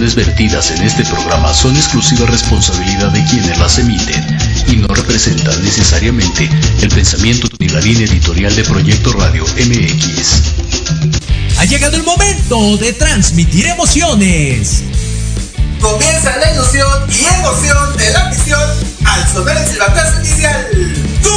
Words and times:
Las 0.00 0.14
vertidas 0.16 0.70
en 0.72 0.82
este 0.82 1.04
programa 1.04 1.54
son 1.54 1.76
exclusiva 1.76 2.26
responsabilidad 2.26 3.10
de 3.12 3.24
quienes 3.24 3.56
las 3.58 3.78
emiten 3.78 4.38
y 4.66 4.76
no 4.76 4.88
representan 4.88 5.62
necesariamente 5.62 6.50
el 6.82 6.88
pensamiento 6.88 7.48
ni 7.58 7.68
la 7.68 7.80
línea 7.80 8.04
editorial 8.06 8.54
de 8.54 8.64
Proyecto 8.64 9.12
Radio 9.12 9.44
MX. 9.44 10.42
Ha 11.58 11.64
llegado 11.64 11.96
el 11.96 12.02
momento 12.02 12.76
de 12.76 12.92
transmitir 12.92 13.66
emociones. 13.66 14.82
Comienza 15.80 16.36
la 16.38 16.52
ilusión 16.52 17.08
y 17.08 17.24
emoción 17.36 17.96
de 17.96 18.10
la 18.10 18.28
misión 18.30 18.70
al 19.04 19.28
sonar 19.32 19.56
el 19.56 19.66
silbatazo 19.68 20.20
inicial. 20.20 20.68
¡Gol! 21.22 21.34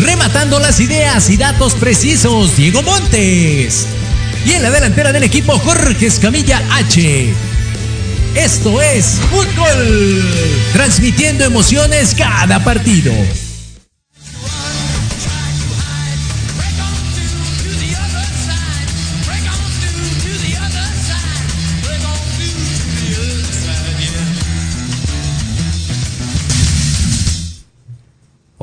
Rematando 0.00 0.58
las 0.58 0.80
ideas 0.80 1.28
y 1.30 1.36
datos 1.36 1.74
precisos, 1.74 2.56
Diego 2.56 2.82
Montes. 2.82 3.86
Y 4.44 4.52
en 4.52 4.62
la 4.62 4.70
delantera 4.70 5.12
del 5.12 5.22
equipo, 5.22 5.58
Jorge 5.58 6.06
Escamilla 6.06 6.60
H. 6.72 7.32
Esto 8.34 8.80
es 8.80 9.20
Fútbol, 9.30 10.22
transmitiendo 10.72 11.44
emociones 11.44 12.14
cada 12.14 12.64
partido. 12.64 13.12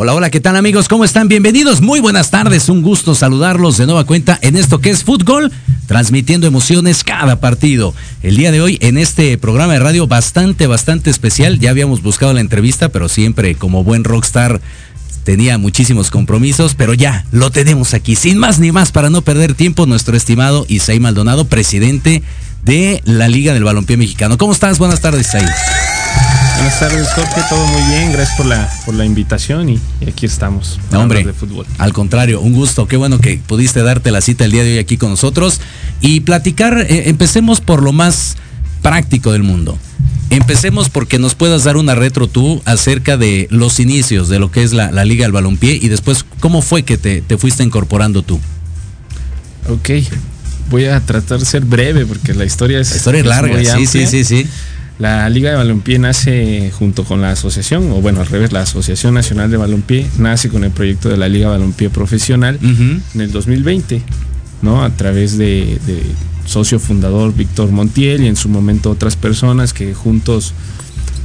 Hola, 0.02 0.14
hola, 0.14 0.30
¿qué 0.30 0.40
tal 0.40 0.56
amigos? 0.56 0.88
¿Cómo 0.88 1.04
están? 1.04 1.28
Bienvenidos, 1.28 1.82
muy 1.82 2.00
buenas 2.00 2.32
tardes, 2.32 2.70
un 2.70 2.82
gusto 2.82 3.16
saludarlos 3.16 3.78
de 3.78 3.86
nueva 3.86 4.06
cuenta 4.06 4.40
en 4.42 4.56
esto 4.56 4.80
que 4.80 4.92
es 4.92 5.04
fútbol, 5.04 5.52
transmitiendo 5.88 6.48
emociones 6.48 7.04
cada 7.04 7.42
partido. 7.42 7.94
El 8.24 8.38
día 8.38 8.54
de 8.54 8.62
hoy 8.62 8.78
en 8.80 8.98
este 8.98 9.38
programa 9.38 9.74
de 9.74 9.80
radio 9.80 10.08
bastante, 10.08 10.68
bastante 10.68 11.10
especial, 11.10 11.60
ya 11.60 11.72
habíamos 11.72 12.02
buscado 12.02 12.32
la 12.32 12.40
entrevista, 12.40 12.88
pero 12.88 13.10
siempre 13.10 13.56
como 13.56 13.84
buen 13.84 14.06
rockstar 14.06 14.62
tenía 15.26 15.58
muchísimos 15.58 16.12
compromisos, 16.12 16.76
pero 16.76 16.94
ya 16.94 17.26
lo 17.34 17.52
tenemos 17.52 17.94
aquí, 17.94 18.16
sin 18.16 18.38
más 18.38 18.58
ni 18.60 18.72
más, 18.72 18.94
para 18.94 19.10
no 19.10 19.22
perder 19.22 19.54
tiempo, 19.54 19.86
nuestro 19.86 20.16
estimado 20.16 20.66
Isaí 20.70 21.02
Maldonado, 21.02 21.44
presidente 21.44 22.24
de 22.64 23.02
la 23.04 23.28
Liga 23.28 23.54
del 23.54 23.66
Balompié 23.66 23.98
Mexicano. 23.98 24.38
¿Cómo 24.38 24.54
estás? 24.54 24.80
Buenas 24.80 25.02
tardes, 25.02 25.28
Isaí. 25.28 25.46
Buenas 26.60 26.80
tardes, 26.82 27.08
Jorge. 27.14 27.42
Todo 27.50 27.66
muy 27.68 27.82
bien. 27.84 28.12
Gracias 28.12 28.36
por 28.36 28.46
la, 28.46 28.70
por 28.86 28.94
la 28.94 29.06
invitación 29.06 29.70
y, 29.70 29.80
y 30.02 30.10
aquí 30.10 30.26
estamos. 30.26 30.78
No, 30.92 31.00
hombre, 31.00 31.24
de 31.24 31.32
fútbol. 31.32 31.66
al 31.78 31.94
contrario, 31.94 32.42
un 32.42 32.52
gusto. 32.52 32.86
Qué 32.86 32.98
bueno 32.98 33.18
que 33.20 33.40
pudiste 33.48 33.82
darte 33.82 34.12
la 34.12 34.20
cita 34.20 34.44
el 34.44 34.52
día 34.52 34.64
de 34.64 34.74
hoy 34.74 34.78
aquí 34.78 34.98
con 34.98 35.10
nosotros 35.10 35.62
y 36.02 36.20
platicar. 36.20 36.86
Eh, 36.90 37.08
empecemos 37.08 37.62
por 37.62 37.82
lo 37.82 37.94
más 37.94 38.36
práctico 38.82 39.32
del 39.32 39.44
mundo. 39.44 39.80
Empecemos 40.32 40.90
porque 40.90 41.18
nos 41.18 41.34
puedas 41.34 41.64
dar 41.64 41.78
una 41.78 41.96
retro 41.96 42.28
tú 42.28 42.62
acerca 42.66 43.16
de 43.16 43.48
los 43.50 43.80
inicios 43.80 44.28
de 44.28 44.38
lo 44.40 44.52
que 44.52 44.62
es 44.64 44.74
la, 44.74 44.92
la 44.92 45.06
Liga 45.06 45.24
del 45.24 45.32
Balompié 45.32 45.80
y 45.82 45.88
después 45.88 46.26
cómo 46.42 46.62
fue 46.62 46.84
que 46.84 46.98
te, 46.98 47.22
te 47.22 47.38
fuiste 47.38 47.64
incorporando 47.64 48.22
tú. 48.22 48.38
Ok, 49.70 49.90
voy 50.70 50.86
a 50.86 51.00
tratar 51.00 51.40
de 51.40 51.46
ser 51.46 51.64
breve 51.64 52.06
porque 52.06 52.34
la 52.34 52.44
historia 52.44 52.80
es. 52.82 52.92
La 52.92 52.98
historia 52.98 53.22
es 53.22 53.26
larga, 53.28 53.76
sí, 53.78 53.88
sí, 53.88 54.06
sí, 54.06 54.24
sí. 54.26 54.48
La 55.00 55.30
Liga 55.30 55.52
de 55.52 55.56
Balompié 55.56 55.98
nace 55.98 56.72
junto 56.78 57.06
con 57.06 57.22
la 57.22 57.32
asociación, 57.32 57.90
o 57.94 58.02
bueno, 58.02 58.20
al 58.20 58.28
revés, 58.28 58.52
la 58.52 58.64
Asociación 58.64 59.14
Nacional 59.14 59.50
de 59.50 59.56
Balompié 59.56 60.06
nace 60.18 60.50
con 60.50 60.66
el 60.66 60.72
proyecto 60.72 61.08
de 61.08 61.16
la 61.16 61.30
Liga 61.30 61.48
Balompié 61.48 61.90
Profesional 61.90 62.60
uh 62.62 62.66
-huh. 62.66 63.02
en 63.16 63.22
el 63.22 63.32
2020, 63.32 64.02
¿no? 64.62 64.84
A 64.84 64.90
través 64.90 65.38
de, 65.38 65.80
de, 65.88 66.04
socio 66.46 66.80
fundador 66.80 67.34
Víctor 67.34 67.72
Montiel 67.72 68.24
y 68.24 68.28
en 68.28 68.36
su 68.36 68.50
momento 68.50 68.90
otras 68.90 69.16
personas 69.16 69.72
que 69.72 69.94
juntos 69.94 70.54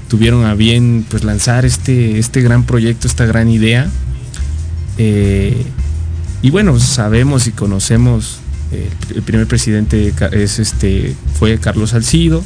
tuvieron 0.09 0.45
a 0.45 0.55
bien 0.55 1.05
pues 1.09 1.25
lanzar 1.25 1.65
este, 1.65 2.19
este 2.19 2.43
gran 2.43 2.65
proyecto, 2.65 3.09
esta 3.09 3.25
gran 3.25 3.49
idea. 3.49 3.89
Eh, 4.99 5.65
y 6.43 6.51
bueno, 6.51 6.79
sabemos 6.79 7.47
y 7.47 7.53
conocemos, 7.53 8.39
eh, 8.71 8.89
el 9.17 9.23
primer 9.23 9.47
presidente 9.47 10.13
es 10.33 10.59
este, 10.59 11.17
fue 11.39 11.59
Carlos 11.59 11.91
Salcido, 11.91 12.45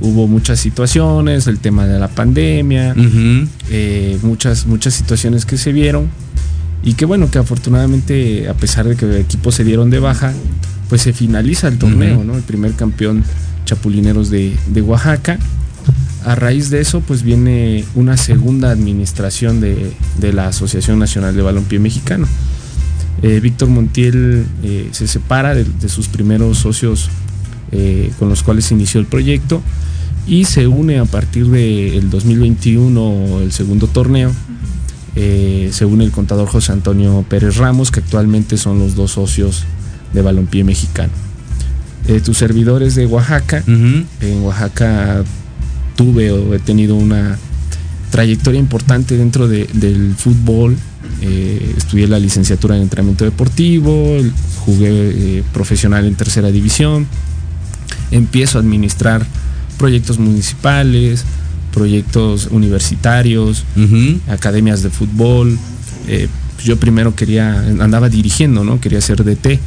hubo 0.00 0.26
muchas 0.28 0.60
situaciones, 0.60 1.46
el 1.46 1.58
tema 1.58 1.86
de 1.86 1.98
la 1.98 2.08
pandemia, 2.08 2.94
uh 2.96 3.00
-huh. 3.00 3.48
eh, 3.70 4.18
muchas, 4.22 4.66
muchas 4.66 4.94
situaciones 4.94 5.46
que 5.46 5.56
se 5.56 5.72
vieron 5.72 6.08
y 6.82 6.94
que 6.94 7.04
bueno, 7.04 7.30
que 7.30 7.38
afortunadamente 7.38 8.48
a 8.48 8.54
pesar 8.54 8.86
de 8.86 8.96
que 8.96 9.06
el 9.06 9.16
equipo 9.16 9.50
se 9.52 9.64
dieron 9.64 9.90
de 9.90 9.98
baja, 9.98 10.32
pues 10.88 11.02
se 11.02 11.12
finaliza 11.12 11.68
el 11.68 11.78
torneo, 11.78 12.18
uh 12.18 12.22
-huh. 12.22 12.26
¿no? 12.26 12.36
El 12.36 12.42
primer 12.42 12.72
campeón 12.72 13.24
Chapulineros 13.64 14.30
de, 14.30 14.56
de, 14.68 14.82
Oaxaca. 14.82 15.38
A 16.24 16.34
raíz 16.34 16.70
de 16.70 16.80
eso, 16.80 17.00
pues 17.00 17.22
viene 17.22 17.84
una 17.94 18.16
segunda 18.16 18.70
administración 18.70 19.60
de, 19.60 19.92
de 20.20 20.32
la 20.32 20.48
Asociación 20.48 20.98
Nacional 20.98 21.36
de 21.36 21.42
Balompié 21.42 21.78
Mexicano. 21.78 22.26
Eh, 23.22 23.40
Víctor 23.40 23.68
Montiel 23.68 24.46
eh, 24.62 24.88
se 24.92 25.06
separa 25.06 25.54
de, 25.54 25.64
de, 25.64 25.88
sus 25.88 26.08
primeros 26.08 26.58
socios 26.58 27.10
eh, 27.72 28.10
con 28.18 28.28
los 28.28 28.42
cuales 28.42 28.70
inició 28.70 29.00
el 29.00 29.06
proyecto 29.06 29.62
y 30.26 30.44
se 30.44 30.66
une 30.66 30.98
a 30.98 31.04
partir 31.04 31.46
del 31.46 32.10
2021 32.10 33.40
el 33.42 33.52
segundo 33.52 33.86
torneo. 33.86 34.32
Eh, 35.14 35.70
se 35.72 35.84
une 35.84 36.04
el 36.04 36.10
contador 36.10 36.48
José 36.48 36.72
Antonio 36.72 37.24
Pérez 37.28 37.56
Ramos, 37.56 37.90
que 37.90 38.00
actualmente 38.00 38.58
son 38.58 38.78
los 38.78 38.94
dos 38.94 39.12
socios 39.12 39.64
de 40.12 40.22
Balompié 40.22 40.64
Mexicano. 40.64 41.12
Eh, 42.08 42.20
tus 42.20 42.38
servidores 42.38 42.94
de 42.94 43.06
Oaxaca, 43.06 43.62
uh 43.66 43.70
-huh. 43.70 44.04
en 44.20 44.42
Oaxaca 44.42 45.24
tuve 45.96 46.30
o 46.32 46.54
he 46.54 46.58
tenido 46.58 46.94
una 46.96 47.38
trayectoria 48.10 48.60
importante 48.60 49.16
dentro 49.16 49.48
de, 49.48 49.68
del 49.72 50.14
fútbol. 50.16 50.76
Eh, 51.22 51.74
estudié 51.76 52.06
la 52.08 52.18
licenciatura 52.18 52.76
en 52.76 52.82
entrenamiento 52.82 53.24
deportivo, 53.24 54.18
jugué 54.64 55.42
profesional 55.52 56.04
en 56.04 56.14
tercera 56.14 56.50
división, 56.50 57.06
empiezo 58.10 58.58
a 58.58 58.60
administrar 58.60 59.26
proyectos 59.76 60.18
municipales, 60.18 61.24
proyectos 61.72 62.48
universitarios, 62.50 63.64
uh 63.76 63.80
-huh. 63.80 64.20
academias 64.28 64.82
de 64.82 64.90
fútbol. 64.90 65.58
Eh, 66.08 66.28
yo 66.64 66.78
primero 66.78 67.14
quería, 67.14 67.58
andaba 67.80 68.08
dirigiendo, 68.08 68.64
¿no? 68.64 68.80
Quería 68.80 69.00
ser 69.00 69.22
DT. 69.22 69.60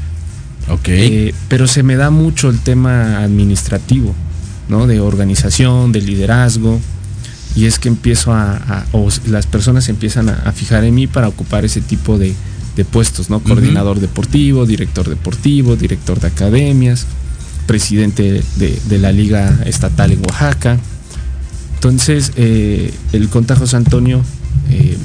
Ok. 0.69 0.88
Eh, 0.88 1.34
pero 1.48 1.67
se 1.67 1.84
me 1.84 1.96
da 1.96 2.10
mucho 2.10 2.50
el 2.50 2.60
tema 2.60 3.19
administrativo, 3.19 4.15
¿no? 4.69 4.88
De 4.88 5.00
organización, 5.00 5.91
de 5.91 6.01
liderazgo. 6.01 6.79
Y 7.55 7.65
es 7.65 7.77
que 7.79 7.89
empiezo 7.89 8.34
a, 8.34 8.55
a 8.55 8.86
o 8.91 9.10
las 9.27 9.46
personas 9.46 9.89
empiezan 9.89 10.29
a, 10.29 10.34
a, 10.46 10.51
fijar 10.51 10.84
en 10.84 10.96
mí 10.96 11.08
para 11.08 11.27
ocupar 11.27 11.65
ese 11.65 11.81
tipo 11.81 12.17
de, 12.17 12.34
de 12.75 12.86
puestos, 12.86 13.29
¿no? 13.29 13.39
Coordinador 13.39 13.98
uh 13.98 14.00
-huh. 14.00 14.01
deportivo, 14.01 14.65
director 14.65 15.08
deportivo, 15.10 15.75
director 15.75 16.19
de 16.19 16.27
academias 16.27 17.05
presidente 17.69 18.43
de, 18.55 18.79
de, 18.89 18.97
la 18.97 19.11
Liga 19.11 19.59
Estatal 19.63 20.11
en 20.11 20.21
Oaxaca. 20.21 20.79
Entonces, 21.75 22.31
eh, 22.35 22.91
el 23.13 23.29
Conta 23.29 23.55
José 23.55 23.77
Antonio 23.77 24.23
eh, 24.71 24.97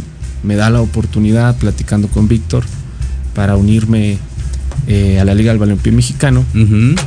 me 0.42 0.56
da 0.56 0.70
la 0.70 0.80
oportunidad, 0.80 1.58
platicando 1.58 2.08
con 2.08 2.26
Víctor, 2.26 2.64
para 3.34 3.58
unirme 3.58 4.16
eh, 4.86 5.20
a 5.20 5.26
la 5.26 5.34
Liga 5.34 5.52
del 5.52 5.58
Balompié 5.58 5.92
Mexicano 5.92 6.42
uh 6.54 6.58
-huh. 6.58 6.98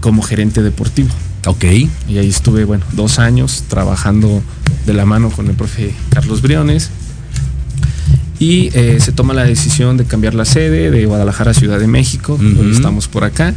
como 0.00 0.22
gerente 0.22 0.60
deportivo. 0.60 1.10
Ok. 1.46 1.64
Y 2.08 2.18
ahí 2.18 2.28
estuve, 2.28 2.64
bueno, 2.64 2.84
dos 2.94 3.20
años 3.20 3.62
trabajando 3.68 4.42
de 4.86 4.92
la 4.92 5.06
mano 5.06 5.30
con 5.30 5.46
el 5.46 5.54
profe 5.54 5.94
Carlos 6.10 6.42
Briones. 6.42 6.90
Y 8.40 8.70
eh, 8.74 8.98
se 8.98 9.12
toma 9.12 9.34
la 9.34 9.44
decisión 9.44 9.96
de 9.98 10.04
cambiar 10.04 10.34
la 10.34 10.44
sede 10.44 10.90
de 10.90 11.06
Guadalajara 11.06 11.52
a 11.52 11.54
Ciudad 11.54 11.78
de 11.78 11.86
México. 11.86 12.32
Uh 12.34 12.42
-huh. 12.42 12.58
Hoy 12.58 12.72
estamos 12.72 13.06
por 13.06 13.22
acá 13.22 13.54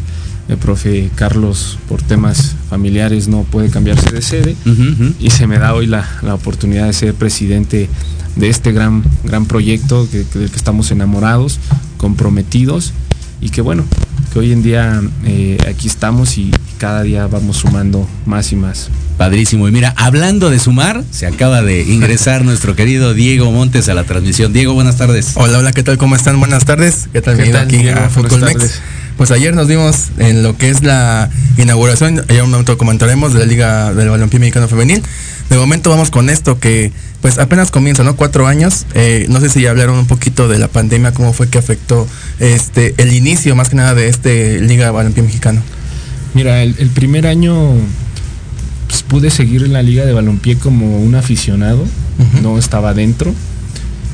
el 0.50 0.58
profe 0.58 1.10
Carlos 1.16 1.78
por 1.88 2.02
temas 2.02 2.56
familiares 2.70 3.28
no 3.28 3.44
puede 3.44 3.70
cambiarse 3.70 4.12
de 4.12 4.22
sede 4.22 4.56
uh 4.66 4.70
-huh. 4.70 5.14
y 5.20 5.30
se 5.30 5.48
me 5.48 5.60
da 5.60 5.74
hoy 5.74 5.88
la, 5.88 6.08
la, 6.22 6.34
oportunidad 6.36 6.88
de 6.88 6.94
ser 6.94 7.14
presidente 7.14 7.90
de 8.36 8.50
este 8.50 8.72
gran, 8.72 9.04
gran 9.24 9.46
proyecto 9.46 10.08
que, 10.12 10.26
que, 10.26 10.40
del 10.40 10.50
que 10.50 10.58
estamos 10.58 10.92
enamorados, 10.92 11.60
comprometidos 11.98 12.94
y 13.42 13.50
que 13.50 13.62
bueno, 13.62 13.84
que 14.32 14.40
hoy 14.40 14.52
en 14.52 14.64
día 14.64 15.02
eh, 15.26 15.58
aquí 15.68 15.88
estamos 15.88 16.38
y 16.38 16.52
cada 16.78 17.04
día 17.04 17.28
vamos 17.28 17.58
sumando 17.58 18.08
más 18.26 18.52
y 18.52 18.56
más. 18.56 18.90
Padrísimo. 19.18 19.68
Y 19.68 19.72
mira, 19.72 19.94
hablando 19.98 20.50
de 20.50 20.58
sumar, 20.58 21.04
se 21.12 21.28
acaba 21.28 21.62
de 21.62 21.84
ingresar 21.84 22.46
nuestro 22.46 22.76
querido 22.76 23.14
Diego 23.14 23.52
Montes 23.52 23.90
a 23.90 23.94
la 23.94 24.04
transmisión. 24.06 24.54
Diego, 24.54 24.74
buenas 24.74 24.98
tardes. 24.98 25.34
Hola, 25.36 25.60
hola, 25.60 25.74
¿qué 25.74 25.84
tal? 25.84 25.98
¿Cómo 25.98 26.16
están? 26.16 26.40
Buenas 26.40 26.66
tardes. 26.66 27.10
¿Qué 27.12 27.22
tal? 27.22 27.38
¿Qué 27.38 27.52
tal 27.52 27.66
aquí 27.66 27.78
Diego? 27.78 28.00
a 28.00 28.10
Fútbol 28.10 28.42
Mex. 28.42 28.82
Pues 29.18 29.32
ayer 29.32 29.54
nos 29.54 29.68
vimos 29.68 30.10
en 30.18 30.44
lo 30.44 30.58
que 30.58 30.70
es 30.70 30.84
la 30.84 31.30
inauguración, 31.58 32.26
ya 32.28 32.44
un 32.44 32.52
momento 32.52 32.78
comentaremos 32.78 33.34
de 33.34 33.40
la 33.40 33.46
Liga 33.46 33.94
del 33.94 34.10
Balompié 34.10 34.40
Mexicano 34.40 34.68
Femenil. 34.68 35.04
De 35.50 35.58
momento 35.58 35.90
vamos 35.90 36.10
con 36.12 36.30
esto 36.30 36.60
que 36.60 36.92
pues 37.22 37.38
apenas 37.38 37.72
comienza, 37.72 38.04
¿no? 38.04 38.16
Cuatro 38.16 38.48
años. 38.48 38.86
Eh, 38.96 39.26
no 39.30 39.40
sé 39.40 39.50
si 39.50 39.62
ya 39.62 39.70
hablaron 39.70 39.98
un 39.98 40.08
poquito 40.08 40.48
de 40.48 40.58
la 40.58 40.68
pandemia, 40.68 41.14
cómo 41.14 41.34
fue 41.34 41.50
que 41.50 41.58
afectó 41.58 42.08
este 42.40 42.96
el 42.98 43.14
inicio 43.14 43.56
más 43.56 43.70
que 43.70 43.76
nada 43.76 43.94
de 43.94 44.08
este 44.08 44.60
Liga 44.60 44.92
Balompié 44.92 45.24
Mexicano. 45.24 45.62
Mira, 46.34 46.64
el, 46.64 46.74
primer 46.90 47.28
año 47.28 47.74
pues, 48.88 49.04
pude 49.04 49.30
seguir 49.30 49.64
en 49.64 49.74
la 49.74 49.84
Liga 49.84 50.06
de 50.06 50.14
Balompié 50.14 50.58
como 50.58 51.00
un 51.00 51.16
aficionado, 51.16 51.86
no 52.42 52.58
estaba 52.58 52.94
dentro. 52.94 53.34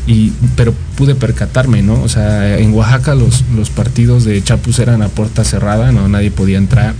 Y, 0.07 0.31
pero 0.55 0.73
pude 0.95 1.15
percatarme, 1.15 1.81
¿no? 1.83 2.01
O 2.01 2.07
sea, 2.07 2.57
en 2.57 2.73
Oaxaca 2.73 3.13
los, 3.13 3.43
los 3.55 3.69
partidos 3.69 4.23
de 4.23 4.41
Chapus 4.41 4.79
eran 4.79 5.01
a 5.01 5.09
puerta 5.09 5.43
cerrada, 5.43 5.91
no 5.91 6.07
nadie 6.07 6.31
podía 6.31 6.57
entrar. 6.57 6.95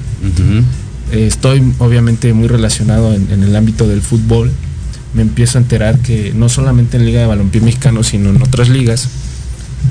estoy 1.12 1.74
obviamente 1.80 2.34
muy 2.34 2.50
relacionado 2.50 3.14
en, 3.14 3.44
el 3.44 3.56
ámbito 3.56 3.88
del 3.88 4.02
fútbol. 4.02 4.52
Me 5.14 5.22
empiezo 5.22 5.58
a 5.58 5.62
enterar 5.62 6.00
que 6.00 6.34
no 6.36 6.50
solamente 6.50 6.98
en 6.98 7.06
Liga 7.06 7.22
de 7.22 7.28
Balompié 7.28 7.62
Mexicano, 7.62 8.04
sino 8.04 8.30
en 8.30 8.42
otras 8.42 8.68
ligas, 8.68 9.08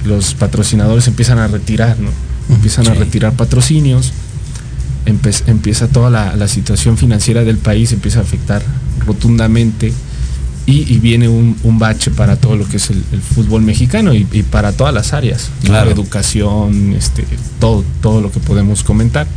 los 0.05 0.35
patrocinadores 0.35 1.09
empiezan 1.09 1.39
a 1.39 1.49
retirar, 1.49 1.99
¿no? 1.99 2.11
Empiezan 2.55 2.87
a 2.87 2.95
retirar 2.95 3.33
patrocinios, 3.33 4.13
empieza 5.07 5.89
toda 5.89 6.11
la, 6.11 6.49
situación 6.49 6.97
financiera 6.99 7.45
del 7.45 7.59
país, 7.59 7.93
empieza 7.93 8.21
a 8.21 8.23
afectar 8.23 8.63
rotundamente 9.05 9.93
y, 10.67 10.99
viene 10.99 11.29
un, 11.29 11.79
bache 11.79 12.11
para 12.11 12.37
todo 12.37 12.57
lo 12.57 12.69
que 12.69 12.79
es 12.79 12.91
el, 12.91 13.03
fútbol 13.23 13.63
mexicano 13.63 14.13
y, 14.13 14.25
para 14.51 14.73
todas 14.73 14.93
las 14.93 15.13
áreas, 15.13 15.51
la 15.63 15.85
educación, 15.85 16.93
este, 16.93 17.25
todo, 17.61 17.85
todo 18.03 18.21
lo 18.21 18.33
que 18.33 18.41
podemos 18.41 18.83
comentar. 18.83 19.29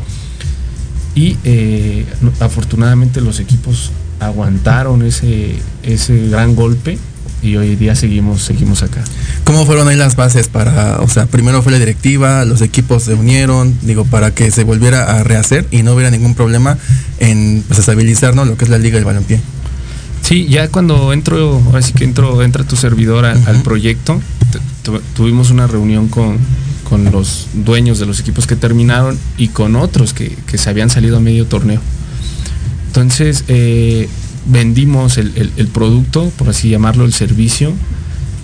Y 1.13 1.37
eh, 1.43 2.05
afortunadamente 2.39 3.21
los 3.21 3.39
equipos 3.39 3.91
aguantaron 4.19 5.03
ese, 5.03 5.55
ese 5.83 6.29
gran 6.29 6.55
golpe 6.55 6.97
y 7.41 7.55
hoy 7.55 7.75
día 7.75 7.95
seguimos, 7.95 8.41
seguimos 8.41 8.83
acá. 8.83 9.03
¿Cómo 9.43 9.65
fueron 9.65 9.87
ahí 9.87 9.95
las 9.95 10.15
bases 10.15 10.47
para, 10.47 10.99
o 10.99 11.07
sea, 11.07 11.25
primero 11.27 11.61
fue 11.61 11.71
la 11.71 11.79
directiva, 11.79 12.43
los 12.45 12.61
equipos 12.61 13.03
se 13.03 13.13
unieron, 13.13 13.77
digo, 13.81 14.03
para 14.05 14.31
que 14.31 14.51
se 14.51 14.63
volviera 14.63 15.17
a 15.17 15.23
rehacer 15.23 15.67
y 15.71 15.83
no 15.83 15.93
hubiera 15.93 16.11
ningún 16.11 16.35
problema 16.35 16.77
en 17.19 17.63
pues, 17.67 17.79
estabilizar 17.79 18.35
lo 18.35 18.57
que 18.57 18.65
es 18.65 18.69
la 18.69 18.77
Liga 18.77 18.95
del 18.95 19.05
Balompié? 19.05 19.39
Sí, 20.21 20.47
ya 20.47 20.67
cuando 20.67 21.11
entro, 21.13 21.61
así 21.73 21.93
que 21.93 22.03
entro, 22.03 22.43
entra 22.43 22.63
tu 22.63 22.75
servidor 22.75 23.25
al 23.25 23.61
proyecto, 23.63 24.21
tuvimos 25.15 25.51
una 25.51 25.67
reunión 25.67 26.07
con, 26.07 26.37
los 27.11 27.47
dueños 27.53 27.99
de 27.99 28.07
los 28.07 28.19
equipos 28.19 28.47
que 28.47 28.55
terminaron 28.55 29.17
y 29.37 29.49
con 29.49 29.75
otros 29.75 30.13
que, 30.13 30.35
se 30.57 30.69
habían 30.69 30.89
salido 30.89 31.17
a 31.17 31.19
medio 31.19 31.45
torneo. 31.45 31.79
Entonces, 32.87 33.43
eh, 33.47 34.09
vendimos 34.47 35.17
el, 35.17 35.69
producto, 35.71 36.31
por 36.37 36.49
así 36.49 36.69
llamarlo, 36.69 37.05
el 37.05 37.13
servicio, 37.13 37.73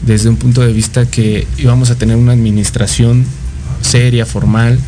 desde 0.05 0.29
un 0.29 0.37
punto 0.37 0.61
de 0.61 0.71
vista 0.71 1.07
que 1.07 1.47
íbamos 1.57 1.89
a 1.89 1.95
tener 1.95 2.17
una 2.17 2.33
administración 2.33 3.25
seria, 3.81 4.25
formal 4.25 4.79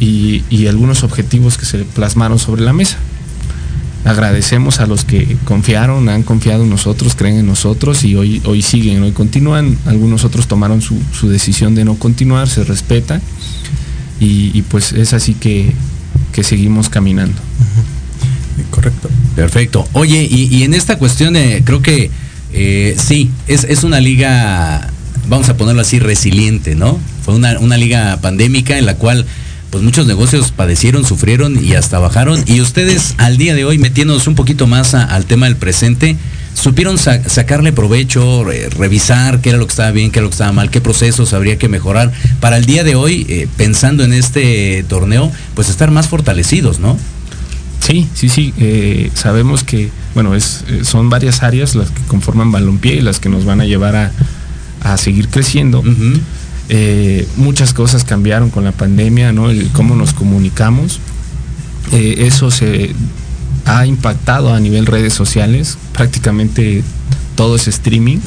y, 0.00 0.66
algunos 0.66 1.04
objetivos 1.04 1.56
que 1.58 1.64
se 1.64 1.78
plasmaron 1.84 2.38
sobre 2.38 2.62
la 2.62 2.72
mesa. 2.72 2.98
Agradecemos 4.06 4.78
a 4.78 4.86
los 4.86 5.04
que 5.04 5.36
confiaron, 5.44 6.08
han 6.08 6.22
confiado 6.22 6.62
en 6.62 6.70
nosotros, 6.70 7.16
creen 7.16 7.38
en 7.38 7.46
nosotros 7.46 8.04
y 8.04 8.14
hoy, 8.14 8.40
hoy 8.44 8.62
siguen, 8.62 9.02
hoy 9.02 9.10
continúan. 9.10 9.76
Algunos 9.84 10.24
otros 10.24 10.46
tomaron 10.46 10.80
su, 10.80 11.28
decisión 11.28 11.74
de 11.74 11.84
no 11.84 11.96
continuar, 11.96 12.48
se 12.48 12.62
respeta 12.62 13.20
y, 14.20 14.62
pues 14.62 14.92
es 14.92 15.12
así 15.12 15.34
que, 15.34 15.74
seguimos 16.40 16.88
caminando. 16.88 17.36
Correcto. 18.70 19.10
Perfecto. 19.34 19.88
Oye, 19.92 20.22
y, 20.30 20.62
en 20.62 20.74
esta 20.74 20.98
cuestión 20.98 21.34
eh, 21.34 21.62
creo 21.64 21.82
que 21.82 22.12
eh, 22.52 22.94
sí, 22.96 23.32
es, 23.48 23.82
una 23.82 23.98
liga, 23.98 24.88
vamos 25.28 25.48
a 25.48 25.56
ponerlo 25.56 25.82
así, 25.82 25.98
resiliente, 25.98 26.76
¿no? 26.76 27.00
Fue 27.24 27.34
una, 27.34 27.76
liga 27.76 28.20
pandémica 28.20 28.78
en 28.78 28.86
la 28.86 28.94
cual 28.94 29.26
pues 29.76 29.84
muchos 29.84 30.06
negocios 30.06 30.52
padecieron, 30.52 31.04
sufrieron 31.04 31.62
y 31.62 31.74
hasta 31.74 31.98
bajaron. 31.98 32.42
Y 32.46 32.62
ustedes 32.62 33.14
al 33.18 33.36
día 33.36 33.54
de 33.54 33.66
hoy, 33.66 33.76
metiéndonos 33.76 34.26
un 34.26 34.34
poquito 34.34 34.66
más 34.66 34.94
al 34.94 35.26
tema 35.26 35.44
del 35.44 35.56
presente, 35.56 36.16
supieron 36.54 36.96
sacarle 36.96 37.74
provecho, 37.74 38.42
revisar 38.70 39.42
qué 39.42 39.50
era 39.50 39.58
lo 39.58 39.66
que 39.66 39.72
estaba 39.72 39.90
bien, 39.90 40.10
qué 40.10 40.20
era 40.20 40.24
lo 40.24 40.30
que 40.30 40.34
estaba 40.36 40.52
mal, 40.52 40.70
qué 40.70 40.80
procesos 40.80 41.34
habría 41.34 41.58
que 41.58 41.68
mejorar 41.68 42.10
para 42.40 42.56
el 42.56 42.64
día 42.64 42.84
de 42.84 42.94
hoy, 42.94 43.26
eh, 43.28 43.48
pensando 43.58 44.02
en 44.02 44.14
este 44.14 44.82
torneo, 44.88 45.30
pues 45.54 45.68
estar 45.68 45.90
más 45.90 46.08
fortalecidos, 46.08 46.80
¿no? 46.80 46.96
Sí, 47.80 48.08
sí, 48.14 48.30
sí. 48.30 48.54
Eh, 48.56 49.10
sabemos 49.12 49.62
que, 49.62 49.90
bueno, 50.14 50.34
es, 50.34 50.64
eh, 50.68 50.84
son 50.84 51.10
varias 51.10 51.42
áreas 51.42 51.74
las 51.74 51.90
que 51.90 52.00
conforman 52.08 52.50
balompié 52.50 52.94
y 52.94 53.00
las 53.02 53.20
que 53.20 53.28
nos 53.28 53.44
van 53.44 53.60
a 53.60 53.66
llevar 53.66 53.94
a, 53.94 54.96
seguir 54.96 55.28
creciendo. 55.28 55.82
Eh, 56.68 57.26
muchas 57.36 57.72
cosas 57.72 58.04
cambiaron 58.04 58.50
con 58.50 58.64
la 58.64 58.72
pandemia, 58.72 59.32
¿no? 59.32 59.50
El 59.50 59.68
cómo 59.72 59.94
nos 59.94 60.12
comunicamos. 60.12 61.00
eso 61.92 62.50
se 62.50 62.94
ha 63.64 63.86
impactado 63.86 64.54
a 64.54 64.60
nivel 64.60 64.86
redes 64.86 65.14
sociales. 65.14 65.78
Prácticamente 65.92 66.82
todo 67.36 67.56
es 67.56 67.68
streaming. 67.68 68.18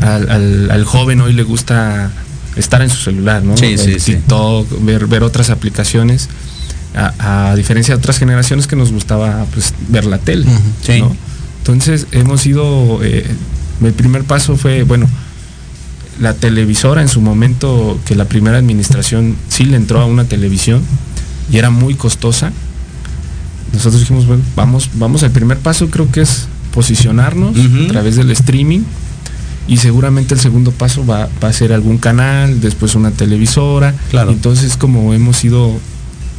al, 0.00 0.84
joven 0.84 1.20
hoy 1.20 1.32
le 1.32 1.42
gusta 1.42 2.10
estar 2.56 2.82
en 2.82 2.90
su 2.90 2.96
celular, 2.96 3.42
¿no? 3.42 3.56
Sí, 3.56 3.76
sí, 3.78 3.96
TikTok, 3.96 4.84
ver, 4.84 5.06
ver 5.06 5.22
otras 5.22 5.50
aplicaciones 5.50 6.28
a, 6.96 7.54
diferencia 7.56 7.94
de 7.94 7.98
otras 7.98 8.18
generaciones 8.18 8.66
que 8.66 8.76
nos 8.76 8.92
gustaba 8.92 9.44
pues, 9.52 9.74
ver 9.88 10.04
la 10.04 10.18
tele. 10.18 10.46
Entonces 11.58 12.06
hemos 12.12 12.46
ido, 12.46 13.02
eh, 13.02 13.26
el 13.82 13.92
primer 13.92 14.24
paso 14.24 14.56
fue, 14.56 14.84
bueno, 14.84 15.08
la 16.20 16.34
televisora 16.34 17.02
en 17.02 17.08
su 17.08 17.20
momento, 17.20 17.98
que 18.06 18.14
la 18.14 18.26
primera 18.26 18.58
administración 18.58 19.36
sí 19.48 19.64
le 19.64 19.76
entró 19.76 20.00
a 20.00 20.06
una 20.06 20.24
televisión 20.24 20.82
y 21.50 21.58
era 21.58 21.70
muy 21.70 21.94
costosa. 21.94 22.52
Nosotros 23.72 24.00
dijimos, 24.00 24.26
bueno, 24.26 24.42
vamos, 24.54 24.90
vamos, 24.94 25.22
el 25.22 25.30
primer 25.30 25.58
paso 25.58 25.88
creo 25.90 26.10
que 26.10 26.22
es 26.22 26.46
posicionarnos 26.72 27.56
a 27.56 27.88
través 27.88 28.16
del 28.16 28.30
streaming 28.30 28.80
y 29.68 29.78
seguramente 29.78 30.34
el 30.34 30.40
segundo 30.40 30.70
paso 30.70 31.04
va, 31.04 31.28
a 31.40 31.52
ser 31.52 31.72
algún 31.72 31.98
canal, 31.98 32.60
después 32.60 32.94
una 32.94 33.10
televisora. 33.10 33.94
Claro. 34.10 34.30
Entonces 34.30 34.76
como 34.76 35.12
hemos 35.12 35.44
ido 35.44 35.72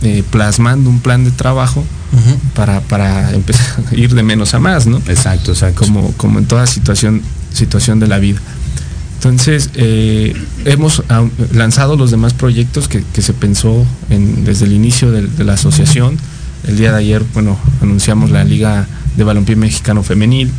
eh, 0.03 0.23
plasmando 0.29 0.89
un 0.89 0.99
plan 0.99 1.23
de 1.23 1.31
trabajo 1.31 1.83
para, 2.55 2.81
para 2.81 3.33
empezar 3.33 3.83
a 3.91 3.95
ir 3.95 4.13
de 4.13 4.23
menos 4.23 4.53
a 4.53 4.59
más, 4.59 4.87
¿no? 4.87 4.97
Exacto, 5.07 5.51
exacto. 5.51 5.85
Como, 5.85 6.11
como 6.13 6.39
en 6.39 6.45
toda 6.45 6.65
situación, 6.67 7.21
situación 7.53 7.99
de 7.99 8.07
la 8.07 8.17
vida. 8.17 8.39
Entonces, 9.29 9.69
eh, 9.75 10.33
hemos 10.65 11.03
lanzado 11.53 11.97
los 11.97 12.11
demás 12.11 12.33
proyectos 12.33 12.87
que, 12.87 13.03
se 13.21 13.33
pensó 13.33 13.85
en, 14.09 14.45
desde 14.45 14.65
el 14.65 14.73
inicio 14.73 15.11
de, 15.11 15.43
la 15.43 15.53
asociación. 15.53 16.17
El 16.65 16.77
día 16.77 16.91
de 16.91 16.99
ayer, 16.99 17.23
bueno, 17.33 17.57
anunciamos 17.81 18.31
la 18.31 18.43
Liga 18.43 18.87
de 19.15 19.23
Balompié 19.23 19.55
Mexicano 19.55 20.01
Femenil. 20.01 20.51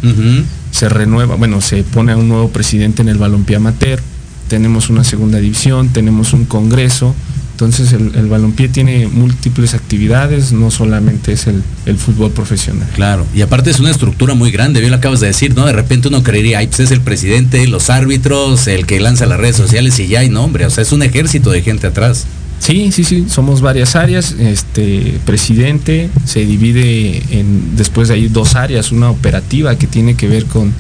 Se 0.70 0.88
renueva, 0.88 1.36
bueno, 1.36 1.60
se 1.60 1.82
pone 1.82 2.12
a 2.12 2.16
un 2.16 2.28
nuevo 2.28 2.50
presidente 2.50 3.02
en 3.02 3.08
el 3.08 3.16
balompié 3.16 3.56
amateur. 3.56 4.00
Tenemos 4.48 4.90
una 4.90 5.02
segunda 5.02 5.38
división, 5.38 5.88
tenemos 5.88 6.32
un 6.32 6.44
congreso 6.44 7.14
entonces 7.58 7.92
el, 7.92 8.14
el, 8.14 8.28
balompié 8.28 8.68
tiene 8.68 9.08
múltiples 9.08 9.74
actividades, 9.74 10.52
no 10.52 10.70
solamente 10.70 11.32
es 11.32 11.48
el, 11.48 11.64
fútbol 11.96 12.30
profesional. 12.30 12.88
Claro, 12.94 13.26
y 13.34 13.40
aparte 13.40 13.70
es 13.70 13.80
una 13.80 13.90
estructura 13.90 14.34
muy 14.34 14.52
grande, 14.52 14.78
bien 14.78 14.92
lo 14.92 14.98
acabas 14.98 15.18
de 15.18 15.26
decir, 15.26 15.56
¿no? 15.56 15.66
De 15.66 15.72
repente 15.72 16.06
uno 16.06 16.22
creería, 16.22 16.58
ay, 16.58 16.68
pues 16.68 16.78
es 16.78 16.92
el 16.92 17.00
presidente, 17.00 17.66
los 17.66 17.90
árbitros, 17.90 18.68
el 18.68 18.86
que 18.86 19.00
lanza 19.00 19.26
las 19.26 19.40
redes 19.40 19.56
sociales 19.56 19.98
y 19.98 20.06
ya 20.06 20.20
hay 20.20 20.28
nombre, 20.28 20.66
o 20.66 20.70
sea, 20.70 20.82
es 20.82 20.92
un 20.92 21.02
ejército 21.02 21.50
de 21.50 21.62
gente 21.62 21.88
atrás. 21.88 22.26
Sí, 22.60 22.92
sí, 22.92 23.02
sí, 23.02 23.26
somos 23.28 23.60
varias 23.60 23.96
áreas. 23.96 24.36
Este 24.38 25.18
presidente 25.24 26.10
se 26.26 26.46
divide 26.46 27.24
en 27.30 27.76
después 27.76 28.06
de 28.06 28.14
ahí 28.14 28.28
dos 28.28 28.54
áreas, 28.54 28.92
una 28.92 29.10
operativa 29.10 29.76
que 29.76 29.88
tiene 29.88 30.14
que 30.14 30.28
ver 30.28 30.44
con 30.44 30.72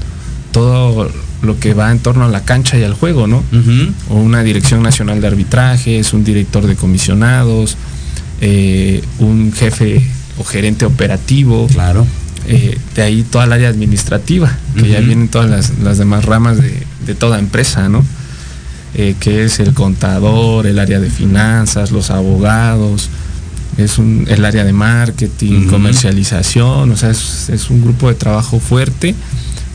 todo 0.52 1.10
lo 1.42 1.58
que 1.58 1.74
va 1.74 1.90
en 1.90 2.00
torno 2.00 2.24
a 2.24 2.28
la 2.28 2.44
cancha 2.44 2.78
y 2.78 2.82
al 2.82 2.94
juego, 2.94 3.26
¿no? 3.26 3.42
O 4.08 4.16
una 4.16 4.42
dirección 4.42 4.82
nacional 4.82 5.20
de 5.20 5.26
arbitrajes, 5.26 6.12
un 6.12 6.24
director 6.24 6.66
de 6.66 6.74
comisionados, 6.74 7.76
eh, 8.40 9.02
un 9.18 9.52
jefe 9.52 10.02
o 10.38 10.44
gerente 10.44 10.84
operativo. 10.84 11.66
Claro. 11.68 12.06
Eh, 12.46 12.78
de 12.94 13.02
ahí 13.02 13.22
toda 13.22 13.44
el 13.44 13.52
área 13.52 13.68
administrativa, 13.68 14.56
que 14.74 14.88
ya 14.88 15.00
vienen 15.00 15.28
todas 15.28 15.72
las, 15.82 15.98
demás 15.98 16.24
ramas 16.24 16.58
de, 16.58 17.14
toda 17.14 17.38
empresa, 17.38 17.88
¿no? 17.88 18.04
Eh, 18.94 19.14
que 19.20 19.44
es 19.44 19.60
el 19.60 19.74
contador, 19.74 20.66
el 20.66 20.78
área 20.78 20.98
de 20.98 21.10
finanzas, 21.10 21.90
los 21.90 22.10
abogados, 22.10 23.10
es 23.76 23.98
un, 23.98 24.24
el 24.28 24.44
área 24.44 24.64
de 24.64 24.72
marketing, 24.72 25.66
comercialización, 25.68 26.90
o 26.90 26.96
sea, 26.96 27.10
es, 27.10 27.50
es, 27.50 27.68
un 27.70 27.82
grupo 27.82 28.08
de 28.08 28.14
trabajo 28.14 28.58
fuerte 28.60 29.14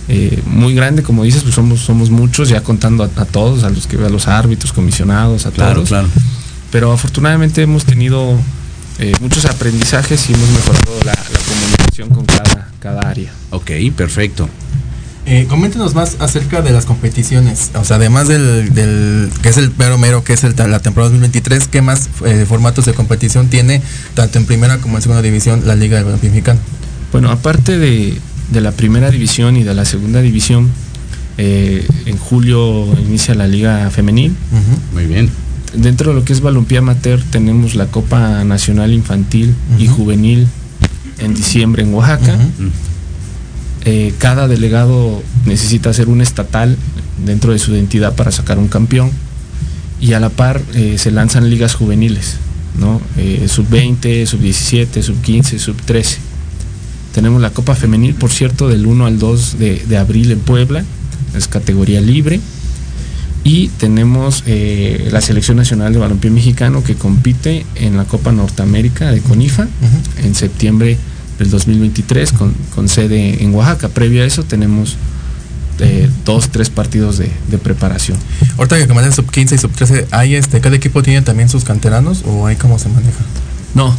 eh, 0.10 0.42
muy 0.46 0.76
grande, 0.76 1.04
como 1.04 1.24
dices, 1.24 1.44
pues 1.44 1.56
somos, 1.56 1.80
somos 1.80 2.10
muchos, 2.10 2.50
ya 2.50 2.62
contando 2.62 3.04
a, 3.04 3.26
todos, 3.26 3.64
a 3.64 3.70
los 3.70 3.88
que 3.88 3.98
a 3.98 4.10
los 4.10 4.28
árbitros, 4.28 4.74
comisionados, 4.74 5.46
a 5.46 5.52
todos. 5.52 5.88
Claro. 5.90 6.08
Pero 6.72 6.92
afortunadamente 6.92 7.62
hemos 7.62 7.86
tenido 7.86 8.38
eh, 9.00 9.14
muchos 9.22 9.46
aprendizajes 9.46 10.30
y 10.30 10.34
hemos 10.34 10.50
mejorado 10.50 11.00
la, 11.06 11.14
comunicación 11.14 12.10
con 12.10 12.26
cada, 12.26 12.70
cada 12.80 13.02
área. 13.02 13.32
Ok, 13.52 13.72
perfecto. 13.96 14.50
Eh, 15.26 15.46
coméntenos 15.48 15.96
más 15.96 16.18
acerca 16.20 16.62
de 16.62 16.72
las 16.72 16.86
competiciones. 16.86 17.72
O 17.76 17.86
sea, 17.86 17.96
además 17.96 18.28
del, 18.28 18.74
del 18.74 19.32
que 19.42 19.50
es 19.50 19.58
el 19.58 19.72
mero 19.78 19.98
mero, 19.98 20.24
que 20.24 20.34
es 20.34 20.44
el, 20.44 20.54
la 20.58 20.80
temporada 20.80 21.12
2023, 21.12 21.70
¿qué 21.70 21.82
más 21.82 22.10
eh, 22.26 22.46
formatos 22.48 22.86
de 22.86 22.94
competición 22.94 23.48
tiene 23.48 23.82
tanto 24.16 24.38
en 24.38 24.46
primera 24.46 24.80
como 24.80 24.98
en 24.98 25.02
segunda 25.02 25.22
división 25.22 25.64
la 25.66 25.76
Liga 25.76 26.04
del 26.04 26.20
Mexicano? 26.22 26.60
Bueno, 27.14 27.32
aparte 27.32 27.78
de, 27.78 28.20
de 28.54 28.62
la 28.62 28.72
primera 28.72 29.10
división 29.10 29.58
y 29.58 29.64
de 29.64 29.74
la 29.74 29.84
segunda 29.84 30.22
división, 30.22 30.70
eh, 31.38 31.86
en 32.06 32.18
julio 32.18 32.86
inicia 33.06 33.34
la 33.34 33.48
Liga 33.48 33.90
Femenil. 33.90 34.36
Muy 34.94 35.06
bien. 35.08 35.30
Dentro 35.74 36.12
de 36.12 36.20
lo 36.20 36.24
que 36.24 36.34
es 36.34 36.42
balompié 36.42 36.78
amateur 36.78 37.22
tenemos 37.32 37.74
la 37.74 37.88
Copa 37.88 38.44
Nacional 38.44 38.94
Infantil 38.94 39.56
y. 39.80 39.88
Juvenil 39.88 40.48
en 41.18 41.34
diciembre 41.34 41.84
en 41.84 41.94
Oaxaca. 41.94 42.38
Eh, 43.86 44.14
cada 44.20 44.48
delegado 44.48 45.22
necesita 45.46 45.90
hacer 45.90 46.08
un 46.08 46.22
estatal 46.22 46.78
dentro 47.26 47.52
de 47.52 47.60
su 47.60 47.72
identidad 47.72 48.16
para 48.16 48.32
sacar 48.32 48.60
un 48.60 48.68
campeón 48.68 49.12
y 50.00 50.14
a 50.14 50.20
la 50.20 50.30
par 50.30 50.62
eh, 50.74 50.98
se 50.98 51.12
lanzan 51.12 51.50
ligas 51.50 51.74
juveniles, 51.74 52.38
¿no? 52.80 53.02
Sub 53.48 53.68
20, 53.68 54.26
sub 54.28 54.40
17, 54.40 55.02
sub 55.02 55.20
15, 55.22 55.60
sub 55.60 55.76
13. 55.82 56.33
Tenemos 57.14 57.42
la 57.42 57.52
Copa 57.52 57.76
Femenil, 57.76 58.16
por 58.16 58.32
cierto, 58.32 58.68
del 58.68 58.86
1 58.86 59.06
al 59.06 59.20
2 59.20 59.60
de, 59.60 59.86
de 59.88 59.98
abril 59.98 60.32
en 60.32 60.40
Puebla, 60.40 60.84
es 61.36 61.48
categoría 61.48 62.02
libre. 62.02 62.40
Y 63.44 63.68
tenemos 63.68 64.44
eh, 64.48 65.10
la 65.12 65.22
Selección 65.22 65.58
Nacional 65.58 65.92
de 65.92 66.00
Balompié 66.00 66.32
Mexicano 66.32 66.84
que 66.84 66.96
compite 66.96 67.66
en 67.76 67.98
la 67.98 68.06
Copa 68.06 68.32
Norteamérica 68.32 69.12
de 69.12 69.20
CONIFA 69.20 69.68
en 70.24 70.34
septiembre 70.34 70.98
del 71.40 71.50
2023 71.50 72.32
con, 72.32 72.54
con 72.74 72.88
sede 72.88 73.44
en 73.44 73.54
Oaxaca. 73.54 73.90
Previo 73.90 74.24
a 74.24 74.26
eso 74.26 74.44
tenemos 74.44 74.96
eh, 75.80 76.10
dos, 76.24 76.50
tres 76.50 76.70
partidos 76.70 77.18
de, 77.18 77.30
de 77.50 77.58
preparación. 77.58 78.18
Ahorita 78.58 78.78
que 78.78 78.88
comentan 78.88 79.12
sub 79.12 79.30
15 79.30 79.56
y 79.56 79.58
sub 79.58 79.72
13, 79.72 80.08
¿hay 80.12 80.36
este, 80.36 80.62
cada 80.62 80.78
equipo 80.78 81.04
tiene 81.04 81.22
también 81.22 81.50
sus 81.50 81.66
canteranos 81.66 82.24
o 82.26 82.48
hay 82.48 82.56
cómo 82.56 82.80
se 82.80 82.88
maneja? 82.88 83.26
No, 83.76 83.94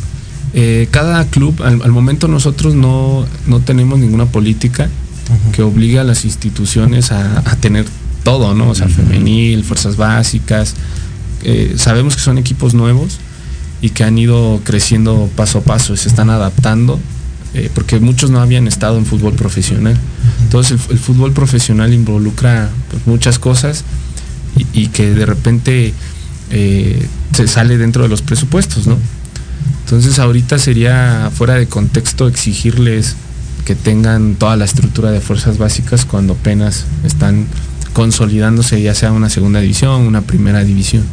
eh, 0.54 0.88
cada 0.90 1.24
club, 1.26 1.62
al, 1.62 1.82
al 1.82 1.90
momento 1.90 2.28
nosotros 2.28 2.74
no, 2.74 3.26
no 3.46 3.60
tenemos 3.60 3.98
ninguna 3.98 4.26
política 4.26 4.88
que 5.52 5.62
obligue 5.62 5.98
a 5.98 6.04
las 6.04 6.24
instituciones 6.24 7.10
a, 7.10 7.38
a 7.38 7.56
tener 7.56 7.86
todo, 8.22 8.54
¿no? 8.54 8.70
O 8.70 8.74
sea, 8.74 8.88
femenil, 8.88 9.64
fuerzas 9.64 9.96
básicas. 9.96 10.74
Eh, 11.42 11.74
sabemos 11.76 12.14
que 12.14 12.22
son 12.22 12.38
equipos 12.38 12.74
nuevos 12.74 13.18
y 13.80 13.90
que 13.90 14.04
han 14.04 14.16
ido 14.16 14.60
creciendo 14.64 15.28
paso 15.34 15.58
a 15.58 15.60
paso, 15.62 15.96
se 15.96 16.08
están 16.08 16.30
adaptando, 16.30 17.00
eh, 17.54 17.70
porque 17.74 17.98
muchos 18.00 18.30
no 18.30 18.40
habían 18.40 18.68
estado 18.68 18.96
en 18.96 19.06
fútbol 19.06 19.34
profesional. 19.34 19.98
Entonces 20.42 20.78
el, 20.86 20.92
el 20.92 20.98
fútbol 20.98 21.32
profesional 21.32 21.92
involucra 21.92 22.70
pues, 22.90 23.06
muchas 23.06 23.38
cosas 23.38 23.84
y, 24.56 24.82
y 24.82 24.86
que 24.88 25.10
de 25.10 25.26
repente 25.26 25.94
se 27.34 27.48
sale 27.48 27.76
dentro 27.78 28.04
de 28.04 28.08
los 28.08 28.22
presupuestos, 28.22 28.86
¿no? 28.86 28.96
Entonces 29.84 30.18
ahorita 30.18 30.58
sería 30.58 31.30
fuera 31.34 31.54
de 31.54 31.66
contexto 31.66 32.26
exigirles 32.26 33.16
que 33.64 33.74
tengan 33.74 34.34
toda 34.34 34.56
la 34.56 34.64
estructura 34.64 35.10
de 35.10 35.20
fuerzas 35.20 35.58
básicas 35.58 36.04
cuando 36.04 36.34
apenas 36.34 36.84
están 37.04 37.46
consolidándose 37.92 38.82
ya 38.82 38.94
sea 38.94 39.12
una 39.12 39.30
segunda 39.30 39.60
división, 39.60 40.02
una 40.02 40.22
primera 40.22 40.64
división. 40.64 41.04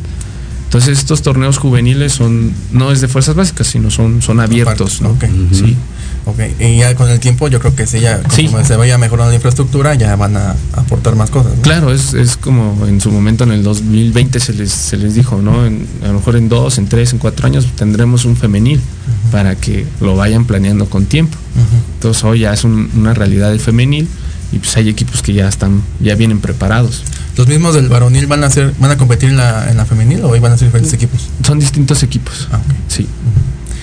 Entonces 0.65 0.99
estos 0.99 1.21
torneos 1.21 1.57
juveniles 1.57 2.13
son 2.13 2.53
no 2.71 2.91
es 2.91 3.01
de 3.01 3.07
fuerzas 3.07 3.35
básicas, 3.35 3.67
sino 3.67 3.91
son 3.91 4.21
son 4.21 4.39
abiertos, 4.39 5.01
¿no? 5.01 5.11
Ok. 5.11 5.25
Sí. 5.51 5.75
Ok, 6.25 6.39
y 6.59 6.77
ya 6.77 6.93
con 6.95 7.09
el 7.09 7.19
tiempo 7.19 7.47
yo 7.47 7.59
creo 7.59 7.75
que 7.75 7.87
sí, 7.87 7.99
ya 7.99 8.21
Sí. 8.29 8.47
se 8.65 8.75
vaya 8.75 8.97
mejorando 8.99 9.29
la 9.31 9.35
infraestructura, 9.35 9.95
ya 9.95 10.15
van 10.15 10.37
a 10.37 10.55
aportar 10.75 11.15
más 11.15 11.31
cosas. 11.31 11.55
¿no? 11.55 11.61
Claro, 11.63 11.91
es, 11.91 12.13
es 12.13 12.37
como 12.37 12.85
en 12.87 13.01
su 13.01 13.11
momento 13.11 13.43
en 13.43 13.51
el 13.51 13.63
2020 13.63 14.39
se 14.39 14.53
les, 14.53 14.71
se 14.71 14.97
les 14.97 15.15
dijo, 15.15 15.41
¿no? 15.41 15.65
En- 15.65 15.87
a 16.03 16.07
lo 16.09 16.13
mejor 16.15 16.35
en 16.35 16.47
dos, 16.47 16.77
en 16.77 16.87
tres, 16.87 17.13
en 17.13 17.19
cuatro 17.19 17.47
años 17.47 17.67
tendremos 17.75 18.25
un 18.25 18.35
femenil 18.37 18.79
para 19.31 19.55
que 19.55 19.85
lo 19.99 20.15
vayan 20.15 20.45
planeando 20.45 20.87
con 20.89 21.05
tiempo. 21.05 21.37
Entonces 21.95 22.23
hoy 22.23 22.39
ya 22.41 22.53
es 22.53 22.63
un- 22.63 22.89
una 22.95 23.13
realidad 23.15 23.51
el 23.51 23.59
femenil 23.59 24.07
y 24.51 24.59
pues 24.59 24.75
hay 24.77 24.89
equipos 24.89 25.21
que 25.21 25.33
ya 25.33 25.47
están, 25.47 25.81
ya 26.01 26.13
vienen 26.15 26.39
preparados. 26.39 27.03
¿Los 27.37 27.47
mismos 27.47 27.73
del 27.73 27.87
varonil 27.87 28.27
van 28.27 28.43
a 28.43 28.49
ser, 28.49 28.73
van 28.79 28.91
a 28.91 28.97
competir 28.97 29.29
en 29.29 29.37
la, 29.37 29.71
en 29.71 29.77
la 29.77 29.85
femenil 29.85 30.21
o 30.23 30.29
van 30.39 30.51
a 30.51 30.57
ser 30.57 30.67
diferentes 30.67 30.93
equipos? 30.93 31.29
Son 31.45 31.57
distintos 31.59 32.03
equipos. 32.03 32.47
Ah. 32.51 32.59
Sí. 32.89 33.07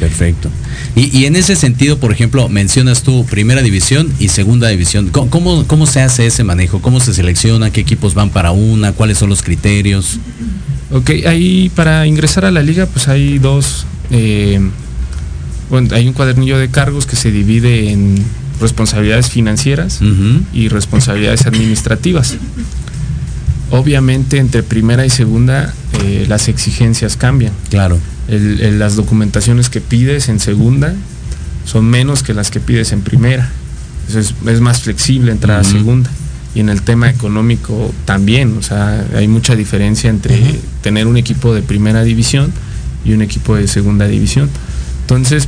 Perfecto. 0.01 0.49
Y, 0.95 1.17
y 1.17 1.27
en 1.27 1.37
ese 1.37 1.57
sentido, 1.57 1.99
por 1.99 2.13
ejemplo, 2.13 2.49
mencionas 2.49 3.03
tú 3.03 3.27
primera 3.27 3.63
división 3.63 4.13
y 4.19 4.29
segunda 4.29 4.69
división. 4.69 5.09
¿Cómo, 5.09 5.31
cómo, 5.31 5.67
cómo 5.67 5.87
se 5.87 6.01
hace 6.01 6.27
ese 6.27 6.45
manejo? 6.45 6.81
¿Cómo 6.81 7.01
se 7.01 7.13
selecciona? 7.15 7.71
¿Qué 7.71 7.81
equipos 7.81 8.15
van 8.15 8.31
para 8.31 8.53
una? 8.53 8.93
¿Cuáles 8.93 9.19
son 9.19 9.29
los 9.29 9.43
criterios? 9.43 10.19
Ok, 10.91 11.11
ahí 11.27 11.71
para 11.75 12.07
ingresar 12.07 12.45
a 12.47 12.51
la 12.51 12.63
liga 12.63 12.87
pues 12.87 13.09
hay 13.09 13.39
dos, 13.39 13.85
eh, 14.11 14.59
bueno, 15.69 15.95
hay 15.95 16.07
un 16.09 16.15
cuadernillo 16.15 16.59
de 16.59 16.71
cargos 16.71 17.05
que 17.05 17.15
se 17.15 17.31
divide 17.31 17.91
en 17.91 18.25
responsabilidades 18.59 19.29
financieras 19.29 20.01
y 20.53 20.69
responsabilidades 20.69 21.47
administrativas. 21.47 22.37
Obviamente 23.71 24.39
entre 24.39 24.63
primera 24.63 25.05
y 25.05 25.11
segunda 25.11 25.75
eh, 26.03 26.25
las 26.27 26.49
exigencias 26.49 27.17
cambian. 27.17 27.53
Claro. 27.69 27.99
El- 28.29 28.61
el- 28.61 28.79
las 28.79 28.97
documentaciones 28.97 29.71
que 29.71 29.81
pides 29.81 30.29
en 30.29 30.39
segunda 30.41 30.95
son 31.65 31.87
menos 31.87 32.23
que 32.23 32.35
las 32.35 32.51
que 32.51 32.61
pides 32.61 32.93
en 32.93 33.01
primera. 33.03 33.51
Es, 34.09 34.35
es 34.47 34.61
más 34.61 34.81
flexible 34.83 35.33
entrar 35.33 35.61
a 35.61 35.65
segunda. 35.65 36.11
Y 36.55 36.61
en 36.61 36.69
el 36.71 36.83
tema 36.83 37.11
económico 37.11 37.93
también, 38.07 38.57
o 38.59 38.63
sea, 38.63 39.07
hay 39.15 39.29
mucha 39.29 39.55
diferencia 39.55 40.09
entre 40.11 40.59
tener 40.83 41.07
un 41.07 41.17
equipo 41.17 41.55
de 41.55 41.63
primera 41.63 42.03
división 42.05 42.53
y 43.05 43.13
un 43.13 43.23
equipo 43.23 43.55
de 43.57 43.69
segunda 43.69 44.07
división. 44.07 44.49
Entonces, 45.03 45.47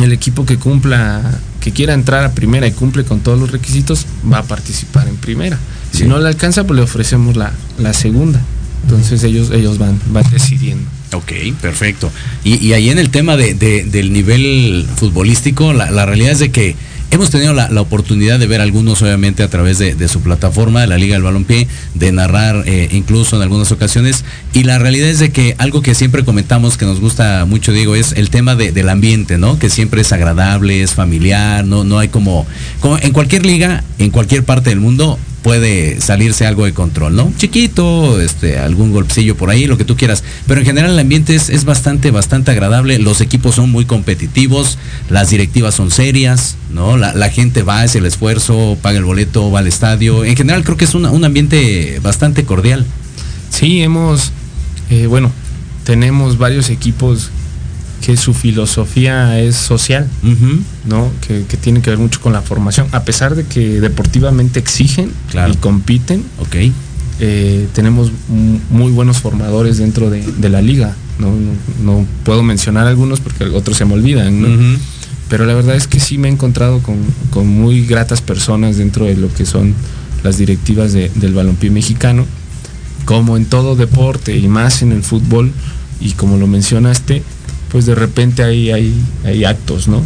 el 0.00 0.12
equipo 0.12 0.44
que 0.44 0.58
cumpla, 0.58 1.22
que 1.60 1.70
quiera 1.72 1.94
entrar 1.94 2.24
a 2.24 2.32
primera 2.32 2.66
y 2.66 2.72
cumple 2.72 3.04
con 3.04 3.20
todos 3.20 3.38
los 3.40 3.50
requisitos, 3.52 4.06
va 4.30 4.38
a 4.38 4.42
participar 4.42 5.08
en 5.08 5.16
primera. 5.16 5.56
Si 5.92 5.98
Sí. 5.98 6.04
no 6.04 6.18
le 6.18 6.28
alcanza, 6.28 6.64
pues 6.66 6.76
le 6.76 6.82
ofrecemos 6.82 7.36
la, 7.36 7.52
la 7.78 7.92
segunda. 7.94 8.40
Entonces 8.82 9.22
ellos, 9.24 9.50
ellos 9.50 9.78
van, 9.78 9.98
van 10.10 10.28
decidiendo. 10.30 10.84
Ok, 11.12 11.32
perfecto. 11.60 12.10
Y, 12.44 12.72
ahí 12.72 12.90
en 12.90 12.98
el 12.98 13.10
tema 13.10 13.36
de, 13.36 13.54
de- 13.54 13.84
del 13.84 14.12
nivel 14.12 14.86
futbolístico, 14.96 15.72
la, 15.72 16.04
realidad 16.06 16.32
es 16.32 16.40
de 16.40 16.50
que 16.50 16.74
hemos 17.12 17.30
tenido 17.30 17.54
la, 17.54 17.68
oportunidad 17.80 18.40
de 18.40 18.46
ver 18.48 18.60
algunos, 18.60 19.00
obviamente, 19.02 19.42
a 19.44 19.48
través 19.48 19.78
de, 19.78 20.08
su 20.08 20.20
plataforma, 20.20 20.80
de 20.80 20.88
la 20.88 20.98
Liga 20.98 21.14
del 21.14 21.22
Balompié, 21.22 21.68
de 21.94 22.10
narrar 22.12 22.64
eh, 22.66 22.88
incluso 22.92 23.36
en 23.36 23.42
algunas 23.42 23.70
ocasiones. 23.70 24.24
Y 24.52 24.64
la 24.64 24.78
realidad 24.80 25.08
es 25.08 25.20
de 25.20 25.30
que 25.30 25.54
algo 25.58 25.80
que 25.80 25.94
siempre 25.94 26.24
comentamos 26.24 26.76
que 26.76 26.84
nos 26.86 27.00
gusta 27.00 27.44
mucho, 27.46 27.72
Diego, 27.72 27.94
es 27.94 28.12
el 28.12 28.28
tema 28.30 28.56
de- 28.56 28.72
del 28.72 28.88
ambiente, 28.88 29.38
¿no? 29.38 29.58
Que 29.60 29.70
siempre 29.70 30.00
es 30.00 30.12
agradable, 30.12 30.82
es 30.82 30.94
familiar, 30.94 31.64
no, 31.64 31.84
no 31.84 31.98
hay 32.00 32.08
como, 32.08 32.46
como 32.80 32.98
en 32.98 33.12
cualquier 33.12 33.46
liga, 33.46 33.84
en 33.98 34.10
cualquier 34.10 34.42
parte 34.42 34.70
del 34.70 34.80
mundo, 34.80 35.18
puede 35.42 36.00
salirse 36.00 36.46
algo 36.46 36.64
de 36.64 36.72
control, 36.72 37.14
¿no? 37.14 37.32
Chiquito, 37.36 38.20
este, 38.20 38.58
algún 38.58 38.92
golpecillo 38.92 39.36
por 39.36 39.50
ahí, 39.50 39.66
lo 39.66 39.78
que 39.78 39.84
tú 39.84 39.96
quieras. 39.96 40.24
Pero 40.46 40.60
en 40.60 40.66
general 40.66 40.90
el 40.90 40.98
ambiente 40.98 41.34
es, 41.34 41.50
es 41.50 41.64
bastante, 41.64 42.10
bastante 42.10 42.50
agradable. 42.50 42.98
Los 42.98 43.20
equipos 43.20 43.54
son 43.54 43.70
muy 43.70 43.84
competitivos, 43.84 44.78
las 45.08 45.30
directivas 45.30 45.74
son 45.74 45.90
serias, 45.90 46.56
¿no? 46.70 46.96
La, 46.96 47.28
gente 47.30 47.62
va, 47.62 47.82
hace 47.82 47.98
el 47.98 48.06
esfuerzo, 48.06 48.76
paga 48.82 48.98
el 48.98 49.04
boleto, 49.04 49.50
va 49.50 49.60
al 49.60 49.66
estadio. 49.66 50.24
En 50.24 50.36
general 50.36 50.64
creo 50.64 50.76
que 50.76 50.84
es 50.84 50.94
un 50.94 51.24
ambiente 51.24 52.00
bastante 52.02 52.44
cordial. 52.44 52.84
Sí, 53.50 53.82
hemos, 53.82 54.32
eh, 54.90 55.06
bueno, 55.06 55.32
tenemos 55.84 56.38
varios 56.38 56.68
equipos 56.68 57.30
que 58.04 58.16
su 58.16 58.34
filosofía 58.34 59.38
es 59.40 59.56
social. 59.56 60.08
¿no? 60.84 61.10
Que, 61.26 61.44
que 61.48 61.56
tiene 61.56 61.80
que 61.80 61.90
ver 61.90 61.98
mucho 61.98 62.20
con 62.20 62.32
la 62.32 62.42
formación. 62.42 62.86
A 62.92 63.02
pesar 63.04 63.34
de 63.34 63.44
que 63.44 63.80
deportivamente 63.80 64.60
exigen 64.60 65.10
Claro. 65.30 65.52
y 65.52 65.56
compiten, 65.56 66.22
Ok. 66.38 66.56
eh, 67.20 67.66
tenemos 67.72 68.12
mu- 68.28 68.58
muy 68.70 68.92
buenos 68.92 69.18
formadores 69.18 69.78
dentro 69.78 70.10
de, 70.10 70.22
de 70.22 70.48
la 70.48 70.62
liga. 70.62 70.94
¿no? 71.18 71.28
No, 71.32 71.52
no 72.00 72.06
puedo 72.24 72.42
mencionar 72.42 72.86
algunos 72.86 73.20
porque 73.20 73.44
otros 73.44 73.76
se 73.78 73.84
me 73.86 73.94
olvidan, 73.94 74.42
¿no? 74.42 74.78
Pero 75.28 75.44
la 75.46 75.54
verdad 75.54 75.74
es 75.74 75.88
que 75.88 75.98
sí 75.98 76.18
me 76.18 76.28
he 76.28 76.30
encontrado 76.30 76.80
con, 76.80 76.96
con 77.30 77.48
muy 77.48 77.84
gratas 77.86 78.20
personas 78.20 78.76
dentro 78.76 79.06
de 79.06 79.16
lo 79.16 79.32
que 79.32 79.44
son 79.46 79.74
las 80.22 80.36
directivas 80.38 80.92
de- 80.92 81.10
del 81.16 81.32
balompié 81.34 81.70
mexicano. 81.70 82.24
Como 83.06 83.36
en 83.36 83.46
todo 83.46 83.76
deporte 83.76 84.36
y 84.36 84.46
más 84.48 84.82
en 84.82 84.92
el 84.92 85.02
fútbol, 85.02 85.52
y 86.00 86.12
como 86.12 86.36
lo 86.36 86.46
mencionaste, 86.46 87.22
pues 87.70 87.86
de 87.86 87.94
repente 87.94 88.42
hay, 88.42 88.70
hay, 88.70 88.94
hay 89.24 89.44
actos, 89.44 89.88
¿no? 89.88 90.02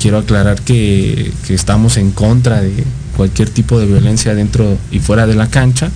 Quiero 0.00 0.18
aclarar 0.18 0.60
que, 0.60 1.32
que 1.46 1.54
estamos 1.54 1.96
en 1.96 2.10
contra 2.10 2.60
de 2.60 2.72
cualquier 3.16 3.48
tipo 3.50 3.78
de 3.78 3.86
violencia 3.86 4.34
dentro 4.34 4.76
y 4.90 4.98
fuera 4.98 5.26
de 5.26 5.34
la 5.34 5.48
cancha 5.48 5.90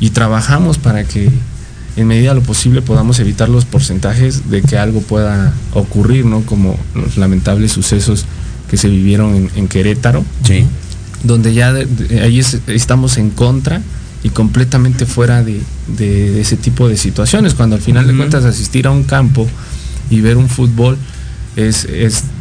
y 0.00 0.10
trabajamos 0.10 0.78
para 0.78 1.04
que 1.04 1.30
en 1.96 2.06
medida 2.06 2.30
de 2.30 2.36
lo 2.36 2.42
posible 2.42 2.82
podamos 2.82 3.20
evitar 3.20 3.48
los 3.48 3.64
porcentajes 3.64 4.50
de 4.50 4.62
que 4.62 4.78
algo 4.78 5.00
pueda 5.02 5.52
ocurrir, 5.74 6.24
¿no? 6.24 6.42
Como 6.42 6.78
los 6.94 7.16
lamentables 7.16 7.72
sucesos 7.72 8.24
que 8.70 8.76
se 8.76 8.88
vivieron 8.88 9.34
en, 9.34 9.50
en 9.54 9.68
Querétaro. 9.68 10.24
Sí. 10.44 10.64
donde 11.24 11.54
ya 11.54 11.72
ahí 12.22 12.40
estamos 12.66 13.18
en 13.18 13.30
contra 13.30 13.82
y 14.24 14.30
completamente 14.30 15.04
fuera 15.06 15.42
de, 15.42 15.60
ese 16.40 16.56
tipo 16.56 16.88
de 16.88 16.96
situaciones, 16.96 17.54
cuando 17.54 17.76
al 17.76 17.82
final 17.82 18.06
de 18.06 18.16
cuentas 18.16 18.44
asistir 18.44 18.86
a 18.86 18.90
un 18.90 19.04
campo 19.04 19.48
y 20.12 20.20
ver 20.20 20.36
un 20.36 20.48
fútbol 20.48 20.98
es, 21.56 21.86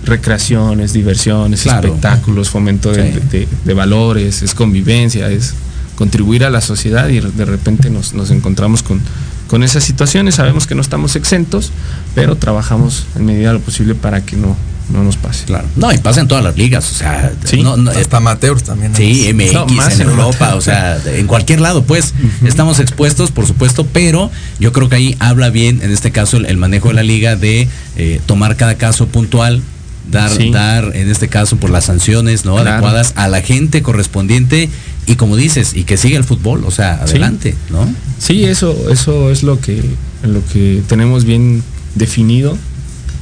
recreación, 0.03 0.81
es 0.81 0.93
diversión, 0.93 1.53
es 1.53 1.65
espectáculos, 1.65 2.49
fomento 2.49 2.91
de, 2.91 3.73
valores, 3.73 4.41
es 4.41 4.53
convivencia, 4.53 5.29
es 5.29 5.53
contribuir 5.95 6.43
a 6.43 6.49
la 6.49 6.60
sociedad 6.60 7.07
y 7.10 7.19
de 7.19 7.45
repente 7.45 7.89
nos, 7.89 8.13
encontramos 8.31 8.84
con, 8.84 9.01
con 9.47 9.63
esas 9.63 9.86
situaciones. 9.86 10.36
Sabemos 10.36 10.67
que 10.67 10.75
no 10.75 10.81
estamos 10.81 11.15
exentos, 11.15 11.71
pero 12.13 12.36
trabajamos 12.36 13.07
en 13.15 13.25
medida 13.25 13.47
de 13.49 13.53
lo 13.55 13.62
posible 13.62 13.95
para 13.95 14.25
que 14.25 14.36
no, 14.36 14.57
no 14.89 15.03
nos 15.03 15.17
pase. 15.17 15.45
Claro. 15.45 15.67
No, 15.75 15.91
y 15.91 15.97
pasa 15.97 16.21
en 16.21 16.27
todas 16.27 16.43
las 16.43 16.57
ligas, 16.57 16.89
o 16.89 16.93
sea, 16.93 17.31
no, 17.63 17.89
hasta 17.91 18.17
amateurs 18.17 18.63
también. 18.63 18.95
Sí, 18.95 19.31
MX, 19.33 19.99
en 19.99 20.09
Europa, 20.09 20.55
o 20.55 20.61
sea, 20.61 20.99
en 21.05 21.27
cualquier 21.27 21.61
lado, 21.61 21.83
pues, 21.83 22.13
estamos 22.45 22.79
expuestos, 22.79 23.31
por 23.31 23.45
supuesto, 23.45 23.85
pero 23.91 24.31
yo 24.59 24.71
creo 24.71 24.89
que 24.89 24.95
ahí 24.95 25.15
habla 25.19 25.49
bien, 25.49 25.81
en 25.81 25.91
este 25.91 26.11
caso, 26.11 26.37
el, 26.37 26.57
manejo 26.57 26.89
de 26.89 26.93
la 26.95 27.03
liga 27.03 27.35
de 27.35 27.67
eh, 27.97 28.21
tomar 28.25 28.55
cada 28.55 28.75
caso 28.75 29.07
puntual, 29.07 29.61
dar, 30.09 30.31
dar, 30.51 30.95
en 30.95 31.09
este 31.09 31.27
caso, 31.27 31.57
por 31.57 31.69
las 31.69 31.85
sanciones 31.85 32.45
no 32.45 32.57
adecuadas 32.57 33.13
a 33.15 33.27
la 33.27 33.41
gente 33.41 33.81
correspondiente 33.81 34.69
y 35.07 35.15
como 35.15 35.35
dices, 35.35 35.73
y 35.75 35.83
que 35.83 35.97
siga 35.97 36.17
el 36.17 36.23
fútbol, 36.23 36.63
o 36.65 36.71
sea, 36.71 36.95
adelante, 36.95 37.55
¿no? 37.69 37.91
Sí, 38.19 38.45
eso, 38.45 38.89
eso 38.91 39.31
es 39.31 39.43
lo 39.43 39.59
que, 39.59 39.83
lo 40.23 40.45
que 40.45 40.83
tenemos 40.87 41.25
bien 41.25 41.63
definido 41.95 42.57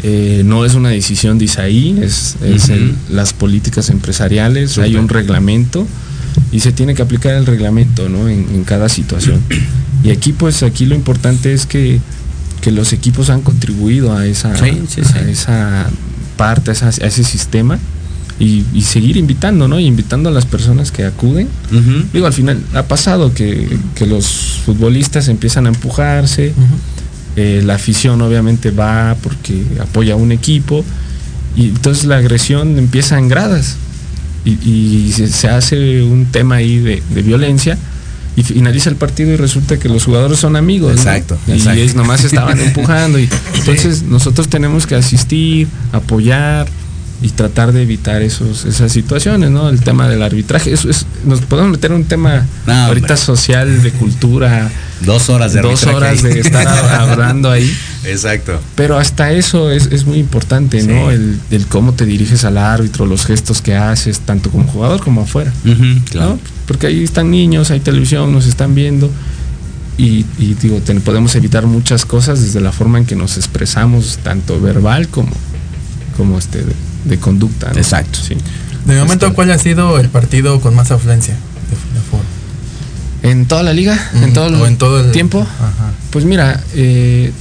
eh, 0.02 0.44
no 0.46 0.64
es 0.64 0.76
una 0.76 0.90
decisión 0.90 1.38
de 1.38 1.46
Isaí, 1.46 2.00
es, 2.02 2.38
las 3.10 3.34
políticas 3.34 3.90
empresariales, 3.90 4.78
hay 4.78 4.96
un 4.96 5.10
reglamento 5.10 5.86
y 6.52 6.62
se 6.62 6.72
tiene 6.72 6.96
que 6.96 7.02
aplicar 7.02 7.34
el 7.34 7.46
reglamento 7.46 8.06
en, 8.30 8.64
cada 8.64 8.88
situación. 8.88 9.42
Y 10.04 10.12
aquí 10.12 10.32
pues 10.32 10.64
aquí 10.64 10.86
lo 10.86 10.96
importante 10.96 11.54
es 11.54 11.66
que, 11.66 12.00
los 12.72 12.94
equipos 12.94 13.32
han 13.32 13.42
contribuido 13.42 14.16
a 14.16 14.28
esa, 14.28 14.54
esa 15.28 15.90
parte, 16.38 16.72
a, 16.72 16.90
ese 16.90 17.24
sistema. 17.24 17.80
Y, 18.40 18.64
seguir 18.84 19.18
invitando, 19.18 19.68
¿no? 19.68 19.82
Y 19.82 19.86
invitando 19.86 20.30
a 20.30 20.32
las 20.32 20.46
personas 20.46 20.94
que 20.94 21.04
acuden. 21.04 21.50
Digo, 22.14 22.26
al 22.26 22.32
final 22.32 22.64
ha 22.74 22.84
pasado 22.84 23.34
que, 23.34 23.78
los 24.08 24.62
futbolistas 24.66 25.28
empiezan 25.28 25.66
a 25.66 25.70
empujarse, 25.70 26.54
eh, 27.40 27.62
la 27.62 27.76
afición 27.76 28.22
obviamente 28.22 28.70
va 28.70 29.16
porque 29.24 29.64
apoya 29.80 30.14
a 30.14 30.18
un 30.18 30.34
equipo 30.34 30.84
y 31.56 31.70
entonces 31.70 32.04
la 32.04 32.18
agresión 32.18 32.78
empieza 32.78 33.18
en 33.18 33.30
gradas 33.30 33.78
y, 34.44 35.14
se, 35.14 35.48
hace 35.48 36.04
un 36.04 36.26
tema 36.26 36.56
ahí 36.56 36.80
de, 36.80 37.22
violencia 37.22 37.78
y 38.36 38.44
finaliza 38.44 38.90
el 38.90 38.98
partido 38.98 39.32
y 39.32 39.38
resulta 39.38 39.78
que 39.78 39.88
los 39.88 40.04
jugadores 40.04 40.40
son 40.40 40.58
amigos. 40.58 40.92
Exacto. 40.92 41.38
Y 41.48 41.68
es, 41.80 41.96
nomás 41.96 42.26
estaban 42.26 42.60
empujando. 42.66 43.20
Y, 43.20 43.30
entonces 43.56 44.04
nosotros 44.04 44.50
tenemos 44.50 44.86
que 44.86 44.96
asistir, 44.96 45.68
apoyar 45.94 46.68
y 47.22 47.30
tratar 47.30 47.72
de 47.72 47.84
evitar 47.84 48.22
esos, 48.22 48.66
esas 48.66 48.92
situaciones, 48.92 49.50
¿no? 49.50 49.70
El 49.70 49.82
tema 49.82 50.10
del 50.10 50.24
arbitraje. 50.24 50.74
Eso 50.74 50.90
es, 50.90 51.06
nos 51.26 51.42
podemos 51.42 51.72
meter 51.72 51.92
en 51.92 51.98
un 51.98 52.06
tema 52.06 52.46
ahorita 52.68 53.16
social, 53.16 53.82
de 53.82 53.92
cultura, 53.92 54.70
Dos 55.02 55.30
horas 55.30 55.54
de 55.54 55.62
Dos 55.62 55.84
horas 55.86 56.22
de 56.22 56.40
estar 56.40 56.68
hablando 57.00 57.50
ahí. 57.50 57.74
Exacto. 58.04 58.60
Pero 58.76 58.98
hasta 58.98 59.32
eso 59.32 59.72
es, 59.72 60.06
muy 60.06 60.20
importante, 60.20 60.84
¿no? 60.84 61.12
El, 61.12 61.40
cómo 61.70 61.94
te 61.94 62.06
diriges 62.06 62.44
al 62.44 62.58
árbitro, 62.58 63.06
los 63.06 63.26
gestos 63.26 63.62
que 63.62 63.76
haces, 63.76 64.20
tanto 64.22 64.50
como 64.50 64.66
jugador 64.66 65.02
como 65.02 65.22
afuera. 65.22 65.54
claro. 66.10 66.40
Porque 66.68 66.88
ahí 66.88 67.04
están 67.04 67.32
niños, 67.32 67.72
hay 67.72 67.80
televisión, 67.80 68.32
nos 68.32 68.46
están 68.46 68.76
viendo. 68.76 69.10
Y, 69.98 70.24
digo, 70.62 70.80
podemos 71.04 71.36
evitar 71.36 71.66
muchas 71.66 72.06
cosas 72.06 72.42
desde 72.42 72.62
la 72.62 72.72
forma 72.72 73.00
en 73.00 73.06
que 73.06 73.16
nos 73.16 73.36
expresamos, 73.36 74.20
tanto 74.24 74.60
verbal 74.62 75.10
como, 75.10 75.32
como 76.16 76.38
este, 76.38 76.64
de, 77.04 77.18
conducta. 77.18 77.72
Exacto. 77.76 78.20
Sí. 78.22 78.36
De 78.86 78.98
momento, 78.98 79.34
¿cuál 79.34 79.52
ha 79.52 79.58
sido 79.60 80.00
el 80.00 80.08
partido 80.08 80.62
con 80.62 80.74
más 80.74 80.92
afluencia 80.92 81.36
en 83.24 83.46
toda 83.46 83.64
la 83.64 83.74
liga, 83.74 83.98
en 84.22 84.34
todo, 84.34 84.66
el, 84.66 84.78
todo 84.78 85.00
el 85.06 85.12
tiempo. 85.12 85.46
Pues 86.12 86.26
mira, 86.26 86.64
eh, 86.74 87.32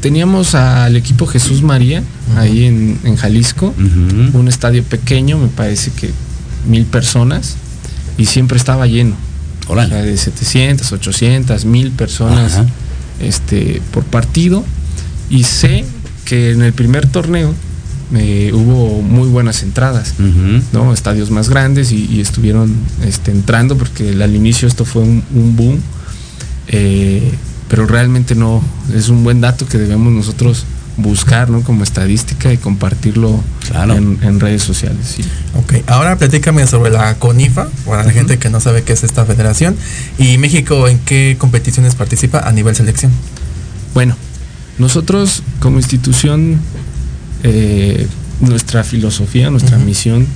teníamos 0.00 0.54
al 0.54 0.96
equipo 0.96 1.26
Jesús 1.26 1.62
María 1.62 2.02
ahí 2.36 2.64
en, 2.64 3.16
Jalisco, 3.16 3.74
un 3.76 4.48
estadio 4.48 4.82
pequeño, 4.82 5.38
me 5.38 5.48
parece 5.48 5.90
que 5.92 6.10
mil 6.66 6.84
personas, 6.84 7.56
y 8.18 8.26
siempre 8.26 8.58
estaba 8.58 8.86
lleno. 8.86 9.14
O 9.68 9.74
sea, 9.74 10.02
de 10.02 10.16
700, 10.16 10.90
800, 10.92 11.64
mil 11.64 11.92
personas 11.92 12.60
este, 13.20 13.80
por 13.92 14.04
partido. 14.04 14.64
Y 15.28 15.44
sé 15.44 15.84
que 16.24 16.50
en 16.50 16.62
el 16.62 16.72
primer 16.72 17.06
torneo 17.06 17.54
eh, 18.14 18.50
hubo 18.52 19.02
muy 19.02 19.28
buenas 19.28 19.62
entradas, 19.62 20.14
¿no? 20.72 20.92
Estadios 20.92 21.30
más 21.30 21.48
grandes 21.48 21.92
y, 21.92 22.20
estuvieron 22.20 22.74
este, 23.04 23.30
entrando 23.30 23.76
porque 23.76 24.10
al 24.10 24.34
inicio 24.34 24.66
esto 24.66 24.84
fue 24.84 25.02
un, 25.02 25.22
boom, 25.56 25.80
eh, 26.68 27.32
pero 27.68 27.86
realmente 27.86 28.34
no, 28.34 28.62
es 28.94 29.08
un 29.08 29.22
buen 29.22 29.40
dato 29.40 29.66
que 29.66 29.78
debemos 29.78 30.12
nosotros 30.12 30.66
buscar 30.96 31.50
¿no? 31.50 31.62
como 31.62 31.82
estadística 31.82 32.52
y 32.52 32.58
compartirlo 32.58 33.42
en, 33.72 34.40
redes 34.40 34.62
sociales. 34.62 35.14
Sí. 35.16 35.24
Ok, 35.54 35.84
ahora 35.86 36.16
platícame 36.16 36.66
sobre 36.66 36.90
la 36.90 37.14
CONIFA, 37.14 37.68
para 37.86 38.04
la 38.04 38.10
gente 38.10 38.38
que 38.38 38.50
no 38.50 38.60
sabe 38.60 38.82
qué 38.82 38.92
es 38.92 39.04
esta 39.04 39.24
federación, 39.24 39.76
y 40.18 40.36
México 40.38 40.88
en 40.88 40.98
qué 40.98 41.36
competiciones 41.38 41.94
participa 41.94 42.40
a 42.40 42.52
nivel 42.52 42.74
selección. 42.74 43.12
Bueno, 43.94 44.16
nosotros 44.78 45.42
como 45.60 45.78
institución 45.78 46.58
eh, 47.42 48.06
nuestra 48.40 48.84
filosofía, 48.84 49.50
nuestra 49.50 49.78
misión 49.78 50.26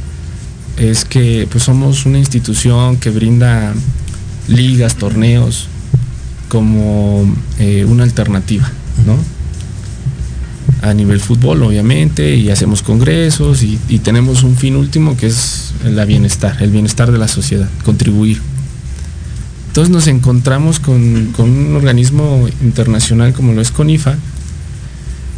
es 0.77 1.05
que 1.05 1.47
pues 1.51 1.65
somos 1.65 2.07
una 2.07 2.19
institución 2.19 2.97
que 2.97 3.11
brinda 3.11 3.73
ligas, 4.49 4.97
torneos 4.97 5.69
como 6.49 7.25
eh, 7.59 7.85
una 7.85 8.05
alternativa, 8.05 8.71
¿no? 9.07 9.17
A 10.87 10.93
nivel 10.93 11.19
fútbol, 11.21 11.63
obviamente, 11.63 12.37
y 12.37 12.51
hacemos 12.51 12.83
congresos 12.83 13.63
y, 13.63 13.79
tenemos 14.01 14.43
un 14.43 14.57
fin 14.57 14.77
último 14.77 15.17
que 15.17 15.29
es 15.29 15.73
el 15.85 16.05
bienestar, 16.07 16.63
el 16.63 16.71
bienestar 16.71 17.11
de 17.11 17.19
la 17.19 17.29
sociedad, 17.29 17.69
contribuir. 17.85 18.41
Entonces 19.69 19.91
nos 19.91 20.07
encontramos 20.07 20.79
con, 20.79 21.33
con 21.37 21.51
un 21.51 21.75
organismo 21.75 22.47
internacional 22.63 23.33
como 23.33 23.53
lo 23.53 23.61
es 23.61 23.71
CONIFA, 23.71 24.17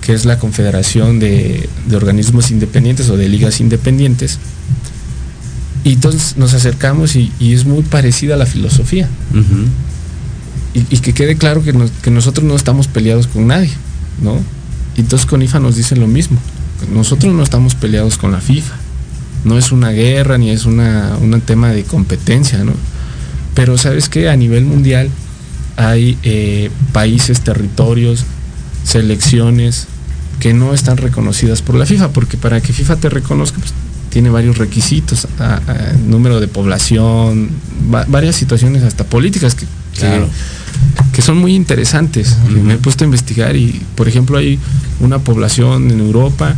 que 0.06 0.12
es 0.12 0.24
la 0.24 0.38
Confederación 0.38 1.18
de, 1.18 1.68
Organismos 1.92 2.52
Independientes 2.52 3.10
o 3.10 3.16
de 3.16 3.28
Ligas 3.28 3.58
Independientes. 3.58 4.38
Y 5.82 5.94
entonces 5.94 6.36
nos 6.36 6.54
acercamos 6.54 7.16
y, 7.16 7.32
es 7.40 7.64
muy 7.64 7.82
parecida 7.82 8.34
a 8.34 8.36
la 8.36 8.46
filosofía. 8.46 9.08
y, 10.74 10.98
que 10.98 11.12
quede 11.12 11.36
claro 11.36 11.64
que, 11.64 11.72
nosotros 12.12 12.46
no 12.46 12.54
estamos 12.54 12.86
peleados 12.86 13.26
con 13.26 13.48
nadie, 13.48 13.72
¿no? 14.22 14.38
Y 14.96 15.00
entonces 15.00 15.26
con 15.26 15.42
IFA 15.42 15.58
nos 15.58 15.74
dicen 15.74 15.98
lo 15.98 16.06
mismo. 16.06 16.38
Nosotros 16.94 17.34
no 17.34 17.42
estamos 17.42 17.74
peleados 17.74 18.16
con 18.16 18.30
la 18.30 18.40
FIFA. 18.40 18.76
No 19.44 19.58
es 19.58 19.72
una 19.72 19.90
guerra 19.90 20.38
ni 20.38 20.50
es 20.50 20.66
una, 20.66 21.16
un 21.20 21.40
tema 21.40 21.70
de 21.70 21.82
competencia, 21.82 22.62
¿no? 22.62 22.74
Pero 23.54 23.76
sabes 23.76 24.08
que 24.08 24.28
a 24.28 24.36
nivel 24.36 24.66
mundial 24.66 25.10
hay 25.76 26.16
eh, 26.22 26.70
países, 26.92 27.40
territorios, 27.40 28.24
selecciones, 28.84 29.88
que 30.40 30.52
no 30.52 30.74
están 30.74 30.96
reconocidas 30.96 31.62
por 31.62 31.74
la 31.74 31.86
FIFA, 31.86 32.10
porque 32.12 32.36
para 32.36 32.60
que 32.60 32.72
FIFA 32.72 32.96
te 32.96 33.08
reconozca, 33.08 33.58
pues, 33.58 33.72
tiene 34.10 34.30
varios 34.30 34.56
requisitos, 34.56 35.28
número 36.06 36.40
de 36.40 36.48
población, 36.48 37.50
varias 38.08 38.36
situaciones 38.36 38.82
hasta 38.82 39.04
políticas 39.04 39.54
que, 39.54 39.66
que, 41.12 41.22
son 41.22 41.36
muy 41.36 41.54
interesantes. 41.54 42.36
Me 42.48 42.74
he 42.74 42.78
puesto 42.78 43.04
a 43.04 43.06
investigar 43.06 43.56
y, 43.56 43.82
por 43.94 44.08
ejemplo, 44.08 44.38
hay 44.38 44.58
una 45.00 45.18
población 45.18 45.90
en 45.90 46.00
Europa 46.00 46.54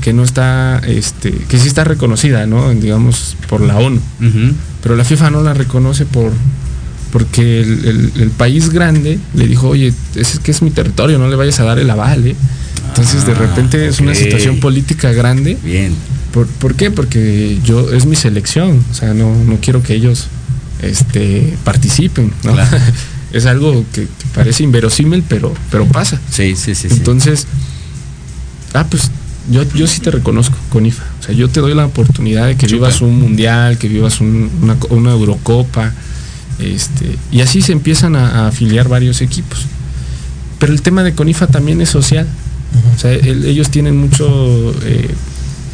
que 0.00 0.12
no 0.12 0.24
está, 0.24 0.80
este, 0.86 1.30
que 1.30 1.60
sí 1.60 1.68
está 1.68 1.84
reconocida, 1.84 2.46
¿no? 2.46 2.70
Digamos, 2.74 3.36
por 3.48 3.60
la 3.60 3.76
ONU. 3.76 4.00
Pero 4.82 4.96
la 4.96 5.04
FIFA 5.04 5.30
no 5.30 5.42
la 5.42 5.54
reconoce 5.54 6.04
por 6.04 6.32
porque 7.12 7.60
el, 7.60 8.30
país 8.36 8.70
grande 8.70 9.18
le 9.34 9.46
dijo, 9.46 9.68
oye, 9.68 9.92
es 10.14 10.40
que 10.40 10.50
es 10.50 10.62
mi 10.62 10.70
territorio, 10.70 11.18
no 11.18 11.28
le 11.28 11.36
vayas 11.36 11.58
a 11.60 11.64
dar 11.64 11.78
el 11.78 11.88
aval, 11.88 12.26
¿eh? 12.26 12.36
Entonces 12.88 13.26
de 13.26 13.34
repente 13.34 13.86
es 13.86 14.00
una 14.00 14.14
situación 14.14 14.60
política 14.60 15.12
grande. 15.12 15.56
Bien. 15.62 15.94
¿Por, 16.32 16.74
qué? 16.74 16.90
Porque 16.90 17.58
yo 17.64 17.92
es 17.92 18.06
mi 18.06 18.14
selección, 18.14 18.84
o 18.90 18.94
sea, 18.94 19.14
no, 19.14 19.34
quiero 19.60 19.82
que 19.82 19.94
ellos 19.94 20.28
este, 20.82 21.56
participen, 21.64 22.32
es 23.32 23.46
algo 23.46 23.84
que, 23.92 24.06
parece 24.34 24.62
inverosímil, 24.62 25.24
pero, 25.28 25.52
pero 25.70 25.86
pasa. 25.86 26.20
Sí, 26.30 26.54
sí, 26.54 26.74
sí. 26.74 26.88
Entonces, 26.90 27.46
ah, 28.74 28.86
pues 28.88 29.10
yo, 29.50 29.64
yo 29.74 29.86
sí 29.86 30.00
te 30.00 30.10
reconozco 30.10 30.56
con 30.70 30.86
IFA. 30.86 31.02
O 31.20 31.22
sea, 31.22 31.34
yo 31.34 31.48
te 31.48 31.60
doy 31.60 31.74
la 31.74 31.86
oportunidad 31.86 32.46
de 32.46 32.56
que 32.56 32.66
vivas 32.66 33.00
un 33.00 33.18
mundial, 33.18 33.78
que 33.78 33.88
vivas 33.88 34.20
una, 34.20 34.76
una, 34.90 35.12
Eurocopa. 35.12 35.92
Este, 36.58 37.16
y 37.30 37.40
así 37.40 37.62
se 37.62 37.72
empiezan 37.72 38.16
a, 38.16 38.48
afiliar 38.48 38.88
varios 38.88 39.22
equipos. 39.22 39.66
Pero 40.58 40.72
el 40.72 40.82
tema 40.82 41.02
de 41.02 41.14
Conifa 41.14 41.46
también 41.46 41.80
es 41.80 41.88
social. 41.88 42.26
O 42.94 42.98
sea, 42.98 43.12
ellos 43.12 43.70
tienen 43.70 43.96
muchos 43.96 44.76
eh, 44.84 45.08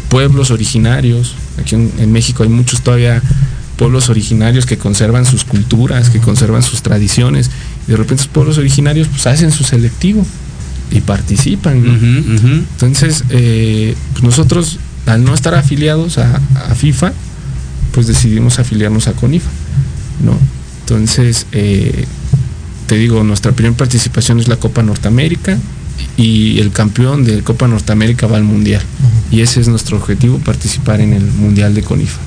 pueblos 0.08 0.50
originarios. 0.50 1.34
Aquí 1.58 1.74
en, 1.74 2.12
México 2.12 2.42
hay 2.42 2.48
muchos 2.48 2.82
todavía 2.82 3.22
pueblos 3.76 4.08
originarios 4.08 4.66
que 4.66 4.78
conservan 4.78 5.26
sus 5.26 5.44
culturas, 5.44 6.10
que 6.10 6.20
conservan 6.20 6.62
sus 6.62 6.82
tradiciones. 6.82 7.50
Y 7.86 7.92
de 7.92 7.96
repente 7.96 8.22
esos 8.22 8.28
pueblos 8.28 8.58
originarios 8.58 9.08
pues 9.08 9.26
hacen 9.26 9.50
su 9.50 9.64
selectivo 9.64 10.24
y 10.90 11.00
participan. 11.00 11.82
Entonces, 12.72 13.24
eh, 13.30 13.96
pues 14.12 14.22
nosotros, 14.22 14.78
al 15.06 15.24
no 15.24 15.34
estar 15.34 15.54
afiliados 15.54 16.18
a, 16.18 16.40
FIFA, 16.76 17.12
pues 17.92 18.06
decidimos 18.06 18.58
afiliarnos 18.58 19.08
a 19.08 19.12
CONIFA. 19.12 19.50
¿no? 20.24 20.38
Entonces, 20.82 21.46
eh, 21.52 22.04
te 22.86 22.96
digo, 22.96 23.24
nuestra 23.24 23.52
primera 23.52 23.76
participación 23.76 24.38
es 24.40 24.48
la 24.48 24.56
Copa 24.56 24.82
Norteamérica 24.82 25.58
y 26.16 26.58
el 26.60 26.70
campeón 26.70 27.24
de 27.24 27.42
Copa 27.42 27.68
Norteamérica 27.68 28.26
va 28.26 28.36
al 28.36 28.44
Mundial. 28.44 28.82
Y 29.30 29.40
ese 29.40 29.60
es 29.60 29.68
nuestro 29.68 29.96
objetivo, 29.96 30.38
participar 30.38 31.00
en 31.00 31.12
el 31.12 31.24
Mundial 31.24 31.74
de 31.74 31.82
CONIFA. 31.82 32.20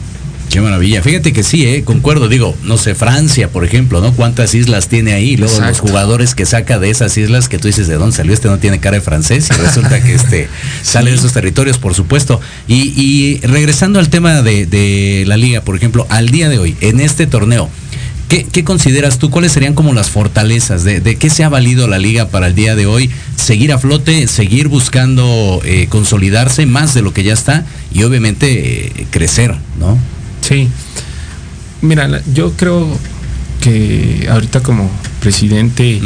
Qué 0.50 0.62
maravilla. 0.62 1.02
Fíjate 1.02 1.34
que 1.34 1.44
sí, 1.44 1.66
¿eh? 1.66 1.84
concuerdo. 1.84 2.30
Digo, 2.30 2.56
no 2.64 2.78
sé, 2.78 2.96
Francia, 2.96 3.50
por 3.50 3.66
ejemplo, 3.66 4.00
¿no? 4.00 4.14
¿Cuántas 4.14 4.56
islas 4.56 4.88
tiene 4.88 5.14
ahí? 5.14 5.36
Luego 5.36 5.60
los 5.60 5.80
jugadores 5.82 6.36
que 6.36 6.46
saca 6.46 6.80
de 6.80 6.90
esas 6.90 7.18
islas 7.18 7.50
que 7.50 7.60
tú 7.60 7.68
dices, 7.68 7.88
¿de 7.88 7.96
dónde 7.96 8.16
salió? 8.16 8.34
Este 8.34 8.48
no 8.48 8.58
tiene 8.58 8.80
cara 8.80 8.96
de 8.96 9.02
francés 9.02 9.50
y 9.52 9.62
resulta 9.62 10.02
que 10.02 10.14
este 10.14 10.48
sale 10.84 11.12
de 11.12 11.18
esos 11.18 11.34
territorios, 11.34 11.78
por 11.78 11.94
supuesto. 11.94 12.40
Y, 12.68 13.40
regresando 13.44 14.00
al 14.00 14.10
tema 14.10 14.42
de, 14.42 15.26
la 15.28 15.36
liga, 15.36 15.62
por 15.62 15.76
ejemplo, 15.76 16.08
al 16.10 16.30
día 16.30 16.48
de 16.48 16.60
hoy, 16.60 16.78
en 16.80 17.02
este 17.02 17.28
torneo, 17.28 17.70
¿Qué, 18.28 18.64
consideras 18.66 19.20
tú? 19.20 19.30
¿Cuáles 19.30 19.54
serían 19.54 19.74
como 19.74 19.94
las 19.94 20.10
fortalezas? 20.10 20.84
De, 20.84 21.16
qué 21.18 21.30
se 21.30 21.46
ha 21.46 21.50
valido 21.50 21.88
la 21.88 21.98
liga 21.98 22.28
para 22.28 22.48
el 22.48 22.56
día 22.56 22.76
de 22.76 22.86
hoy? 22.86 23.10
¿Seguir 23.38 23.72
a 23.72 23.80
flote? 23.80 24.28
¿Seguir 24.28 24.68
buscando 24.68 25.62
eh, 25.64 25.88
consolidarse 25.90 26.66
más 26.66 26.94
de 26.94 27.02
lo 27.02 27.14
que 27.14 27.24
ya 27.24 27.34
está? 27.34 27.66
Y 27.94 28.04
obviamente 28.04 28.88
eh, 28.88 29.08
crecer, 29.12 29.56
¿no? 29.80 29.98
Sí. 30.42 30.68
Mira, 31.82 32.22
yo 32.34 32.52
creo 32.54 32.98
que 33.62 34.28
ahorita 34.30 34.62
como 34.62 34.90
presidente 35.22 36.02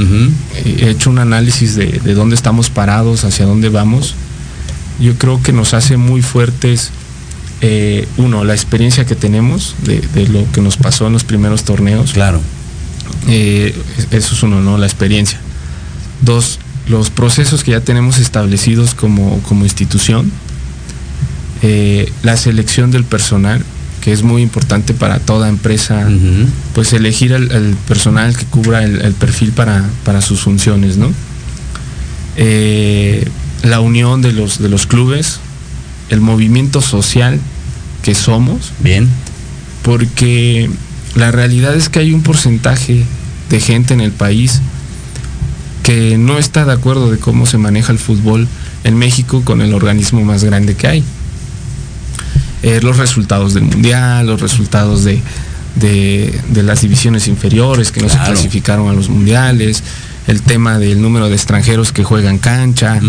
he 0.66 0.90
hecho 0.90 1.10
un 1.10 1.20
análisis 1.20 1.76
de, 1.76 2.00
dónde 2.14 2.36
estamos 2.36 2.70
parados, 2.70 3.24
hacia 3.24 3.46
dónde 3.46 3.70
vamos. 3.70 4.16
Yo 5.00 5.16
creo 5.16 5.42
que 5.42 5.54
nos 5.54 5.74
hace 5.74 5.98
muy 5.98 6.22
fuertes, 6.22 6.92
eh, 7.62 8.08
uno, 8.18 8.44
la 8.44 8.54
experiencia 8.54 9.06
que 9.06 9.16
tenemos 9.16 9.76
de, 9.84 10.28
lo 10.28 10.52
que 10.52 10.62
nos 10.62 10.78
pasó 10.78 11.08
en 11.08 11.14
los 11.14 11.24
primeros 11.24 11.64
torneos. 11.64 12.14
Claro. 12.14 12.42
Eh, 13.28 13.76
eso 14.12 14.36
es 14.36 14.44
uno, 14.44 14.62
¿no? 14.62 14.78
La 14.78 14.88
experiencia. 14.88 15.40
Dos, 16.22 16.60
los 16.88 17.10
procesos 17.10 17.64
que 17.64 17.72
ya 17.72 17.82
tenemos 17.82 18.18
establecidos 18.20 18.96
como, 18.96 19.40
como 19.44 19.64
institución. 19.64 20.32
Eh, 21.62 22.12
la 22.24 22.38
selección 22.38 22.90
del 22.90 23.04
personal 23.04 23.64
que 24.02 24.12
es 24.12 24.24
muy 24.24 24.42
importante 24.42 24.96
para 24.96 25.20
toda 25.20 25.48
empresa, 25.48 26.10
pues 26.74 26.92
elegir 26.92 27.32
el, 27.32 27.76
personal 27.88 28.36
que 28.36 28.46
cubra 28.46 28.84
el, 28.84 29.14
perfil 29.14 29.52
para, 29.52 30.22
sus 30.22 30.42
funciones, 30.42 30.98
¿no? 30.98 31.14
Eh, 32.36 33.30
la 33.62 33.80
unión 33.80 34.24
de 34.24 34.34
los, 34.34 34.58
de 34.60 34.70
los 34.70 34.88
clubes, 34.88 35.40
el 36.10 36.20
movimiento 36.20 36.82
social 36.82 37.40
que 38.02 38.16
somos. 38.16 38.74
Bien. 38.80 39.08
Porque 39.84 40.70
la 41.16 41.32
realidad 41.32 41.76
es 41.76 41.90
que 41.90 42.00
hay 42.00 42.14
un 42.14 42.24
porcentaje 42.24 43.04
de 43.50 43.60
gente 43.60 43.94
en 43.94 44.02
el 44.02 44.12
país 44.12 44.62
que 45.84 46.18
no 46.18 46.38
está 46.38 46.66
de 46.66 46.74
acuerdo 46.74 47.12
de 47.12 47.18
cómo 47.18 47.46
se 47.46 47.58
maneja 47.58 47.92
el 47.92 48.00
fútbol 48.00 48.48
en 48.84 48.98
México 48.98 49.42
con 49.44 49.62
el 49.62 49.74
organismo 49.74 50.24
más 50.24 50.44
grande 50.44 50.76
que 50.76 50.88
hay. 50.88 51.04
Eh, 52.64 52.80
los 52.82 52.98
resultados 52.98 53.54
del 53.56 53.64
mundial, 53.64 54.28
los 54.28 54.40
resultados 54.40 55.04
de, 55.04 55.22
las 56.54 56.82
divisiones 56.82 57.28
inferiores 57.28 57.92
que 57.92 58.02
no 58.02 58.10
se 58.10 58.18
clasificaron 58.18 58.90
a 58.90 58.94
los 58.94 59.10
mundiales, 59.10 59.84
el 60.28 60.42
tema 60.44 60.78
del 60.78 61.02
número 61.02 61.28
de 61.28 61.36
extranjeros 61.36 61.92
que 61.92 62.04
juegan 62.04 62.38
cancha, 62.38 63.00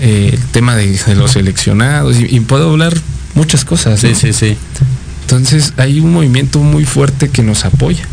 eh, 0.00 0.30
el 0.32 0.44
tema 0.46 0.76
de, 0.76 0.98
los 1.14 1.32
seleccionados, 1.32 2.16
y, 2.18 2.40
puedo 2.40 2.70
hablar 2.70 2.94
muchas 3.34 3.64
cosas. 3.64 4.00
Sí, 4.00 4.14
sí, 4.14 4.32
sí. 4.32 4.56
Entonces 5.22 5.72
hay 5.76 6.00
un 6.00 6.12
movimiento 6.12 6.60
muy 6.60 6.84
fuerte 6.84 7.28
que 7.28 7.42
nos 7.42 7.64
apoya. 7.64 8.06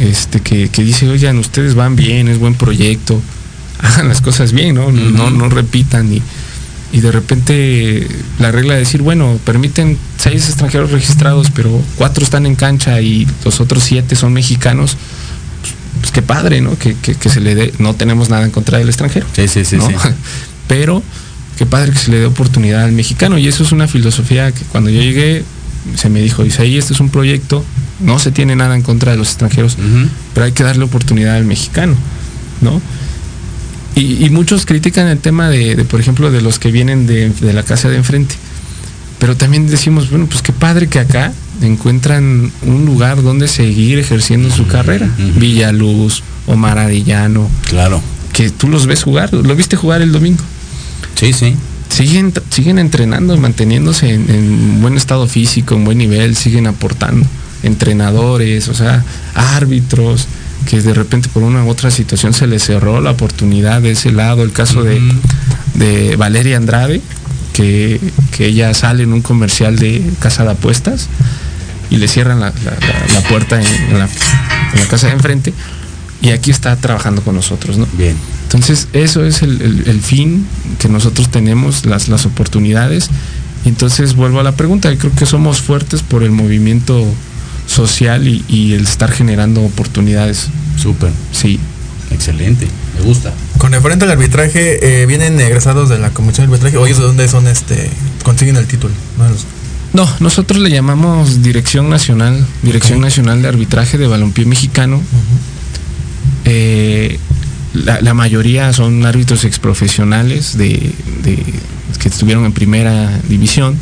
Este, 0.00 0.40
que, 0.40 0.68
dice, 0.68 1.08
oigan, 1.08 1.38
ustedes 1.38 1.74
van 1.74 1.96
bien, 1.96 2.28
es 2.28 2.38
buen 2.38 2.54
proyecto, 2.54 3.20
hagan 3.78 4.08
las 4.08 4.20
cosas 4.20 4.52
bien, 4.52 4.74
¿no? 4.74 4.92
No, 4.92 5.30
no 5.30 5.48
repitan 5.48 6.12
y 6.12 6.22
y 6.92 7.00
de 7.00 7.12
repente 7.12 8.08
la 8.38 8.50
regla 8.52 8.74
de 8.74 8.80
decir, 8.80 9.02
bueno, 9.02 9.38
permiten 9.44 9.98
seis 10.18 10.46
extranjeros 10.48 10.92
registrados, 10.92 11.50
pero 11.50 11.82
cuatro 11.96 12.24
están 12.24 12.46
en 12.46 12.54
cancha 12.54 13.00
y 13.00 13.26
los 13.44 13.60
otros 13.60 13.82
siete 13.82 14.16
son 14.16 14.32
mexicanos, 14.32 14.96
pues, 16.00 16.12
qué 16.12 16.22
padre, 16.22 16.60
¿no? 16.60 16.78
Que, 16.78 16.94
se 17.28 17.40
le 17.40 17.54
dé, 17.54 17.74
no 17.78 17.94
tenemos 17.94 18.30
nada 18.30 18.44
en 18.44 18.50
contra 18.50 18.78
del 18.78 18.88
extranjero. 18.88 19.26
Sí, 19.34 19.48
sí, 19.48 19.64
sí, 19.64 19.78
sí. 19.80 19.94
Pero 20.68 21.02
qué 21.56 21.66
padre 21.66 21.92
que 21.92 21.98
se 21.98 22.10
le 22.10 22.18
dé 22.18 22.26
oportunidad 22.26 22.84
al 22.84 22.92
mexicano. 22.92 23.38
Y 23.38 23.48
eso 23.48 23.62
es 23.62 23.72
una 23.72 23.88
filosofía 23.88 24.52
que 24.52 24.62
cuando 24.64 24.90
yo 24.90 25.00
llegué 25.00 25.44
se 25.94 26.08
me 26.08 26.20
dijo, 26.20 26.42
dice, 26.42 26.62
ahí 26.62 26.76
este 26.76 26.94
es 26.94 27.00
un 27.00 27.10
proyecto, 27.10 27.64
no 28.00 28.18
se 28.18 28.32
tiene 28.32 28.56
nada 28.56 28.74
en 28.74 28.82
contra 28.82 29.12
de 29.12 29.18
los 29.18 29.28
extranjeros, 29.28 29.76
pero 30.34 30.46
hay 30.46 30.52
que 30.52 30.64
darle 30.64 30.84
oportunidad 30.84 31.36
al 31.36 31.44
mexicano, 31.44 31.94
¿no? 32.60 32.80
Y, 33.94 34.28
muchos 34.28 34.66
critican 34.66 35.06
el 35.06 35.18
tema 35.18 35.48
de, 35.48 35.82
por 35.88 36.00
ejemplo, 36.00 36.30
de 36.30 36.42
los 36.42 36.58
que 36.58 36.70
vienen 36.70 37.06
de, 37.06 37.32
la 37.40 37.62
casa 37.62 37.88
de 37.88 37.96
enfrente. 37.96 38.34
Pero 39.18 39.38
también 39.38 39.68
decimos, 39.68 40.10
bueno, 40.10 40.26
pues 40.26 40.42
qué 40.42 40.52
padre 40.52 40.88
que 40.88 40.98
acá 40.98 41.32
encuentran 41.62 42.52
un 42.60 42.84
lugar 42.84 43.22
donde 43.22 43.48
seguir 43.48 43.98
ejerciendo 43.98 44.50
su 44.50 44.66
carrera. 44.66 45.08
Villaluz, 45.36 46.22
Omar 46.46 46.78
Arellano. 46.78 47.48
Claro. 47.70 48.02
Que 48.34 48.50
tú 48.50 48.68
los 48.68 48.86
ves 48.86 49.02
jugar, 49.02 49.32
lo 49.32 49.56
viste 49.56 49.76
jugar 49.76 50.02
el 50.02 50.12
domingo. 50.12 50.44
Sí, 51.16 51.32
sí. 51.32 51.56
Siguen, 51.88 52.32
siguen 52.50 52.78
entrenando, 52.78 53.36
manteniéndose 53.36 54.12
en, 54.12 54.30
en 54.30 54.80
buen 54.80 54.96
estado 54.96 55.26
físico, 55.26 55.74
en 55.74 55.84
buen 55.84 55.98
nivel, 55.98 56.36
siguen 56.36 56.66
aportando. 56.66 57.26
Entrenadores, 57.62 58.68
o 58.68 58.74
sea, 58.74 59.04
árbitros, 59.34 60.28
que 60.66 60.82
de 60.82 60.92
repente 60.92 61.28
por 61.28 61.42
una 61.42 61.64
u 61.64 61.68
otra 61.68 61.90
situación 61.90 62.34
se 62.34 62.46
le 62.46 62.58
cerró 62.58 63.00
la 63.00 63.12
oportunidad 63.12 63.80
de 63.80 63.92
ese 63.92 64.12
lado. 64.12 64.42
El 64.42 64.52
caso 64.52 64.82
de, 64.82 66.16
Valeria 66.16 66.56
Andrade, 66.56 67.00
que, 67.52 68.00
ella 68.38 68.74
sale 68.74 69.04
en 69.04 69.12
un 69.12 69.22
comercial 69.22 69.78
de 69.78 70.02
casa 70.18 70.44
de 70.44 70.50
apuestas 70.50 71.08
y 71.88 71.96
le 71.96 72.08
cierran 72.08 72.40
la, 72.40 72.52
puerta 73.28 73.60
en, 73.60 73.98
la, 73.98 74.08
casa 74.90 75.06
de 75.06 75.14
enfrente 75.14 75.54
y 76.20 76.30
aquí 76.30 76.50
está 76.50 76.76
trabajando 76.76 77.22
con 77.22 77.34
nosotros, 77.34 77.78
¿no? 77.78 77.86
Bien. 77.96 78.16
Entonces, 78.56 78.88
eso 78.94 79.22
es 79.22 79.42
el, 79.42 80.00
fin 80.00 80.46
que 80.78 80.88
nosotros 80.88 81.30
tenemos, 81.30 81.84
las, 81.84 82.08
las 82.08 82.24
oportunidades. 82.24 83.10
Entonces, 83.66 84.14
vuelvo 84.14 84.40
a 84.40 84.42
la 84.42 84.52
pregunta, 84.52 84.96
creo 84.96 85.12
que 85.14 85.26
somos 85.26 85.60
fuertes 85.60 86.02
por 86.02 86.22
el 86.22 86.30
movimiento 86.30 87.04
social 87.66 88.26
y, 88.26 88.72
el 88.72 88.84
estar 88.84 89.12
generando 89.12 89.60
oportunidades. 89.62 90.48
Súper. 90.80 91.10
Sí. 91.32 91.60
Excelente, 92.10 92.66
me 92.98 93.04
gusta. 93.04 93.34
Con 93.58 93.72
referente 93.72 94.06
al 94.06 94.12
arbitraje, 94.12 95.02
eh, 95.02 95.06
¿vienen 95.06 95.38
egresados 95.38 95.90
de 95.90 95.98
la 95.98 96.10
Comisión 96.10 96.46
de 96.46 96.54
Arbitraje 96.54 96.78
o 96.78 96.86
de 96.86 96.94
dónde 96.94 97.28
son, 97.28 97.48
este, 97.48 97.90
consiguen 98.22 98.56
el 98.56 98.66
título? 98.66 98.94
No, 99.92 100.08
nosotros 100.20 100.60
le 100.60 100.70
llamamos 100.70 101.42
Dirección 101.42 101.90
Nacional, 101.90 102.46
Dirección 102.62 103.02
Nacional 103.02 103.42
de 103.42 103.48
Arbitraje 103.48 103.98
de 103.98 104.06
Balompié 104.06 104.46
Mexicano. 104.46 105.02
Eh, 106.46 107.18
la, 107.84 108.14
mayoría 108.14 108.72
son 108.72 109.04
árbitros 109.04 109.44
exprofesionales 109.44 110.56
de, 110.56 110.92
de, 111.22 111.38
que 111.98 112.08
estuvieron 112.08 112.44
en 112.44 112.52
primera 112.52 113.20
división 113.28 113.78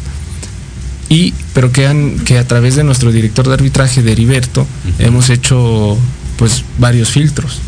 y 1.09 1.35
pero 1.53 1.71
que, 1.71 1.87
han, 1.87 2.19
que 2.21 2.39
a 2.39 2.47
través 2.47 2.77
de 2.77 2.85
nuestro 2.85 3.13
director 3.13 3.47
de 3.47 3.55
arbitraje, 3.55 4.03
de 4.03 4.13
Heriberto, 4.13 4.67
hemos 4.99 5.31
hecho 5.31 5.97
pues 6.37 6.65
varios 6.79 7.11
filtros. 7.11 7.61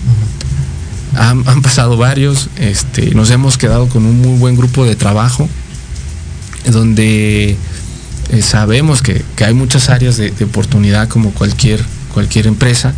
han, 1.14 1.62
pasado 1.62 1.96
varios, 1.96 2.48
este, 2.56 3.14
nos 3.14 3.30
hemos 3.30 3.56
quedado 3.56 3.88
con 3.88 4.04
un 4.04 4.20
muy 4.20 4.38
buen 4.38 4.56
grupo 4.56 4.84
de 4.84 4.96
trabajo, 4.96 5.48
donde 6.70 7.56
eh, 8.30 8.42
sabemos 8.42 9.02
que, 9.02 9.22
hay 9.44 9.54
muchas 9.54 9.88
áreas 9.88 10.16
de, 10.16 10.32
oportunidad 10.44 11.08
como 11.08 11.30
cualquier, 11.30 11.84
cualquier 12.12 12.46
empresa, 12.46 12.94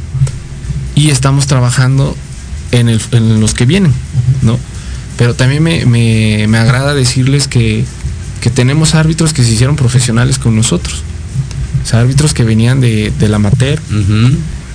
y 0.94 1.10
estamos 1.10 1.46
trabajando 1.46 2.16
en, 2.72 2.88
el, 2.88 3.00
en 3.12 3.40
los 3.40 3.54
que 3.54 3.66
vienen, 3.66 3.92
¿no? 4.42 4.58
Pero 5.16 5.34
también 5.34 5.62
me, 5.62 5.84
me- 5.86 6.46
me 6.48 6.58
agrada 6.58 6.94
decirles 6.94 7.48
que, 7.48 7.84
que 8.40 8.50
tenemos 8.50 8.94
árbitros 8.94 9.32
que 9.32 9.42
se 9.44 9.50
hicieron 9.52 9.76
profesionales 9.76 10.38
con 10.38 10.54
nosotros. 10.54 11.02
O 11.82 11.86
sea, 11.86 12.00
árbitros 12.00 12.34
que 12.34 12.44
venían 12.44 12.80
de, 12.80 13.12
del 13.18 13.34
amateur, 13.34 13.80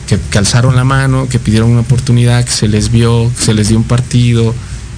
que, 0.08 0.18
que 0.30 0.38
alzaron 0.38 0.76
la 0.76 0.84
mano, 0.84 1.28
que 1.30 1.40
pidieron 1.40 1.70
una 1.70 1.82
oportunidad, 1.82 2.44
que 2.44 2.52
se 2.52 2.68
les 2.68 2.92
vio, 2.92 3.32
que 3.38 3.44
se 3.44 3.54
les 3.54 3.70
dio 3.70 3.78
un 3.78 3.84
partido, 3.86 4.54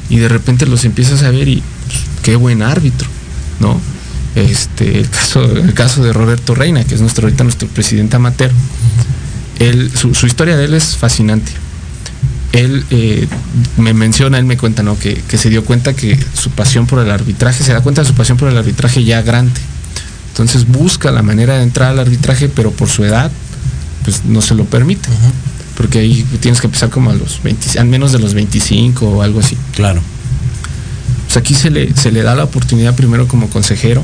y 0.10 0.18
de 0.18 0.30
repente 0.30 0.66
los 0.66 0.84
empiezas 0.86 1.24
a 1.24 1.30
ver 1.32 1.48
y 1.48 1.62
pues, 1.88 2.00
qué 2.24 2.36
buen 2.38 2.62
árbitro, 2.64 3.08
¿no? 3.60 3.80
Este, 4.36 5.00
el 5.00 5.10
caso, 5.10 5.44
el 5.44 5.74
caso 5.74 6.04
de 6.04 6.12
Roberto 6.12 6.56
Reina, 6.56 6.84
que 6.84 6.96
es 6.96 7.02
nuestro 7.02 7.28
ahorita 7.28 7.44
nuestro 7.44 7.68
presidente 7.68 8.16
amateur. 8.16 8.52
Él, 9.60 9.92
su, 9.96 10.14
su 10.14 10.26
historia 10.28 10.58
de 10.58 10.66
él 10.66 10.74
es 10.74 10.98
fascinante. 10.98 11.52
Él 12.56 12.86
eh, 12.90 13.28
me 13.78 13.94
menciona, 13.94 14.38
él 14.38 14.46
me 14.46 14.58
cuenta, 14.58 14.82
¿no? 14.82 14.98
Que, 14.98 15.16
que 15.16 15.38
se 15.38 15.50
dio 15.50 15.66
cuenta 15.66 15.94
que 15.94 16.18
su 16.34 16.50
pasión 16.52 16.88
por 16.88 17.00
el 17.00 17.12
arbitraje, 17.12 17.64
se 17.64 17.74
da 17.74 17.82
cuenta 17.82 18.02
de 18.02 18.08
su 18.08 18.14
pasión 18.14 18.38
por 18.38 18.50
el 18.50 18.58
arbitraje 18.58 19.04
ya 19.04 19.22
grande. 19.22 19.60
Entonces 20.30 20.68
busca 20.68 21.12
la 21.12 21.22
manera 21.22 21.58
de 21.58 21.64
entrar 21.64 21.92
al 21.92 22.00
arbitraje, 22.00 22.50
pero 22.50 22.72
por 22.72 22.90
su 22.90 23.04
edad, 23.04 23.32
pues 24.04 24.26
no 24.26 24.42
se 24.42 24.56
lo 24.56 24.66
permite. 24.66 25.10
Porque 25.78 26.00
ahí 26.00 26.26
tienes 26.40 26.62
que 26.62 26.68
empezar 26.68 26.90
como 26.90 27.10
a 27.10 27.14
los 27.14 27.42
20, 27.44 27.80
al 27.80 27.88
menos 27.88 28.12
de 28.12 28.20
los 28.20 28.34
25 28.34 29.06
o 29.06 29.22
algo 29.22 29.40
así. 29.40 29.58
Claro. 29.74 30.02
Pues 31.26 31.38
aquí 31.38 31.54
se 31.54 31.70
le, 31.70 31.94
se 31.96 32.12
le 32.12 32.22
da 32.22 32.36
la 32.36 32.44
oportunidad 32.44 32.96
primero 32.96 33.28
como 33.28 33.50
consejero, 33.50 34.04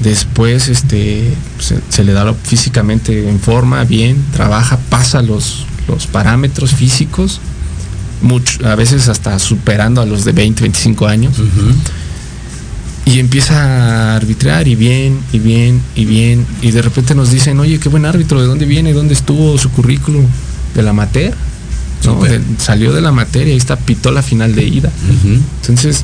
después 0.00 0.68
este, 0.68 1.32
se, 1.58 1.80
se 1.88 2.04
le 2.04 2.12
da 2.12 2.32
físicamente 2.34 3.28
en 3.28 3.40
forma, 3.40 3.84
bien, 3.84 4.24
trabaja, 4.32 4.78
pasa 4.90 5.22
los, 5.22 5.66
los 5.88 6.06
parámetros 6.06 6.72
físicos, 6.72 7.40
mucho, 8.22 8.66
a 8.66 8.74
veces 8.74 9.08
hasta 9.08 9.38
superando 9.38 10.00
a 10.00 10.06
los 10.06 10.24
de 10.24 10.32
20, 10.32 10.62
25 10.62 11.06
años, 11.06 11.34
y 13.04 13.20
empieza 13.20 13.54
a 14.12 14.16
arbitrar 14.16 14.66
y 14.66 14.74
bien, 14.74 15.20
y 15.32 15.38
bien, 15.38 15.80
y 15.94 16.04
bien, 16.06 16.44
y 16.60 16.72
de 16.72 16.82
repente 16.82 17.14
nos 17.14 17.30
dicen, 17.30 17.60
oye, 17.60 17.78
qué 17.78 17.88
buen 17.88 18.04
árbitro, 18.04 18.40
¿de 18.40 18.48
dónde 18.48 18.66
viene? 18.66 18.92
¿Dónde 18.92 19.14
estuvo 19.14 19.56
su 19.58 19.70
currículum? 19.70 20.24
¿Del 20.74 20.88
amateur? 20.88 21.32
¿No? 22.04 22.14
Súper. 22.14 22.30
Del- 22.32 22.42
salió 22.58 22.92
de 22.92 23.00
la 23.00 23.12
materia 23.12 23.54
y 23.54 23.56
está, 23.56 23.76
pitó 23.76 24.10
la 24.10 24.22
final 24.22 24.54
de 24.56 24.64
ida. 24.64 24.90
Entonces, 25.60 26.02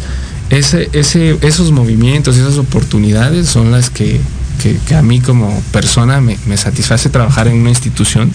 ese, 0.50 0.90
ese, 0.92 1.38
esos 1.42 1.72
movimientos, 1.72 2.36
esas 2.36 2.56
oportunidades 2.58 3.48
son 3.48 3.72
las 3.72 3.90
que, 3.90 4.20
que- 4.62 4.78
que 4.86 4.94
a 4.94 5.02
mí 5.02 5.20
como 5.20 5.60
persona 5.72 6.20
me, 6.20 6.38
me 6.46 6.56
satisface 6.56 7.08
trabajar 7.08 7.48
en 7.48 7.56
una 7.56 7.70
institución 7.70 8.30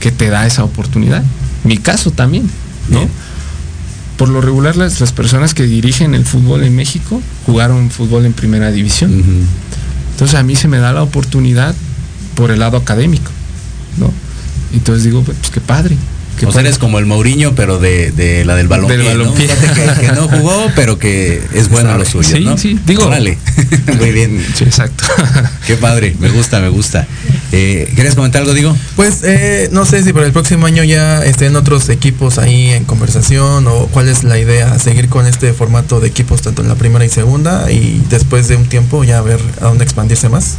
que 0.00 0.12
te 0.12 0.28
da 0.28 0.46
esa 0.46 0.64
oportunidad. 0.64 1.22
Mi 1.64 1.78
caso 1.78 2.10
también, 2.10 2.48
¿no? 2.88 3.00
Bien. 3.00 3.10
Por 4.16 4.28
lo 4.28 4.40
regular, 4.40 4.76
las, 4.76 5.00
las 5.00 5.12
personas 5.12 5.54
que 5.54 5.64
dirigen 5.64 6.14
el 6.14 6.24
fútbol 6.24 6.64
en 6.64 6.74
México 6.74 7.22
jugaron 7.46 7.90
fútbol 7.90 8.26
en 8.26 8.32
primera 8.32 8.72
división. 8.72 9.24
Entonces 10.12 10.36
a 10.36 10.42
mí 10.42 10.56
se 10.56 10.66
me 10.66 10.78
da 10.78 10.92
la 10.92 11.02
oportunidad 11.02 11.74
por 12.34 12.50
el 12.50 12.58
lado 12.58 12.76
académico, 12.76 13.30
¿no? 13.96 14.12
Entonces 14.72 15.04
digo, 15.04 15.22
pues 15.22 15.36
qué 15.52 15.60
padre. 15.60 15.96
Qué 16.38 16.46
O 16.46 16.52
sea, 16.52 16.60
eres 16.62 16.78
como 16.78 16.98
el 16.98 17.06
Mourinho, 17.06 17.54
pero 17.54 17.78
de, 17.78 18.10
de 18.12 18.44
la 18.44 18.54
del 18.56 18.68
balompié, 18.68 18.96
Del 18.98 19.06
¿no? 19.06 19.24
balompié. 19.24 19.46
Que, 19.48 20.06
que 20.06 20.12
no 20.12 20.28
jugó, 20.28 20.70
pero 20.74 20.98
que 20.98 21.42
es 21.54 21.68
bueno 21.68 21.90
a 21.90 21.98
lo 21.98 22.04
suyo, 22.04 22.36
Sí, 22.36 22.44
¿no? 22.44 22.56
sí, 22.56 22.78
digo- 22.86 23.06
Órale. 23.06 23.38
Muy 23.98 24.12
bien. 24.12 24.44
Sí, 24.54 24.64
exacto. 24.64 25.04
Qué 25.66 25.74
padre, 25.76 26.14
me 26.20 26.28
gusta, 26.30 26.60
me 26.60 26.68
gusta. 26.68 27.06
Eh, 27.52 27.90
¿Querías 27.96 28.14
comentar 28.14 28.42
algo, 28.42 28.52
Digo? 28.54 28.76
Pues 28.96 29.20
eh, 29.24 29.68
no 29.72 29.84
sé 29.86 30.02
si 30.04 30.12
para 30.12 30.26
el 30.26 30.32
próximo 30.32 30.66
año 30.66 30.84
ya 30.84 31.24
estén 31.24 31.56
otros 31.56 31.88
equipos 31.88 32.38
ahí 32.38 32.70
en 32.70 32.84
conversación 32.84 33.66
o 33.66 33.86
cuál 33.86 34.08
es 34.08 34.22
la 34.24 34.38
idea, 34.38 34.78
seguir 34.78 35.08
con 35.08 35.26
este 35.26 35.52
formato 35.54 36.00
de 36.00 36.08
equipos 36.08 36.42
tanto 36.42 36.62
en 36.62 36.68
la 36.68 36.74
primera 36.74 37.04
y 37.04 37.08
segunda 37.08 37.70
y 37.70 38.02
después 38.10 38.48
de 38.48 38.56
un 38.56 38.66
tiempo 38.66 39.02
ya 39.04 39.20
ver 39.22 39.40
a 39.60 39.64
dónde 39.64 39.84
expandirse 39.84 40.28
más. 40.28 40.56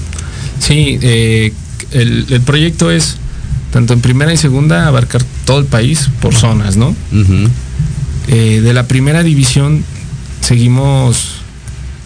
Sí, 0.59 0.99
eh, 1.01 1.53
el, 1.91 2.25
el 2.29 2.41
proyecto 2.41 2.91
es 2.91 3.17
tanto 3.71 3.93
en 3.93 4.01
primera 4.01 4.33
y 4.33 4.37
segunda 4.37 4.87
abarcar 4.87 5.21
todo 5.45 5.59
el 5.59 5.65
país 5.65 6.09
por 6.21 6.33
zonas, 6.35 6.75
¿no? 6.77 6.95
Eh, 8.27 8.61
de 8.61 8.73
la 8.73 8.87
primera 8.87 9.23
división 9.23 9.83
seguimos 10.41 11.35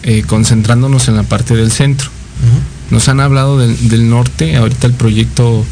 eh, 0.02 0.22
concentrándonos 0.26 1.08
en 1.08 1.16
la 1.16 1.22
parte 1.22 1.54
del 1.54 1.70
centro. 1.70 2.10
Nos 2.90 3.08
han 3.08 3.20
hablado 3.20 3.58
del, 3.58 3.88
del 3.88 4.08
norte, 4.10 4.56
ahorita 4.56 4.86
el 4.86 4.92
proyecto 4.92 5.64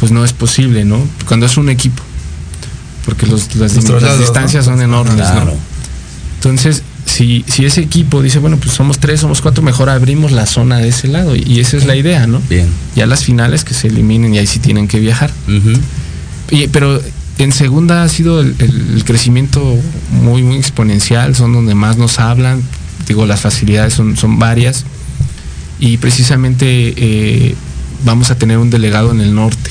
pues 0.00 0.12
no 0.12 0.24
es 0.24 0.32
posible, 0.32 0.84
¿no? 0.84 0.98
Cuando 1.26 1.46
es 1.46 1.56
un 1.56 1.68
equipo, 1.70 2.02
porque 3.04 3.26
los- 3.26 3.54
las, 3.56 3.72
distancias 4.18 4.66
¿no? 4.66 4.72
son 4.74 4.82
enormes, 4.82 5.16
¿no? 5.16 5.32
Claro. 5.32 5.54
Entonces, 6.36 6.82
si, 7.16 7.44
si 7.48 7.64
ese 7.64 7.80
equipo 7.80 8.22
dice, 8.22 8.38
bueno, 8.38 8.56
pues 8.58 8.72
somos 8.72 8.98
tres, 8.98 9.20
somos 9.20 9.40
cuatro, 9.40 9.62
mejor 9.62 9.88
abrimos 9.88 10.32
la 10.32 10.44
zona 10.46 10.78
de 10.78 10.88
ese 10.88 11.08
lado. 11.08 11.34
Y 11.34 11.60
esa 11.60 11.76
es 11.76 11.86
la 11.86 11.96
idea, 11.96 12.26
¿no? 12.26 12.40
Bien. 12.48 12.68
Ya 12.94 13.06
las 13.06 13.24
finales 13.24 13.64
que 13.64 13.74
se 13.74 13.88
eliminen 13.88 14.34
y 14.34 14.38
ahí 14.38 14.46
sí 14.46 14.58
tienen 14.58 14.86
que 14.88 15.00
viajar. 15.00 15.30
Y- 16.50 16.68
pero 16.68 17.00
en 17.38 17.52
segunda 17.52 18.02
ha 18.02 18.08
sido 18.08 18.40
el 18.40 19.02
crecimiento 19.04 19.60
muy, 20.10 20.42
muy 20.42 20.56
exponencial, 20.56 21.34
son 21.34 21.52
donde 21.52 21.74
más 21.74 21.96
nos 21.96 22.18
hablan, 22.18 22.62
digo, 23.08 23.26
las 23.26 23.40
facilidades 23.40 23.94
son, 23.94 24.16
son 24.16 24.38
varias. 24.38 24.84
Y 25.78 25.98
precisamente 25.98 26.94
eh, 26.96 27.54
vamos 28.04 28.30
a 28.30 28.36
tener 28.38 28.58
un 28.58 28.70
delegado 28.70 29.10
en 29.12 29.20
el 29.20 29.34
norte, 29.34 29.70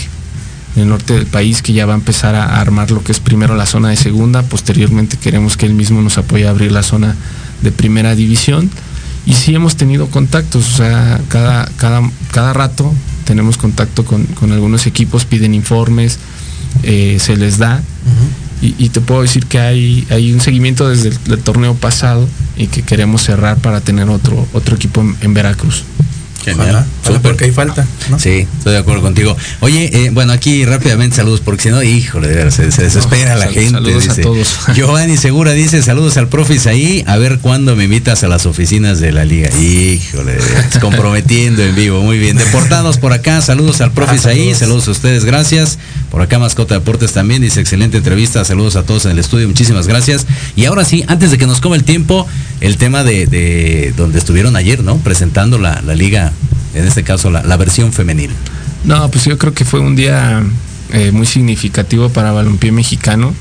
en 0.75 0.83
el 0.83 0.89
norte 0.89 1.13
del 1.13 1.25
país, 1.25 1.61
que 1.61 1.73
ya 1.73 1.85
va 1.85 1.93
a 1.93 1.97
empezar 1.97 2.35
a 2.35 2.59
armar 2.59 2.91
lo 2.91 3.03
que 3.03 3.11
es 3.11 3.19
primero 3.19 3.55
la 3.55 3.65
zona 3.65 3.89
de 3.89 3.95
segunda, 3.95 4.43
posteriormente 4.43 5.17
queremos 5.17 5.57
que 5.57 5.65
él 5.65 5.73
mismo 5.73 6.01
nos 6.01 6.17
apoye 6.17 6.47
a 6.47 6.49
abrir 6.49 6.71
la 6.71 6.83
zona 6.83 7.15
de 7.61 7.71
primera 7.71 8.15
división. 8.15 8.69
Y 9.25 9.33
sí 9.33 9.55
hemos 9.55 9.75
tenido 9.75 10.07
contactos, 10.07 10.73
o 10.73 10.77
sea, 10.77 11.19
cada, 11.29 11.65
cada, 11.77 12.01
cada 12.31 12.53
rato 12.53 12.93
tenemos 13.25 13.57
contacto 13.57 14.05
con, 14.05 14.25
con 14.25 14.51
algunos 14.51 14.85
equipos, 14.85 15.25
piden 15.25 15.55
informes, 15.55 16.19
eh, 16.83 17.17
se 17.19 17.35
les 17.35 17.57
da. 17.57 17.81
Y, 18.61 18.75
y 18.77 18.89
te 18.89 19.01
puedo 19.01 19.21
decir 19.21 19.47
que 19.47 19.59
hay, 19.59 20.05
hay 20.09 20.31
un 20.31 20.39
seguimiento 20.39 20.87
desde 20.87 21.09
el, 21.09 21.39
torneo 21.39 21.73
pasado 21.73 22.27
y 22.55 22.67
que 22.67 22.83
queremos 22.83 23.23
cerrar 23.23 23.57
para 23.57 23.81
tener 23.81 24.09
otro, 24.09 24.47
otro 24.53 24.75
equipo 24.75 25.01
en, 25.01 25.15
en 25.21 25.33
Veracruz. 25.33 25.83
Genial. 26.43 26.85
Ojalá, 27.03 27.19
porque 27.21 27.45
hay 27.45 27.51
falta, 27.51 27.87
¿no? 28.09 28.19
Sí, 28.19 28.47
estoy 28.57 28.73
de 28.73 28.77
acuerdo 28.79 29.01
contigo. 29.01 29.35
Oye, 29.61 29.89
eh, 29.91 30.09
bueno, 30.11 30.31
aquí 30.33 30.63
rápidamente 30.65 31.15
saludos, 31.15 31.41
porque 31.43 31.63
si 31.63 31.69
no, 31.69 31.81
híjole, 31.81 32.27
de 32.27 32.35
veras, 32.35 32.53
se, 32.53 32.71
se 32.71 32.83
desespera 32.83 33.33
No, 33.33 33.39
la 33.39 33.47
gente. 33.47 33.71
saludos 33.71 34.09
a 34.09 34.15
todos. 34.21 34.57
Giovanni 34.75 35.17
Segura 35.17 35.53
dice, 35.53 35.81
saludos 35.81 36.17
al 36.17 36.27
profis 36.27 36.67
ahí, 36.67 37.03
a 37.07 37.17
ver 37.17 37.39
cuándo 37.39 37.75
me 37.75 37.85
invitas 37.85 38.23
a 38.23 38.27
las 38.27 38.45
oficinas 38.45 38.99
de 38.99 39.11
la 39.11 39.25
liga. 39.25 39.49
Híjole, 39.59 40.33
de 40.33 40.37
veras, 40.37 40.77
comprometiendo 40.81 41.63
en 41.63 41.73
vivo, 41.75 42.01
muy 42.01 42.19
bien. 42.19 42.37
Deportados 42.37 42.97
por 42.99 43.11
acá, 43.13 43.41
saludos 43.41 43.81
al 43.81 43.91
profis 43.91 44.25
Ah, 44.25 44.29
ahí, 44.29 44.37
saludos. 44.53 44.59
saludos 44.59 44.87
a 44.87 44.91
ustedes, 44.91 45.25
gracias. 45.25 45.79
Por 46.11 46.21
acá 46.21 46.37
Mascota 46.39 46.75
Deportes 46.75 47.11
también 47.11 47.41
dice, 47.41 47.59
excelente 47.59 47.97
entrevista, 47.97 48.45
saludos 48.45 48.75
a 48.75 48.83
todos 48.83 49.05
en 49.05 49.11
el 49.11 49.19
estudio, 49.19 49.47
muchísimas 49.47 49.87
gracias. 49.87 50.27
Y 50.55 50.65
ahora 50.65 50.85
sí, 50.85 51.03
antes 51.07 51.31
de 51.31 51.37
que 51.37 51.47
nos 51.47 51.59
coma 51.59 51.75
el 51.75 51.83
tiempo, 51.83 52.25
el 52.61 52.77
tema 52.77 53.03
de, 53.03 53.25
de 53.25 53.93
donde 53.97 54.19
estuvieron 54.19 54.55
ayer, 54.55 54.81
¿no? 54.83 54.97
Presentando 54.99 55.57
la, 55.57 55.81
la 55.81 55.93
liga, 55.95 56.31
en 56.75 56.85
este 56.85 57.03
caso 57.03 57.29
la, 57.31 57.41
la 57.43 57.57
versión 57.57 57.91
femenil. 57.93 58.31
No, 58.83 59.09
pues 59.09 59.25
yo 59.25 59.37
creo 59.37 59.53
que 59.53 59.65
fue 59.65 59.79
un 59.79 59.95
día 59.95 60.43
eh, 60.91 61.11
muy 61.11 61.25
significativo 61.25 62.09
para 62.09 62.31
balompié 62.31 62.71
mexicano. 62.71 63.33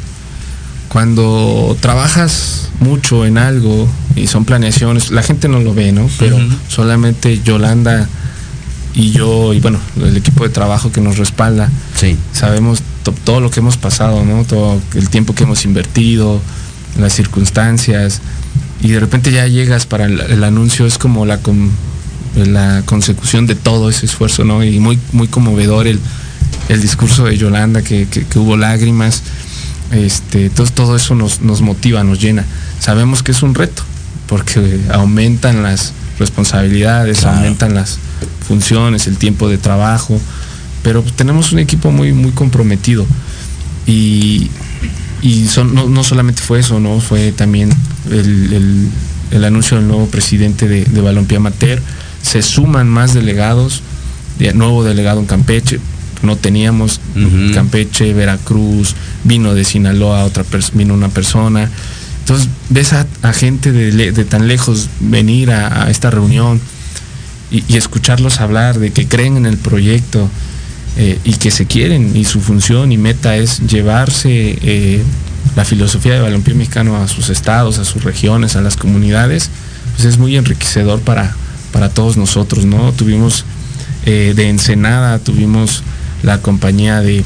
Cuando 0.88 1.76
trabajas 1.80 2.68
mucho 2.80 3.26
en 3.26 3.36
algo 3.38 3.88
y 4.14 4.26
son 4.28 4.44
planeaciones, 4.44 5.10
la 5.10 5.22
gente 5.22 5.48
no 5.48 5.58
lo 5.58 5.74
ve, 5.74 5.90
¿no? 5.92 6.08
Pero 6.18 6.38
solamente 6.68 7.40
Yolanda 7.42 8.08
y 8.94 9.10
yo, 9.10 9.52
y 9.54 9.58
bueno, 9.60 9.80
el 10.00 10.16
equipo 10.16 10.44
de 10.44 10.50
trabajo 10.50 10.92
que 10.92 11.00
nos 11.00 11.16
respalda, 11.18 11.68
Sí. 11.96 12.16
sabemos 12.32 12.80
to- 13.02 13.12
todo 13.24 13.40
lo 13.40 13.50
que 13.50 13.58
hemos 13.58 13.76
pasado, 13.76 14.24
¿no? 14.24 14.44
Todo 14.44 14.80
el 14.94 15.08
tiempo 15.10 15.34
que 15.34 15.42
hemos 15.42 15.64
invertido, 15.64 16.40
las 16.96 17.12
circunstancias, 17.12 18.20
y 18.80 18.88
de 18.92 19.00
repente 19.00 19.32
ya 19.32 19.48
llegas 19.48 19.86
para 19.86 20.04
el, 20.04 20.20
el 20.20 20.44
anuncio, 20.44 20.86
es 20.86 20.96
como 20.98 21.26
la, 21.26 21.38
con- 21.38 21.72
la 22.36 22.82
consecución 22.86 23.46
de 23.46 23.54
todo 23.54 23.88
ese 23.90 24.06
esfuerzo, 24.06 24.44
¿no? 24.44 24.64
Y 24.64 24.78
muy, 24.80 24.98
muy 25.12 25.28
conmovedor 25.28 25.86
el, 25.86 26.00
el 26.68 26.80
discurso 26.80 27.24
de 27.24 27.36
Yolanda, 27.36 27.82
que, 27.82 28.06
que- 28.08 28.24
que 28.24 28.38
hubo 28.38 28.56
lágrimas, 28.56 29.22
este, 29.92 30.50
todo, 30.50 30.66
todo 30.68 30.96
eso 30.96 31.14
nos, 31.14 31.40
nos 31.42 31.60
motiva, 31.60 32.02
nos 32.04 32.20
llena. 32.20 32.44
Sabemos 32.80 33.22
que 33.22 33.32
es 33.32 33.42
un 33.42 33.54
reto, 33.54 33.82
porque 34.26 34.80
aumentan 34.92 35.62
las 35.62 35.92
responsabilidades, 36.18 37.18
Claro. 37.20 37.36
aumentan 37.38 37.74
las 37.74 37.98
funciones, 38.48 39.06
el 39.06 39.16
tiempo 39.16 39.48
de 39.48 39.58
trabajo, 39.58 40.20
pero 40.82 41.02
pues, 41.02 41.14
tenemos 41.14 41.52
un 41.52 41.58
equipo 41.60 41.90
muy, 41.92 42.12
muy 42.12 42.32
comprometido. 42.32 43.06
Y, 43.86 44.50
y 45.22 45.46
son, 45.46 45.74
no, 45.74 45.88
no 45.88 46.04
solamente 46.04 46.42
fue 46.42 46.60
eso, 46.60 46.80
¿no? 46.80 47.00
Fue 47.00 47.32
también 47.32 47.70
el, 48.10 48.52
el- 48.52 48.88
el 49.30 49.44
anuncio 49.44 49.76
del 49.78 49.88
nuevo 49.88 50.06
presidente 50.06 50.68
de, 50.68 50.84
de 50.84 51.00
Balompié 51.00 51.38
Amateur. 51.38 51.80
Se 52.24 52.42
suman 52.42 52.88
más 52.88 53.14
delegados, 53.14 53.82
de, 54.38 54.52
nuevo 54.54 54.82
delegado 54.82 55.20
en 55.20 55.26
Campeche, 55.26 55.78
no 56.22 56.36
teníamos. 56.36 57.00
Campeche, 57.54 58.14
Veracruz, 58.14 58.94
vino 59.24 59.54
de 59.54 59.64
Sinaloa, 59.64 60.24
otra 60.24 60.44
vino 60.72 60.94
una 60.94 61.10
persona. 61.10 61.70
Entonces 62.20 62.48
ves 62.70 62.94
a, 62.94 63.06
a 63.22 63.32
gente 63.32 63.70
de, 63.70 64.24
tan 64.24 64.48
lejos 64.48 64.88
venir 65.00 65.50
a, 65.50 65.84
a 65.84 65.90
esta 65.90 66.10
reunión 66.10 66.60
y, 67.50 67.62
y 67.68 67.76
escucharlos 67.76 68.40
hablar 68.40 68.78
de 68.78 68.90
que 68.90 69.06
creen 69.06 69.36
en 69.36 69.46
el 69.46 69.58
proyecto 69.58 70.30
eh, 70.96 71.18
y 71.24 71.32
que 71.32 71.50
se 71.50 71.66
quieren 71.66 72.16
y 72.16 72.24
su 72.24 72.40
función 72.40 72.92
y 72.92 72.98
meta 72.98 73.36
es 73.36 73.58
llevarse 73.66 74.56
eh, 74.62 75.02
la 75.56 75.64
filosofía 75.64 76.14
de 76.14 76.20
balompié 76.20 76.54
mexicano 76.54 76.94
a 76.94 77.08
sus 77.08 77.30
estados, 77.30 77.78
a 77.78 77.84
sus 77.84 78.04
regiones, 78.04 78.54
a 78.54 78.60
las 78.60 78.76
comunidades, 78.76 79.50
pues 79.96 80.04
es 80.06 80.18
muy 80.18 80.36
enriquecedor 80.36 81.00
para, 81.00 81.34
para 81.74 81.88
todos 81.88 82.16
nosotros, 82.16 82.64
¿no? 82.64 82.92
Tuvimos 82.92 83.44
eh, 84.06 84.32
de 84.36 84.48
Ensenada, 84.48 85.18
tuvimos 85.18 85.82
la 86.22 86.38
compañía 86.40 87.00
de 87.00 87.24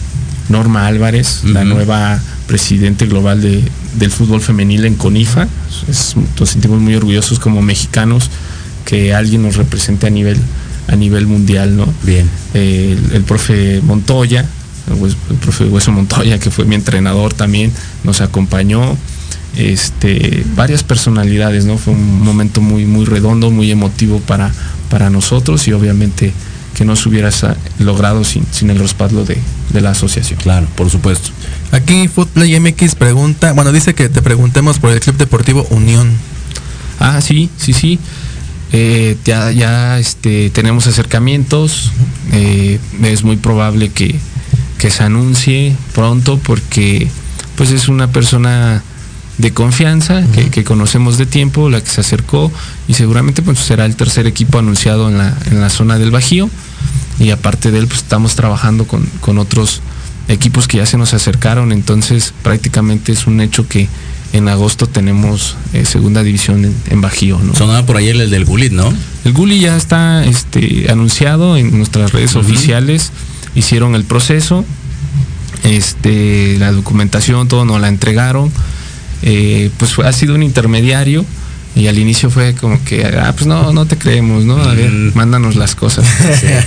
Norma 0.49 0.86
Álvarez, 0.86 1.42
la 1.44 1.64
nueva 1.64 2.18
presidente 2.46 3.05
global 3.07 3.42
de- 3.42 3.62
del 3.99 4.11
fútbol 4.11 4.40
femenil 4.40 4.86
en 4.86 4.94
CONIFA. 4.94 5.46
Es- 5.86 6.14
nos 6.40 6.49
sentimos 6.49 6.80
muy 6.80 6.94
orgullosos 6.94 7.38
como 7.38 7.61
mexicanos 7.61 8.30
que 8.86 9.12
alguien 9.12 9.42
nos 9.42 9.57
represente 9.57 10.07
a 10.07 10.11
nivel, 10.11 10.38
a 10.88 10.96
nivel 10.96 11.26
mundial, 11.26 11.76
¿no? 11.76 11.86
Bien. 12.05 12.26
Eh, 12.55 12.96
el, 13.11 13.16
el 13.16 13.22
profe 13.24 13.82
Montoya, 13.82 14.46
el 15.30 15.36
profe 15.36 15.64
Hueso 15.66 15.92
Montoya, 15.92 16.38
que 16.38 16.51
fue 16.51 16.64
mi 16.64 16.74
entrenador 16.74 17.34
también, 17.34 17.70
nos 18.03 18.22
acompañó. 18.22 18.96
Este, 19.57 20.44
varias 20.55 20.84
personalidades, 20.84 21.64
¿no? 21.64 21.78
Fue 21.78 21.92
un 21.94 22.22
momento 22.22 22.61
muy, 22.61 22.84
muy 22.84 23.05
redondo, 23.07 23.51
muy 23.51 23.70
emotivo 23.70 24.20
para, 24.20 24.53
para 24.90 25.11
nosotros 25.11 25.66
y 25.66 25.72
obviamente 25.72 26.32
que 26.76 26.84
no 26.84 26.94
se 26.94 27.09
hubiera 27.09 27.30
logrado 27.80 28.22
sin, 28.22 28.46
sin 28.53 28.70
el 28.70 28.78
respaldo 28.78 29.24
de, 29.24 29.36
de 29.72 29.80
la 29.80 29.90
asociación. 29.90 30.38
Claro, 30.40 30.68
por 30.76 30.90
supuesto. 30.90 31.30
Aquí 31.72 32.07
Footplay 32.07 32.59
MX 32.61 32.94
pregunta, 32.94 33.53
bueno, 33.53 33.72
dice 33.72 33.94
que 33.94 34.09
te 34.09 34.22
preguntemos 34.22 34.78
por 34.78 34.92
el 34.92 35.01
Club 35.01 35.16
Deportivo 35.16 35.66
Unión. 35.70 36.12
Ah, 37.01 37.20
sí, 37.20 37.51
sí, 37.57 37.72
sí. 37.72 37.99
Eh, 38.72 39.16
ya 39.24 39.51
ya 39.51 39.99
este, 39.99 40.51
tenemos 40.51 40.86
acercamientos. 40.86 41.90
eh, 42.32 42.78
es 43.03 43.24
muy 43.24 43.36
probable 43.36 43.88
que, 43.88 44.14
que 44.78 44.90
se 44.90 45.03
anuncie 45.03 45.74
pronto 45.94 46.38
porque 46.38 47.09
pues 47.57 47.70
es 47.70 47.88
una 47.88 48.12
persona 48.12 48.84
de 49.39 49.53
confianza 49.53 50.24
que, 50.34 50.51
que 50.51 50.64
conocemos 50.64 51.16
de 51.16 51.26
tiempo, 51.26 51.70
la 51.70 51.80
que 51.80 51.89
se 51.89 52.01
acercó 52.01 52.53
y 52.89 52.95
seguramente 52.95 53.41
pues 53.41 53.59
será 53.59 53.86
el 53.86 53.97
tercer 53.97 54.26
equipo 54.26 54.59
anunciado 54.59 55.09
en 55.09 55.18
la, 55.18 55.36
en 55.51 55.61
la 55.61 55.70
zona 55.70 55.99
del 55.99 56.11
Bajío 56.11 56.51
y 57.20 57.30
aparte 57.30 57.70
de 57.70 57.78
él 57.78 57.86
pues 57.86 58.01
estamos 58.01 58.34
trabajando 58.34 58.86
con, 58.86 59.07
con 59.20 59.39
otros 59.39 59.80
equipos 60.28 60.68
que 60.68 60.78
ya 60.78 60.86
se 60.86 60.99
nos 60.99 61.14
acercaron, 61.14 61.72
entonces 61.72 62.34
prácticamente 62.43 63.12
es 63.12 63.26
un 63.26 63.41
hecho 63.41 63.66
que 63.66 63.89
en 64.32 64.49
agosto 64.49 64.86
tenemos 64.86 65.57
eh, 65.72 65.86
segunda 65.86 66.22
división 66.22 66.64
en, 66.64 66.74
en 66.91 67.01
Bajío. 67.01 67.39
¿no? 67.43 67.55
Sonaba 67.55 67.86
por 67.86 67.97
ayer 67.97 68.14
el 68.16 68.30
del 68.30 68.45
Gulit, 68.45 68.72
¿no? 68.72 68.93
El 69.24 69.32
Guli 69.32 69.59
ya 69.61 69.76
está 69.76 70.24
este, 70.24 70.86
anunciado 70.91 71.57
en 71.57 71.76
nuestras 71.76 72.12
redes 72.12 72.36
oficiales, 72.36 73.11
hicieron 73.55 73.95
el 73.95 74.05
proceso, 74.05 74.64
este, 75.64 76.57
la 76.59 76.72
documentación, 76.72 77.49
todo 77.49 77.64
nos 77.64 77.80
la 77.80 77.89
entregaron, 77.89 78.53
eh, 79.23 79.71
pues 79.79 79.99
ha 79.99 80.12
sido 80.12 80.35
un 80.35 80.43
intermediario 80.43 81.25
y 81.77 81.87
al 81.87 81.99
inicio 81.99 82.31
fue 82.31 82.55
como 82.55 82.83
que, 82.85 83.05
ah, 83.05 83.33
pues 83.35 83.47
no, 83.47 83.73
no 83.73 83.87
te 83.87 83.97
creemos, 83.97 84.45
¿no? 84.45 84.57
A 84.57 84.75
ver, 84.75 84.91
Mm. 84.91 85.12
mándanos 85.14 85.55
las 85.57 85.75
cosas, 85.75 86.07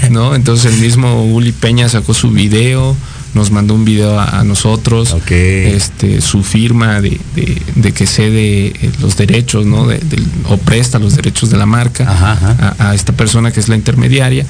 ¿no? 0.10 0.36
Entonces 0.36 0.72
el 0.74 0.80
mismo 0.80 1.26
Uli 1.26 1.52
Peña 1.52 1.90
sacó 1.90 2.14
su 2.14 2.30
video, 2.32 2.96
nos 3.34 3.50
mandó 3.52 3.74
un 3.74 3.84
video 3.86 4.20
a, 4.20 4.40
a 4.40 4.44
nosotros, 4.44 5.12
Ok. 5.14 5.32
este, 5.32 6.22
su 6.22 6.44
firma 6.44 7.02
de, 7.02 7.20
de- 7.36 7.62
de 7.76 7.92
que 7.94 8.06
cede 8.06 8.68
eh, 8.68 8.92
los 9.02 9.18
derechos, 9.18 9.66
¿no? 9.66 9.88
De- 9.88 10.00
o 10.48 10.58
presta 10.58 11.00
los 11.00 11.16
derechos 11.16 11.50
de 11.50 11.58
la 11.58 11.66
marca 11.66 12.04
Ajá, 12.10 12.32
ajá. 12.34 12.76
A, 12.80 12.90
a 12.92 12.96
esta 12.96 13.14
persona 13.14 13.52
que 13.52 13.60
es 13.60 13.68
la 13.70 13.76
intermediaria. 13.76 14.46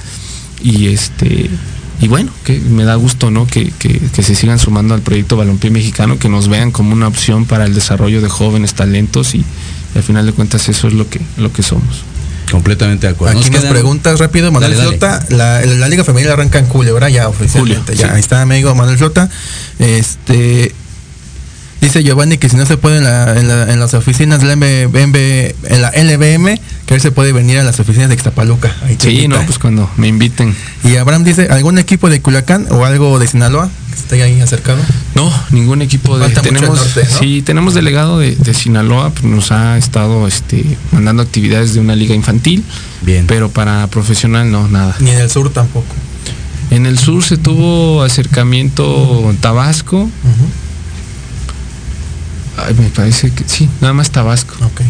Y 0.63 0.87
este 0.87 1.49
y 2.01 2.07
bueno, 2.07 2.31
que 2.43 2.59
me 2.59 2.83
da 2.83 2.95
gusto, 2.95 3.31
¿no? 3.31 3.47
Que, 3.47 3.71
que- 3.79 3.99
que 3.99 4.23
se 4.23 4.35
sigan 4.35 4.59
sumando 4.59 4.93
al 4.95 5.01
proyecto 5.01 5.37
Balompié 5.37 5.69
Mexicano, 5.71 6.17
que 6.19 6.27
nos 6.29 6.47
vean 6.49 6.71
como 6.71 6.91
una 6.93 7.07
opción 7.07 7.45
para 7.45 7.65
el 7.65 7.73
desarrollo 7.75 8.21
de 8.21 8.27
jóvenes 8.29 8.73
talentos 8.73 9.35
y, 9.35 9.37
y 9.39 9.97
al 9.97 10.03
final 10.03 10.25
de 10.25 10.33
cuentas 10.33 10.67
eso 10.67 10.87
es 10.87 10.93
lo 10.93 11.07
que, 11.09 11.21
lo 11.37 11.53
que 11.53 11.61
somos. 11.63 12.03
Completamente 12.51 13.07
de 13.07 13.13
acuerdo. 13.13 13.39
Aquí 13.39 13.49
nos 13.49 13.63
preguntas 13.65 14.19
rápido, 14.19 14.51
Manuel 14.51 14.73
Dale, 14.73 14.83
dale. 14.83 14.97
Flota. 14.97 15.25
La, 15.29 15.61
la 15.65 15.87
Liga 15.87 16.03
Femenil 16.03 16.31
arranca 16.31 16.59
en 16.59 16.65
julio, 16.65 16.93
¿verdad? 16.93 17.07
Ya 17.07 17.29
oficialmente. 17.29 17.93
Julio, 17.93 18.01
ya, 18.01 18.07
sí. 18.09 18.13
ahí 18.15 18.19
está, 18.19 18.41
amigo 18.41 18.75
Manuel 18.75 18.97
Flota. 18.97 19.29
Este. 19.79 20.73
Dice 21.79 22.03
Giovanni 22.03 22.37
que 22.37 22.47
si 22.49 22.55
no 22.57 22.65
se 22.65 22.77
puede 22.77 22.97
en, 22.97 23.03
la- 23.05 23.39
en 23.39 23.47
la- 23.47 23.71
en 23.73 23.79
las 23.79 23.93
oficinas 23.95 24.39
de 24.41 24.47
la 24.47 24.55
MB, 24.55 25.15
en 25.65 25.81
la 25.81 25.89
LBM, 25.95 26.59
que 26.91 26.95
él 26.95 27.01
se 27.01 27.11
puede 27.13 27.31
venir 27.31 27.57
a 27.57 27.63
las 27.63 27.79
oficinas 27.79 28.09
de 28.09 28.15
Ixtapaluca. 28.15 28.75
Ahí 28.83 28.97
Sí, 28.99 29.11
invita. 29.21 29.39
no, 29.39 29.45
pues 29.45 29.57
cuando 29.59 29.89
me 29.95 30.09
inviten. 30.09 30.53
Y 30.83 30.97
Abraham 30.97 31.23
dice, 31.23 31.47
¿algún 31.49 31.79
equipo 31.79 32.09
de 32.09 32.21
Culiacán 32.21 32.67
o 32.69 32.83
algo 32.83 33.17
de 33.17 33.27
Sinaloa 33.27 33.69
que 33.91 33.95
esté 33.97 34.21
ahí 34.23 34.41
acercado? 34.41 34.77
No, 35.15 35.31
ningún 35.51 35.81
equipo 35.81 36.17
de 36.19 36.25
Falta 36.25 36.41
tenemos 36.41 36.77
norte, 36.77 37.07
¿no? 37.09 37.17
sí, 37.19 37.41
tenemos 37.43 37.75
delegado 37.75 38.19
de, 38.19 38.35
de 38.35 38.53
Sinaloa, 38.53 39.09
pues, 39.11 39.23
nos 39.23 39.53
ha 39.53 39.77
estado 39.77 40.27
este 40.27 40.65
mandando 40.91 41.23
actividades 41.23 41.73
de 41.73 41.79
una 41.79 41.95
liga 41.95 42.13
infantil, 42.13 42.61
Bien. 43.03 43.25
pero 43.25 43.49
para 43.49 43.87
profesional 43.87 44.51
no, 44.51 44.67
nada. 44.67 44.93
Ni 44.99 45.11
en 45.11 45.19
el 45.19 45.29
sur 45.29 45.49
tampoco. 45.49 45.95
En 46.71 46.85
el 46.85 46.99
sur 46.99 47.23
se 47.23 47.37
tuvo 47.37 48.03
acercamiento 48.03 49.29
en 49.29 49.37
Tabasco. 49.37 50.09
Ay, 52.57 52.73
me 52.73 52.89
parece 52.89 53.31
que 53.31 53.45
sí, 53.47 53.69
nada 53.79 53.93
más 53.93 54.11
Tabasco. 54.11 54.55
Ok. 54.65 54.81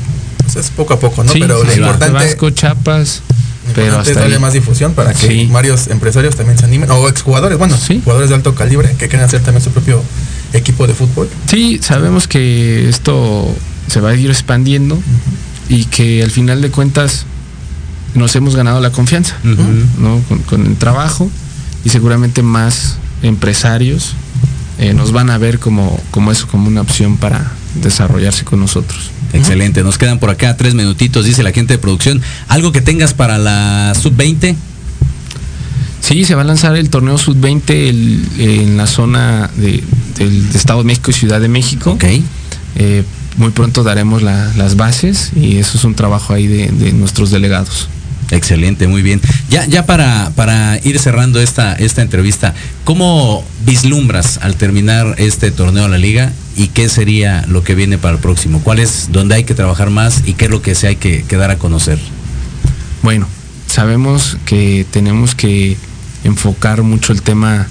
Pues 0.53 0.65
es 0.65 0.71
poco 0.71 0.93
a 0.93 0.99
poco, 0.99 1.23
¿no? 1.23 1.31
Sí, 1.31 1.39
pero 1.39 1.63
lo 1.63 1.73
importante, 1.73 2.05
Tabasco, 2.07 2.49
Chiapas, 2.49 3.21
lo 3.67 3.73
pero 3.73 3.99
hasta 3.99 4.13
darle 4.19 4.35
ahí. 4.35 4.41
más 4.41 4.53
difusión 4.53 4.93
para 4.93 5.13
que 5.13 5.27
Sí. 5.27 5.49
varios 5.51 5.87
empresarios 5.87 6.35
también 6.35 6.57
se 6.57 6.65
animen. 6.65 6.89
O 6.91 7.07
exjugadores, 7.07 7.57
bueno, 7.57 7.77
Sí. 7.77 8.01
jugadores 8.03 8.29
de 8.29 8.35
alto 8.35 8.53
calibre 8.55 8.95
que 8.97 9.07
quieran 9.07 9.27
hacer 9.27 9.41
también 9.41 9.63
su 9.63 9.71
propio 9.71 10.01
equipo 10.53 10.87
de 10.87 10.93
fútbol. 10.93 11.29
Sí, 11.47 11.79
sabemos 11.81 12.27
que 12.27 12.89
esto 12.89 13.47
se 13.87 14.01
va 14.01 14.09
a 14.09 14.15
ir 14.15 14.29
expandiendo 14.29 14.99
y 15.69 15.85
que 15.85 16.21
al 16.23 16.31
final 16.31 16.61
de 16.61 16.69
cuentas 16.71 17.25
nos 18.13 18.35
hemos 18.35 18.55
ganado 18.55 18.81
la 18.81 18.91
confianza. 18.91 19.35
¿no? 19.43 20.19
Con, 20.27 20.39
con 20.39 20.65
el 20.65 20.75
trabajo 20.75 21.29
y 21.85 21.89
seguramente 21.89 22.43
más 22.43 22.97
empresarios 23.23 24.13
eh, 24.79 24.93
nos 24.93 25.11
van 25.11 25.29
a 25.29 25.37
ver 25.37 25.59
como, 25.59 25.97
como 26.11 26.31
eso, 26.31 26.47
como 26.47 26.67
una 26.67 26.81
opción 26.81 27.17
para 27.17 27.51
desarrollarse 27.81 28.43
con 28.43 28.59
nosotros. 28.59 29.11
Excelente. 29.33 29.83
Nos 29.83 29.97
quedan 29.97 30.19
por 30.19 30.29
acá 30.29 30.57
tres 30.57 30.73
minutitos, 30.73 31.25
dice 31.25 31.43
la 31.43 31.51
gente 31.51 31.73
de 31.73 31.77
producción. 31.79 32.21
¿Algo 32.47 32.71
que 32.71 32.81
tengas 32.81 33.13
para 33.13 33.37
la 33.37 33.93
sub-20? 33.99 34.55
Sí, 36.01 36.25
se 36.25 36.35
va 36.35 36.41
a 36.41 36.45
lanzar 36.45 36.75
el 36.75 36.89
torneo 36.89 37.17
sub-20 37.17 37.89
el- 37.89 38.25
en 38.39 38.77
la 38.77 38.87
zona 38.87 39.49
de- 39.55 39.83
del 40.17 40.49
Estado 40.55 40.79
de 40.79 40.85
México 40.85 41.11
y 41.11 41.13
Ciudad 41.13 41.39
de 41.39 41.47
México. 41.47 41.91
Ok. 41.91 42.03
Eh, 42.75 43.03
muy 43.37 43.51
pronto 43.51 43.83
daremos 43.83 44.21
la- 44.23 44.51
las 44.57 44.75
bases 44.75 45.31
y 45.35 45.57
eso 45.57 45.77
es 45.77 45.83
un 45.83 45.93
trabajo 45.95 46.33
ahí 46.33 46.47
de, 46.47 46.67
de 46.71 46.91
nuestros 46.91 47.29
delegados. 47.31 47.87
Excelente, 48.31 48.87
muy 48.87 49.01
bien. 49.01 49.21
Ya, 49.49 49.65
ya 49.65 49.85
para, 49.85 50.31
para 50.35 50.79
ir 50.83 50.97
cerrando 50.99 51.39
esta, 51.41 51.73
esta 51.75 52.01
entrevista, 52.01 52.53
¿cómo 52.85 53.43
vislumbras 53.65 54.39
al 54.41 54.55
terminar 54.55 55.15
este 55.17 55.51
torneo 55.51 55.83
de 55.83 55.89
la 55.89 55.97
liga 55.97 56.31
y 56.55 56.67
qué 56.67 56.89
sería 56.89 57.45
lo 57.47 57.63
que 57.63 57.75
viene 57.75 57.97
para 57.97 58.15
el 58.15 58.21
próximo? 58.21 58.61
¿Cuál 58.63 58.79
es 58.79 59.09
donde 59.11 59.35
hay 59.35 59.43
que 59.43 59.53
trabajar 59.53 59.89
más 59.89 60.23
y 60.25 60.33
qué 60.33 60.45
es 60.45 60.51
lo 60.51 60.61
que 60.61 60.75
se 60.75 60.87
hay 60.87 60.95
que, 60.95 61.23
que 61.23 61.35
dar 61.35 61.51
a 61.51 61.57
conocer? 61.57 61.99
Bueno, 63.03 63.27
sabemos 63.67 64.37
que 64.45 64.85
tenemos 64.91 65.35
que 65.35 65.77
enfocar 66.23 66.83
mucho 66.83 67.13
el 67.13 67.21
tema 67.21 67.67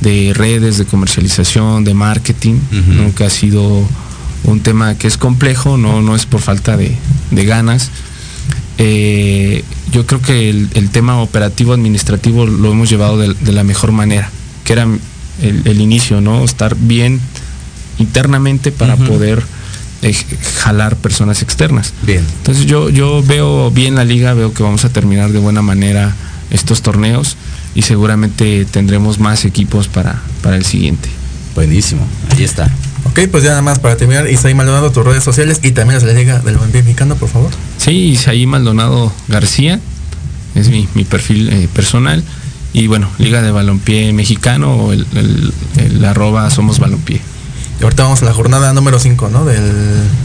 de 0.00 0.32
redes, 0.34 0.78
de 0.78 0.86
comercialización, 0.86 1.84
de 1.84 1.94
marketing. 1.94 2.58
¿no? 2.72 3.14
que 3.14 3.24
ha 3.24 3.30
sido 3.30 3.86
un 4.44 4.60
tema 4.60 4.94
que 4.96 5.06
es 5.06 5.16
complejo, 5.16 5.76
no, 5.76 6.02
no 6.02 6.16
es 6.16 6.26
por 6.26 6.40
falta 6.40 6.76
de, 6.76 6.96
de 7.30 7.44
ganas. 7.44 7.90
Eh, 8.82 9.62
yo 9.92 10.06
creo 10.06 10.22
que 10.22 10.48
el, 10.48 10.70
el 10.72 10.88
tema 10.88 11.20
operativo 11.20 11.74
administrativo 11.74 12.46
lo 12.46 12.72
hemos 12.72 12.88
llevado 12.88 13.18
de, 13.18 13.34
de 13.34 13.52
la 13.52 13.62
mejor 13.62 13.92
manera, 13.92 14.30
que 14.64 14.72
era 14.72 14.84
el, 15.42 15.62
el 15.66 15.80
inicio, 15.82 16.22
¿no? 16.22 16.42
Estar 16.42 16.74
bien 16.76 17.20
internamente 17.98 18.72
para 18.72 18.96
poder 18.96 19.42
eh, 20.00 20.16
jalar 20.60 20.96
personas 20.96 21.42
externas. 21.42 21.92
Bien. 22.02 22.24
Entonces 22.38 22.64
yo, 22.64 22.88
yo 22.88 23.22
veo 23.22 23.70
bien 23.70 23.96
la 23.96 24.04
liga, 24.04 24.32
veo 24.32 24.54
que 24.54 24.62
vamos 24.62 24.86
a 24.86 24.88
terminar 24.88 25.30
de 25.30 25.38
buena 25.38 25.60
manera 25.60 26.16
estos 26.50 26.80
torneos 26.80 27.36
y 27.74 27.82
seguramente 27.82 28.64
tendremos 28.64 29.18
más 29.18 29.44
equipos 29.44 29.88
para, 29.88 30.22
para 30.42 30.56
el 30.56 30.64
siguiente. 30.64 31.10
Buenísimo. 31.54 32.06
Ahí 32.30 32.44
está. 32.44 32.70
Ok, 33.04 33.20
pues 33.30 33.42
ya 33.42 33.50
nada 33.50 33.62
más 33.62 33.78
para 33.78 33.96
terminar, 33.96 34.28
Isaí 34.30 34.54
Maldonado, 34.54 34.92
tus 34.92 35.04
redes 35.04 35.24
sociales 35.24 35.60
y 35.62 35.72
también 35.72 36.04
la 36.06 36.12
Liga 36.12 36.38
del 36.40 36.54
Balompié 36.56 36.82
Mexicano, 36.82 37.16
por 37.16 37.28
favor. 37.28 37.50
Sí, 37.78 37.90
Isaí 38.10 38.46
Maldonado 38.46 39.12
García, 39.28 39.80
es 40.54 40.68
mi, 40.68 40.88
mi 40.94 41.04
perfil 41.04 41.48
eh, 41.50 41.68
personal. 41.72 42.22
Y 42.72 42.86
bueno, 42.86 43.08
Liga 43.18 43.42
de 43.42 43.50
Balompié 43.50 44.12
Mexicano 44.12 44.72
o 44.76 44.92
el, 44.92 45.04
el- 45.14 45.52
el 45.76 46.04
arroba 46.04 46.48
Somos 46.50 46.78
Balompié. 46.78 47.20
Y 47.80 47.82
ahorita 47.82 48.02
vamos 48.04 48.22
a 48.22 48.26
la 48.26 48.34
jornada 48.34 48.72
número 48.74 49.00
5, 49.00 49.28
¿no? 49.30 49.44
Del, 49.44 49.60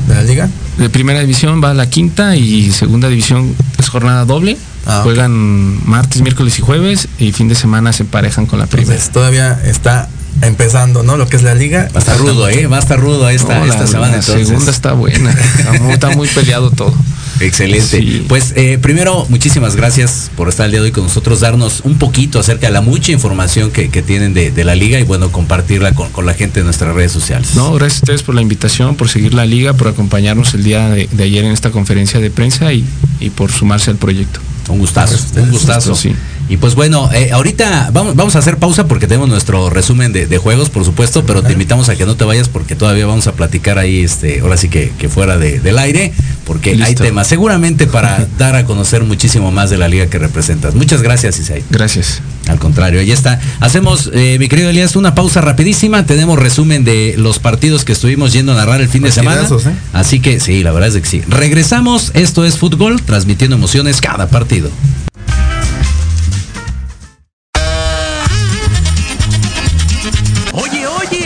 de 0.08 0.14
la 0.14 0.24
liga. 0.24 0.50
De 0.78 0.90
primera 0.90 1.22
división 1.22 1.64
va 1.64 1.72
a 1.72 1.74
la 1.74 1.90
quinta 1.90 2.36
y 2.36 2.70
segunda 2.72 3.08
división 3.08 3.56
es 3.80 3.88
jornada 3.90 4.26
doble. 4.26 4.58
Ah. 4.86 5.00
Juegan 5.04 5.80
martes, 5.90 6.22
miércoles 6.22 6.60
y 6.60 6.62
jueves 6.62 7.08
y 7.18 7.32
fin 7.32 7.48
de 7.48 7.56
semana 7.56 7.94
se 7.94 8.04
emparejan 8.04 8.46
con 8.46 8.60
la 8.60 8.68
primera. 8.68 8.92
Entonces 8.92 9.12
todavía 9.12 9.60
está 9.66 10.10
empezando, 10.48 11.04
¿no? 11.04 11.18
Lo 11.18 11.28
que 11.28 11.36
es 11.38 11.44
la 11.44 11.56
liga. 11.56 11.88
Va 11.94 11.98
a 11.98 12.00
estar 12.00 12.18
rudo, 12.18 12.48
¿eh? 12.50 12.68
Va 12.68 12.78
a 12.78 12.80
estar 12.80 13.00
rudo 13.00 13.30
esta, 13.30 13.60
No, 13.60 13.66
esta 13.66 13.82
la, 13.82 13.88
semana. 13.88 14.12
la 14.14 14.18
entonces. 14.20 14.48
segunda 14.48 14.72
está 14.72 14.94
buena. 14.94 15.32
Está 15.32 15.74
muy, 15.82 15.94
está 15.94 16.10
muy 16.12 16.28
peleado 16.28 16.72
todo. 16.72 16.94
Excelente. 17.40 17.86
Sí. 18.00 18.26
Pues 18.30 18.54
eh, 18.56 18.78
primero, 18.82 19.26
muchísimas 19.30 19.76
gracias 19.76 20.32
por 20.38 20.48
estar 20.48 20.66
el 20.68 20.72
día 20.72 20.80
de 20.80 20.86
hoy 20.88 20.92
con 20.92 21.04
nosotros, 21.04 21.42
darnos 21.42 21.82
un 21.84 21.98
poquito 21.98 22.40
acerca 22.40 22.68
de 22.68 22.74
la 22.74 22.82
mucha 22.82 23.12
información 23.12 23.72
que, 23.72 23.90
que 23.90 24.02
tienen 24.02 24.34
de, 24.34 24.52
de 24.52 24.64
la 24.64 24.74
liga 24.76 25.00
y 25.00 25.04
bueno, 25.04 25.32
compartirla 25.32 25.94
con, 25.94 26.12
con 26.12 26.26
la 26.26 26.34
gente 26.34 26.62
de 26.62 26.64
nuestras 26.64 26.96
redes 26.96 27.12
sociales. 27.12 27.56
No, 27.56 27.74
gracias 27.74 28.02
a 28.02 28.04
ustedes 28.06 28.24
por 28.24 28.36
la 28.36 28.42
invitación, 28.42 28.96
por 28.96 29.10
seguir 29.10 29.34
la 29.34 29.46
liga, 29.46 29.74
por 29.74 29.90
acompañarnos 29.90 30.54
el 30.54 30.64
día 30.64 30.88
de, 30.90 31.10
de 31.12 31.24
ayer 31.24 31.44
en 31.44 31.52
esta 31.52 31.72
conferencia 31.72 32.20
de 32.22 32.30
prensa 32.30 32.72
y, 32.72 32.86
y 33.20 33.30
por 33.32 33.52
sumarse 33.52 33.92
al 33.92 33.98
proyecto. 33.98 34.40
Un 34.70 34.80
gustazo, 34.80 35.12
Gracias 35.18 35.44
un 35.46 35.52
gustazo. 35.52 35.94
Sí. 35.96 36.16
Y 36.48 36.58
pues 36.58 36.76
bueno, 36.76 37.10
eh, 37.12 37.32
ahorita 37.32 37.90
vamos, 37.92 38.16
vamos 38.16 38.36
a 38.36 38.40
hacer 38.40 38.58
pausa 38.58 38.88
porque 38.88 39.08
tenemos 39.08 39.28
nuestro 39.30 39.70
resumen 39.72 40.14
de, 40.14 40.28
de 40.28 40.38
juegos, 40.38 40.70
por 40.70 40.86
supuesto, 40.86 41.26
pero 41.26 41.42
te 41.42 41.54
invitamos 41.54 41.90
a 41.90 41.96
que 41.96 42.06
no 42.06 42.16
te 42.16 42.24
vayas 42.24 42.50
porque 42.50 42.76
todavía 42.76 43.08
vamos 43.08 43.26
a 43.26 43.32
platicar 43.34 43.80
ahí, 43.80 44.04
este, 44.04 44.42
ahora 44.42 44.56
sí 44.58 44.70
que, 44.70 44.92
que 45.00 45.10
fuera 45.10 45.38
de- 45.40 45.60
del 45.60 45.80
aire, 45.80 46.14
porque 46.46 46.72
hay 46.84 46.94
temas 47.08 47.28
seguramente 47.28 47.88
para 47.88 48.28
dar 48.38 48.56
a 48.56 48.66
conocer 48.66 49.04
muchísimo 49.04 49.52
más 49.52 49.72
de 49.72 49.78
la 49.80 49.88
liga 49.88 50.06
que 50.06 50.20
representas. 50.20 50.76
Muchas 50.76 51.02
gracias, 51.02 51.40
Isai. 51.40 51.64
Gracias. 51.72 52.22
Al 52.48 52.60
contrario, 52.60 53.00
ahí 53.00 53.12
está. 53.12 53.40
Hacemos, 53.60 54.12
eh, 54.14 54.38
mi 54.40 54.48
querido 54.48 54.70
Elías, 54.70 54.96
una 54.96 55.16
pausa 55.16 55.42
rapidísima. 55.42 56.06
Tenemos 56.06 56.38
resumen 56.38 56.84
de 56.84 57.16
los 57.18 57.40
partidos 57.40 57.84
que 57.86 57.94
estuvimos 57.94 58.34
yendo 58.34 58.52
a 58.52 58.56
narrar 58.56 58.82
el 58.82 58.88
fin 58.88 59.02
de 59.02 59.12
semana. 59.12 59.42
¿eh? 59.42 59.74
Así 59.94 60.20
que 60.20 60.40
sí, 60.40 60.62
la 60.62 60.72
verdad 60.72 60.90
es 60.96 61.02
que 61.02 61.10
sí. 61.10 61.24
Regresamos. 61.28 62.12
Esto 62.14 62.46
es 62.46 62.60
fútbol, 62.60 63.02
transmitiendo 63.02 63.56
emociones 63.56 64.00
cada 64.00 64.28
partido. 64.28 64.70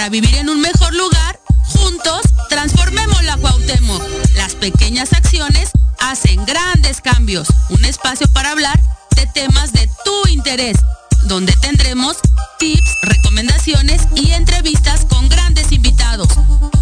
Para 0.00 0.08
vivir 0.08 0.34
en 0.36 0.48
un 0.48 0.62
mejor 0.62 0.94
lugar, 0.94 1.38
juntos 1.62 2.22
transformemos 2.48 3.22
la 3.22 3.36
Cuauhtémoc. 3.36 4.02
Las 4.34 4.54
pequeñas 4.54 5.12
acciones 5.12 5.72
hacen 5.98 6.42
grandes 6.46 7.02
cambios. 7.02 7.48
Un 7.68 7.84
espacio 7.84 8.26
para 8.32 8.52
hablar 8.52 8.80
de 9.14 9.26
temas 9.26 9.74
de 9.74 9.90
tu 10.02 10.28
interés, 10.30 10.78
donde 11.24 11.52
tendremos 11.60 12.16
tips, 12.58 12.96
recomendaciones 13.02 14.08
y 14.16 14.30
entrevistas 14.30 15.04
con 15.04 15.28
grandes 15.28 15.70
invitados. 15.70 16.28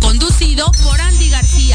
Conducido 0.01 0.71
por 0.85 1.01
Andy 1.01 1.29
García, 1.31 1.68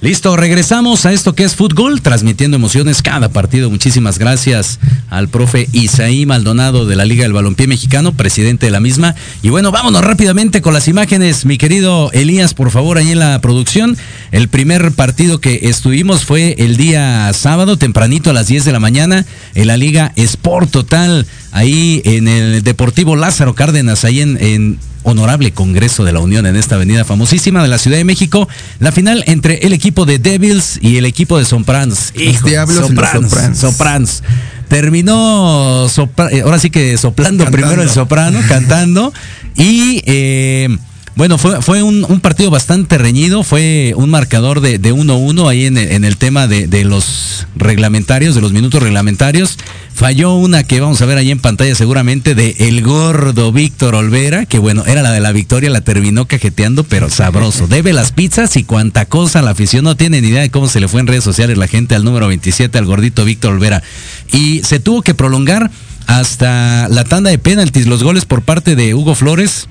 Listo, 0.00 0.36
regresamos 0.36 1.06
a 1.06 1.12
esto 1.12 1.34
que 1.34 1.42
es 1.42 1.56
fútbol, 1.56 2.02
transmitiendo 2.02 2.56
emociones 2.56 3.02
cada 3.02 3.30
partido. 3.30 3.68
Muchísimas 3.68 4.20
gracias 4.20 4.78
al 5.10 5.28
profe 5.28 5.68
Isaí 5.72 6.24
Maldonado 6.24 6.86
de 6.86 6.94
la 6.94 7.04
Liga 7.04 7.24
del 7.24 7.32
Balompié 7.32 7.66
Mexicano, 7.66 8.12
presidente 8.12 8.66
de 8.66 8.70
la 8.70 8.78
misma. 8.78 9.16
Y 9.42 9.48
bueno, 9.48 9.72
vámonos 9.72 10.04
rápidamente 10.04 10.62
con 10.62 10.72
las 10.72 10.86
imágenes. 10.86 11.44
Mi 11.46 11.58
querido 11.58 12.12
Elías, 12.12 12.54
por 12.54 12.70
favor, 12.70 12.96
ahí 12.96 13.10
en 13.10 13.18
la 13.18 13.40
producción. 13.40 13.96
El 14.30 14.46
primer 14.46 14.92
partido 14.92 15.40
que 15.40 15.62
estuvimos 15.64 16.24
fue 16.24 16.54
el 16.58 16.76
día 16.76 17.32
sábado, 17.32 17.76
tempranito 17.76 18.30
a 18.30 18.34
las 18.34 18.46
10 18.46 18.66
de 18.66 18.72
la 18.72 18.78
mañana, 18.78 19.26
en 19.56 19.66
la 19.66 19.76
Liga 19.76 20.12
Sport 20.14 20.70
Total, 20.70 21.26
ahí 21.50 22.02
en 22.04 22.28
el 22.28 22.62
Deportivo 22.62 23.16
Lázaro 23.16 23.56
Cárdenas, 23.56 24.04
ahí 24.04 24.20
en, 24.20 24.38
en 24.40 24.78
honorable 25.02 25.52
Congreso 25.52 26.04
de 26.04 26.12
la 26.12 26.20
Unión 26.20 26.46
en 26.46 26.56
esta 26.56 26.74
avenida 26.74 27.04
famosísima 27.04 27.62
de 27.62 27.68
la 27.68 27.78
Ciudad 27.78 27.96
de 27.96 28.04
México. 28.04 28.48
La 28.80 28.92
final 28.92 29.22
entre 29.26 29.66
el 29.66 29.72
equipo 29.72 30.04
de 30.06 30.18
Devils 30.18 30.78
y 30.82 30.96
el 30.96 31.04
equipo 31.06 31.38
de 31.38 31.44
Soprans. 31.44 32.12
Los 32.14 32.42
Diablos 32.44 32.76
los 32.76 32.88
Soprans. 32.88 33.58
Soprans. 33.58 34.22
Terminó, 34.68 35.88
sopra- 35.88 36.30
eh, 36.30 36.42
ahora 36.42 36.58
sí 36.58 36.70
que 36.70 36.96
soplando 36.98 37.44
Cantando. 37.44 37.66
primero 37.66 37.82
el 37.82 37.90
soprano, 37.90 38.38
cantando. 38.48 39.12
Y 39.56 40.02
eh, 40.06 40.76
bueno, 41.18 41.36
fue, 41.36 41.60
fue 41.62 41.82
un, 41.82 42.06
un 42.08 42.20
partido 42.20 42.48
bastante 42.48 42.96
reñido, 42.96 43.42
fue 43.42 43.92
un 43.96 44.08
marcador 44.08 44.60
de 44.60 44.78
de 44.78 44.94
1-1 44.94 45.50
ahí 45.50 45.66
en 45.66 45.76
el, 45.76 45.90
en 45.90 46.04
el 46.04 46.16
tema 46.16 46.46
de, 46.46 46.68
de 46.68 46.84
los 46.84 47.48
reglamentarios, 47.56 48.36
de 48.36 48.40
los 48.40 48.52
minutos 48.52 48.80
reglamentarios. 48.80 49.58
Falló 49.92 50.34
una 50.34 50.62
que 50.62 50.78
vamos 50.78 51.02
a 51.02 51.06
ver 51.06 51.18
ahí 51.18 51.32
en 51.32 51.40
pantalla 51.40 51.74
seguramente 51.74 52.36
de 52.36 52.54
el 52.60 52.82
gordo 52.82 53.50
Víctor 53.50 53.96
Olvera, 53.96 54.46
que 54.46 54.60
bueno, 54.60 54.84
era 54.86 55.02
la 55.02 55.10
de 55.10 55.18
la 55.18 55.32
victoria, 55.32 55.70
la 55.70 55.80
terminó 55.80 56.26
cajeteando, 56.28 56.84
pero 56.84 57.10
sabroso. 57.10 57.66
Debe 57.68 57.92
las 57.92 58.12
pizzas 58.12 58.56
y 58.56 58.62
cuanta 58.62 59.06
cosa 59.06 59.42
la 59.42 59.50
afición 59.50 59.82
no 59.82 59.96
tiene 59.96 60.20
ni 60.20 60.28
idea 60.28 60.42
de 60.42 60.50
cómo 60.50 60.68
se 60.68 60.78
le 60.78 60.86
fue 60.86 61.00
en 61.00 61.08
redes 61.08 61.24
sociales 61.24 61.58
la 61.58 61.66
gente 61.66 61.96
al 61.96 62.04
número 62.04 62.28
27, 62.28 62.78
al 62.78 62.86
gordito 62.86 63.24
Víctor 63.24 63.54
Olvera. 63.54 63.82
Y 64.32 64.62
se 64.62 64.78
tuvo 64.78 65.02
que 65.02 65.14
prolongar 65.14 65.68
hasta 66.06 66.86
la 66.88 67.02
tanda 67.02 67.30
de 67.30 67.38
penaltis, 67.38 67.88
los 67.88 68.04
goles 68.04 68.24
por 68.24 68.42
parte 68.42 68.76
de 68.76 68.94
Hugo 68.94 69.16
Flores 69.16 69.66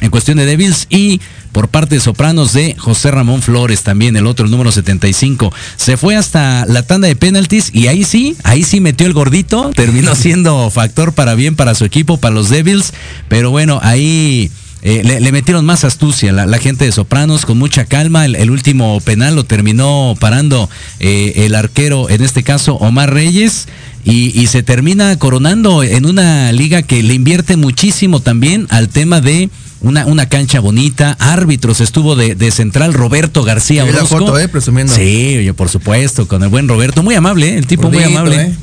en 0.00 0.10
cuestión 0.10 0.38
de 0.38 0.46
Devils 0.46 0.86
y 0.90 1.20
por 1.52 1.68
parte 1.68 1.96
de 1.96 2.00
Sopranos 2.00 2.52
de 2.52 2.74
José 2.78 3.10
Ramón 3.10 3.42
Flores 3.42 3.82
también, 3.82 4.16
el 4.16 4.26
otro, 4.26 4.46
número 4.48 4.72
75. 4.72 5.52
Se 5.76 5.96
fue 5.96 6.16
hasta 6.16 6.64
la 6.66 6.82
tanda 6.82 7.08
de 7.08 7.16
penaltis 7.16 7.70
y 7.72 7.88
ahí 7.88 8.04
sí, 8.04 8.36
ahí 8.44 8.62
sí 8.62 8.80
metió 8.80 9.06
el 9.06 9.12
gordito, 9.12 9.70
terminó 9.74 10.14
siendo 10.14 10.70
factor 10.70 11.12
para 11.12 11.34
bien 11.34 11.56
para 11.56 11.74
su 11.74 11.84
equipo, 11.84 12.18
para 12.18 12.34
los 12.34 12.50
Devils, 12.50 12.92
pero 13.28 13.50
bueno, 13.50 13.80
ahí... 13.82 14.50
eh, 14.82 15.02
le, 15.04 15.32
metieron 15.32 15.66
más 15.66 15.84
astucia 15.84 16.32
la, 16.32 16.58
gente 16.58 16.86
de 16.86 16.92
Sopranos 16.92 17.44
con 17.44 17.58
mucha 17.58 17.84
calma. 17.84 18.24
El, 18.24 18.34
el 18.36 18.50
último 18.50 19.00
penal 19.00 19.34
lo 19.34 19.44
terminó 19.44 20.14
parando 20.18 20.70
eh, 21.00 21.44
el 21.44 21.54
arquero, 21.54 22.08
en 22.08 22.22
este 22.22 22.42
caso 22.42 22.76
Omar 22.76 23.12
Reyes, 23.12 23.68
y, 24.04 24.38
y 24.40 24.46
se 24.46 24.62
termina 24.62 25.18
coronando 25.18 25.82
en 25.82 26.06
una 26.06 26.52
liga 26.52 26.82
que 26.82 27.02
le 27.02 27.14
invierte 27.14 27.56
muchísimo 27.56 28.20
también 28.20 28.66
al 28.70 28.88
tema 28.88 29.20
de 29.20 29.50
una, 29.82 30.04
una 30.04 30.26
cancha 30.28 30.60
bonita, 30.60 31.16
árbitros, 31.18 31.80
estuvo 31.80 32.14
de, 32.14 32.34
de 32.34 32.50
central 32.50 32.92
Roberto 32.92 33.42
García 33.44 33.82
la 33.84 33.90
Orozco. 33.90 34.18
foto, 34.18 34.38
eh, 34.38 34.46
presumiendo. 34.46 34.94
Sí, 34.94 35.36
oye, 35.38 35.54
por 35.54 35.70
supuesto, 35.70 36.28
con 36.28 36.42
el 36.42 36.50
buen 36.50 36.68
Roberto, 36.68 37.02
muy 37.02 37.14
amable, 37.14 37.48
¿eh? 37.54 37.58
el 37.58 37.66
tipo 37.66 37.90
muy 37.90 38.02
amable. 38.04 38.36
eh, 38.42 38.54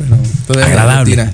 pero 0.48 0.64
agradable. 0.64 1.30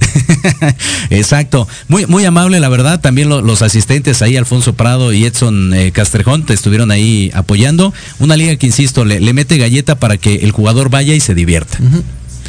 Exacto, 1.09 1.67
muy, 1.89 2.05
muy 2.05 2.23
amable, 2.25 2.59
la 2.61 2.69
verdad. 2.69 3.01
También 3.01 3.27
lo- 3.29 3.41
los 3.41 3.61
asistentes 3.61 4.21
ahí, 4.21 4.37
Alfonso 4.37 4.73
Prado 4.73 5.11
y 5.13 5.25
Edson 5.25 5.73
Castrejón, 5.91 6.45
te 6.45 6.53
estuvieron 6.53 6.89
ahí 6.91 7.29
apoyando. 7.33 7.93
Una 8.19 8.37
liga 8.37 8.55
que, 8.55 8.67
insisto, 8.67 9.03
le, 9.05 9.19
le 9.19 9.33
mete 9.33 9.57
galleta 9.57 9.95
para 9.95 10.17
que 10.17 10.35
el 10.35 10.51
jugador 10.51 10.89
vaya 10.89 11.13
y 11.13 11.19
se 11.19 11.35
divierta. 11.35 11.77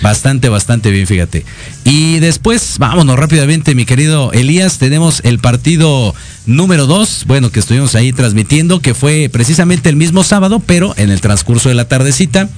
Bastante, 0.02 0.48
bastante 0.48 0.90
bien, 0.90 1.06
fíjate. 1.06 1.44
Y 1.84 2.18
después, 2.18 2.76
vámonos 2.78 3.18
rápidamente, 3.18 3.74
mi 3.74 3.84
querido 3.84 4.32
Elías, 4.32 4.78
tenemos 4.78 5.20
el 5.24 5.38
partido 5.38 6.14
número 6.46 6.86
2, 6.86 7.24
bueno, 7.26 7.50
que 7.50 7.60
estuvimos 7.60 7.94
ahí 7.94 8.12
transmitiendo, 8.12 8.80
que 8.80 8.94
fue 8.94 9.28
precisamente 9.32 9.88
el 9.88 9.96
mismo 9.96 10.24
sábado, 10.24 10.60
pero 10.60 10.94
en 10.96 11.10
el 11.10 11.20
transcurso 11.20 11.68
de 11.68 11.74
la 11.74 11.88
tardecita. 11.88 12.48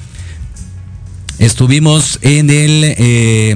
Estuvimos 1.38 2.18
en 2.22 2.48
el 2.48 2.94
eh, 2.96 3.54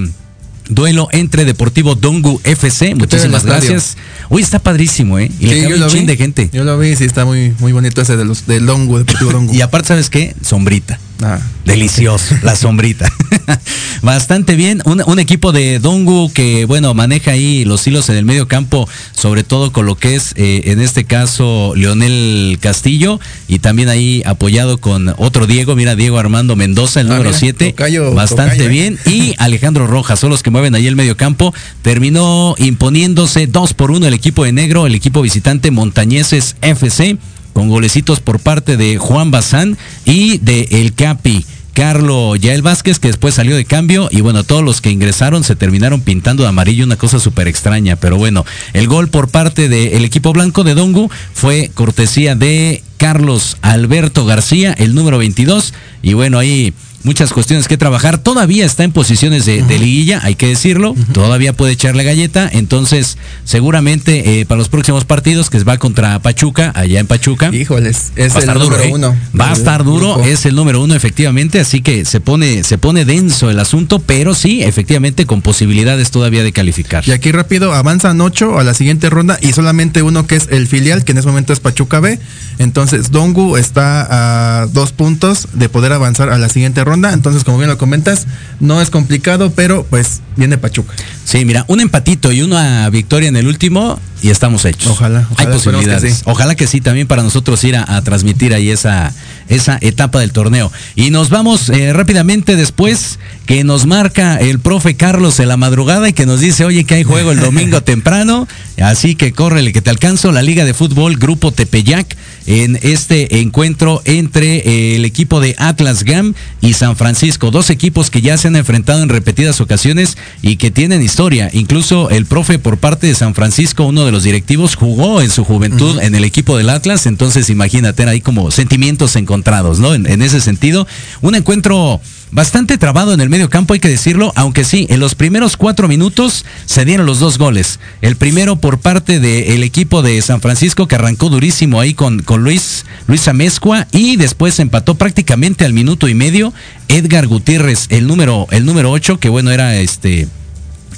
duelo 0.68 1.08
entre 1.12 1.44
Deportivo 1.44 1.94
Dongu 1.94 2.40
FC. 2.44 2.94
Muchísimas 2.94 3.44
gracias. 3.44 3.96
Uy, 4.28 4.42
está 4.42 4.58
padrísimo, 4.58 5.18
¿eh? 5.18 5.30
Y 5.40 5.46
le 5.46 5.62
cabe 5.62 5.82
un 5.82 5.88
chin 5.88 6.00
vi. 6.00 6.06
de 6.06 6.16
gente. 6.16 6.50
Yo 6.52 6.64
lo 6.64 6.78
vi, 6.78 6.94
sí, 6.96 7.04
está 7.04 7.24
muy, 7.24 7.54
muy 7.58 7.72
bonito 7.72 8.02
ese 8.02 8.16
de 8.16 8.24
los, 8.24 8.46
del 8.46 8.66
Dongu, 8.66 8.98
Deportivo 8.98 9.32
Dongu. 9.32 9.54
Y 9.54 9.62
aparte, 9.62 9.88
¿sabes 9.88 10.10
qué? 10.10 10.34
Sombrita. 10.42 10.98
Ah. 11.22 11.38
Delicioso, 11.64 12.34
la 12.42 12.56
sombrita. 12.56 13.10
Bastante 14.02 14.56
bien. 14.56 14.80
Un, 14.84 15.02
un 15.06 15.18
equipo 15.18 15.52
de 15.52 15.78
Dongu 15.78 16.32
que, 16.32 16.64
bueno, 16.64 16.94
maneja 16.94 17.32
ahí 17.32 17.64
los 17.64 17.86
hilos 17.86 18.08
en 18.08 18.16
el 18.16 18.24
medio 18.24 18.48
campo, 18.48 18.88
sobre 19.12 19.44
todo 19.44 19.72
con 19.72 19.86
lo 19.86 19.94
que 19.96 20.14
es, 20.14 20.32
eh, 20.36 20.62
en 20.66 20.80
este 20.80 21.04
caso, 21.04 21.74
Leonel 21.76 22.58
Castillo, 22.60 23.20
y 23.48 23.58
también 23.58 23.88
ahí 23.88 24.22
apoyado 24.24 24.78
con 24.78 25.14
otro 25.18 25.46
Diego, 25.46 25.76
mira, 25.76 25.96
Diego 25.96 26.18
Armando 26.18 26.56
Mendoza, 26.56 27.00
el 27.00 27.06
Ah, 27.08 27.10
número 27.10 27.30
mira, 27.30 27.38
7. 27.38 27.70
tocayo, 27.70 28.14
Bastante 28.14 28.56
tocayo, 28.56 28.64
¿eh? 28.64 28.68
bien. 28.72 28.98
Y 29.06 29.34
Alejandro 29.38 29.86
Rojas, 29.86 30.18
son 30.18 30.30
los 30.30 30.42
que 30.42 30.50
mueven 30.50 30.74
ahí 30.74 30.86
el 30.86 30.96
medio 30.96 31.16
campo. 31.16 31.54
Terminó 31.82 32.54
imponiéndose 32.58 33.46
2 33.46 33.74
por 33.74 33.90
1 33.90 34.06
el 34.06 34.14
equipo 34.14 34.44
de 34.44 34.52
negro, 34.52 34.86
el 34.86 34.94
equipo 34.94 35.20
visitante 35.22 35.70
Montañeses 35.70 36.56
FC 36.62 37.18
con 37.52 37.68
golecitos 37.68 38.20
por 38.20 38.40
parte 38.40 38.76
de 38.76 38.98
Juan 38.98 39.30
Bazán 39.30 39.76
y 40.04 40.38
de 40.38 40.68
El 40.70 40.94
Capi. 40.94 41.44
Carlo 41.72 42.36
Yael 42.36 42.62
Vázquez, 42.62 42.98
que 42.98 43.08
después 43.08 43.34
salió 43.34 43.56
de 43.56 43.64
cambio, 43.64 44.08
y 44.10 44.20
bueno, 44.20 44.44
todos 44.44 44.62
los 44.62 44.80
que 44.80 44.90
ingresaron 44.90 45.44
se 45.44 45.56
terminaron 45.56 46.00
pintando 46.00 46.42
de 46.42 46.48
amarillo, 46.48 46.84
una 46.84 46.96
cosa 46.96 47.20
súper 47.20 47.48
extraña, 47.48 47.96
pero 47.96 48.16
bueno, 48.16 48.44
el 48.72 48.86
gol 48.88 49.08
por 49.08 49.28
parte 49.28 49.68
del 49.68 50.04
equipo 50.04 50.32
blanco 50.32 50.64
de 50.64 50.74
Dongu 50.74 51.10
fue 51.32 51.70
cortesía 51.72 52.34
de 52.34 52.82
Carlos 52.96 53.56
Alberto 53.62 54.26
García, 54.26 54.72
el 54.72 54.94
número 54.94 55.18
22, 55.18 55.72
y 56.02 56.12
bueno, 56.14 56.38
ahí 56.38 56.74
muchas 57.02 57.32
cuestiones 57.32 57.68
que 57.68 57.76
trabajar. 57.76 58.18
Todavía 58.18 58.64
está 58.64 58.84
en 58.84 58.92
posiciones 58.92 59.46
de, 59.46 59.62
de 59.62 59.78
liguilla, 59.78 60.20
hay 60.22 60.34
que 60.34 60.46
decirlo. 60.46 60.94
Todavía 61.12 61.52
puede 61.52 61.72
echarle 61.72 62.04
galleta. 62.04 62.48
Entonces, 62.52 63.16
seguramente 63.44 64.40
eh, 64.40 64.46
para 64.46 64.58
los 64.58 64.68
próximos 64.68 65.04
partidos, 65.04 65.50
que 65.50 65.58
va 65.64 65.78
contra 65.78 66.18
Pachuca, 66.18 66.72
allá 66.74 67.00
en 67.00 67.06
Pachuca. 67.06 67.50
Híjoles, 67.54 68.12
es 68.16 68.32
va 68.32 68.36
a 68.36 68.38
el 68.38 68.42
estar 68.42 68.58
duro, 68.58 68.70
número 68.70 68.84
¿eh? 68.84 68.92
uno. 68.92 69.16
Va 69.38 69.50
a 69.50 69.52
estar 69.52 69.84
duro, 69.84 70.14
grupo. 70.14 70.28
es 70.28 70.46
el 70.46 70.54
número 70.54 70.82
uno 70.82 70.94
efectivamente, 70.94 71.60
así 71.60 71.80
que 71.80 72.04
se 72.04 72.20
pone, 72.20 72.64
se 72.64 72.78
pone 72.78 73.04
denso 73.04 73.50
el 73.50 73.60
asunto, 73.60 73.98
pero 74.00 74.34
sí, 74.34 74.62
efectivamente, 74.62 75.26
con 75.26 75.42
posibilidades 75.42 76.10
todavía 76.10 76.42
de 76.42 76.52
calificar. 76.52 77.06
Y 77.06 77.12
aquí 77.12 77.32
rápido 77.32 77.74
avanzan 77.74 78.20
ocho 78.20 78.58
a 78.58 78.64
la 78.64 78.74
siguiente 78.74 79.10
ronda 79.10 79.38
y 79.40 79.52
solamente 79.52 80.02
uno 80.02 80.26
que 80.26 80.36
es 80.36 80.48
el 80.50 80.66
filial, 80.66 81.04
que 81.04 81.12
en 81.12 81.18
ese 81.18 81.28
momento 81.28 81.52
es 81.52 81.60
Pachuca 81.60 82.00
B. 82.00 82.18
Entonces 82.58 83.10
Dongu 83.10 83.56
está 83.56 84.62
a 84.62 84.66
dos 84.66 84.92
puntos 84.92 85.48
de 85.54 85.68
poder 85.68 85.92
avanzar 85.92 86.30
a 86.30 86.38
la 86.38 86.48
siguiente 86.48 86.84
ronda. 86.84 86.89
Entonces, 86.94 87.44
como 87.44 87.58
bien 87.58 87.68
lo 87.70 87.78
comentas, 87.78 88.26
no 88.60 88.80
es 88.80 88.90
complicado, 88.90 89.52
pero 89.52 89.84
pues 89.88 90.20
viene 90.36 90.58
Pachuca. 90.58 90.92
Sí, 91.24 91.44
mira, 91.44 91.64
un 91.68 91.80
empatito 91.80 92.32
y 92.32 92.42
una 92.42 92.88
victoria 92.90 93.28
en 93.28 93.36
el 93.36 93.46
último 93.46 93.98
y 94.22 94.30
estamos 94.30 94.64
hechos. 94.64 94.90
Ojalá, 94.92 95.20
Hay 95.20 95.26
ojalá, 95.30 95.50
que 95.50 95.54
posibilidades. 95.56 96.14
sí. 96.16 96.22
Ojalá 96.26 96.54
que 96.54 96.66
sí, 96.66 96.80
también 96.80 97.06
para 97.06 97.22
nosotros 97.22 97.62
ir 97.64 97.76
a, 97.76 97.96
a 97.96 98.02
transmitir 98.02 98.52
ahí 98.54 98.70
esa, 98.70 99.12
esa 99.50 99.76
etapa 99.82 100.20
del 100.20 100.32
torneo. 100.32 100.72
Y 100.96 101.10
nos 101.10 101.28
vamos 101.28 101.68
eh, 101.68 101.92
rápidamente 101.92 102.56
después 102.56 103.18
que 103.44 103.64
nos 103.64 103.84
marca 103.84 104.36
el 104.36 104.60
profe 104.60 104.94
Carlos 104.94 105.40
en 105.40 105.48
la 105.48 105.56
madrugada 105.56 106.08
y 106.08 106.12
que 106.12 106.24
nos 106.24 106.40
dice, 106.40 106.64
oye, 106.64 106.84
que 106.84 106.94
hay 106.94 107.02
juego 107.02 107.32
el 107.32 107.40
domingo 107.40 107.82
temprano. 107.82 108.48
Así 108.80 109.14
que 109.14 109.32
córrele 109.32 109.72
que 109.72 109.82
te 109.82 109.90
alcanzo. 109.90 110.32
La 110.32 110.40
Liga 110.40 110.64
de 110.64 110.72
Fútbol 110.72 111.16
Grupo 111.16 111.52
Tepeyac 111.52 112.16
en 112.46 112.78
este 112.82 113.40
encuentro 113.40 114.02
entre 114.04 114.58
eh, 114.58 114.96
el 114.96 115.04
equipo 115.04 115.40
de 115.40 115.54
Atlas 115.58 116.04
GAM 116.04 116.34
y 116.60 116.72
San 116.74 116.96
Francisco. 116.96 117.50
Dos 117.50 117.70
equipos 117.70 118.10
que 118.10 118.22
ya 118.22 118.38
se 118.38 118.48
han 118.48 118.56
enfrentado 118.56 119.02
en 119.02 119.08
repetidas 119.08 119.60
ocasiones 119.60 120.16
y 120.42 120.56
que 120.56 120.70
tienen 120.70 121.02
historia. 121.02 121.50
Incluso 121.52 122.08
el 122.10 122.26
profe 122.26 122.58
por 122.58 122.78
parte 122.78 123.06
de 123.06 123.14
San 123.14 123.34
Francisco, 123.34 123.84
uno 123.84 124.04
de 124.04 124.12
los 124.12 124.22
directivos, 124.22 124.76
jugó 124.76 125.20
en 125.20 125.30
su 125.30 125.44
juventud 125.44 126.00
en 126.00 126.14
el 126.14 126.24
equipo 126.24 126.56
del 126.56 126.70
Atlas. 126.70 127.06
Entonces 127.06 127.50
imagínate, 127.50 128.04
ahí 128.04 128.20
como 128.20 128.50
sentimientos 128.50 129.16
encontrados, 129.16 129.39
¿no? 129.78 129.94
En, 129.94 130.22
ese 130.22 130.40
sentido, 130.40 130.86
un 131.20 131.34
encuentro 131.34 132.00
bastante 132.32 132.78
trabado 132.78 133.12
en 133.12 133.20
el 133.20 133.28
medio 133.28 133.50
campo, 133.50 133.74
hay 133.74 133.80
que 133.80 133.88
decirlo, 133.88 134.32
aunque 134.36 134.64
sí, 134.64 134.86
en 134.90 135.00
los 135.00 135.14
primeros 135.14 135.56
cuatro 135.56 135.88
minutos 135.88 136.44
se 136.66 136.84
dieron 136.84 137.06
los 137.06 137.18
dos 137.18 137.38
goles. 137.38 137.80
El 138.02 138.16
primero 138.16 138.56
por 138.56 138.78
parte 138.78 139.18
del 139.20 139.62
equipo 139.62 140.02
de 140.02 140.20
San 140.22 140.40
Francisco 140.40 140.86
que 140.86 140.94
arrancó 140.94 141.28
durísimo 141.28 141.80
ahí 141.80 141.94
con, 141.94 142.20
con 142.20 142.42
Luis, 142.42 142.84
Luis 143.06 143.26
Amezcua 143.28 143.86
y 143.92 144.16
después 144.16 144.58
empató 144.60 144.94
prácticamente 144.94 145.64
al 145.64 145.72
minuto 145.72 146.08
y 146.08 146.14
medio 146.14 146.52
Edgar 146.88 147.26
Gutiérrez, 147.26 147.86
el 147.90 148.06
número, 148.06 148.46
el 148.50 148.64
número 148.64 148.90
8, 148.90 149.18
que 149.18 149.28
bueno, 149.28 149.50
era 149.50 149.76
este 149.76 150.28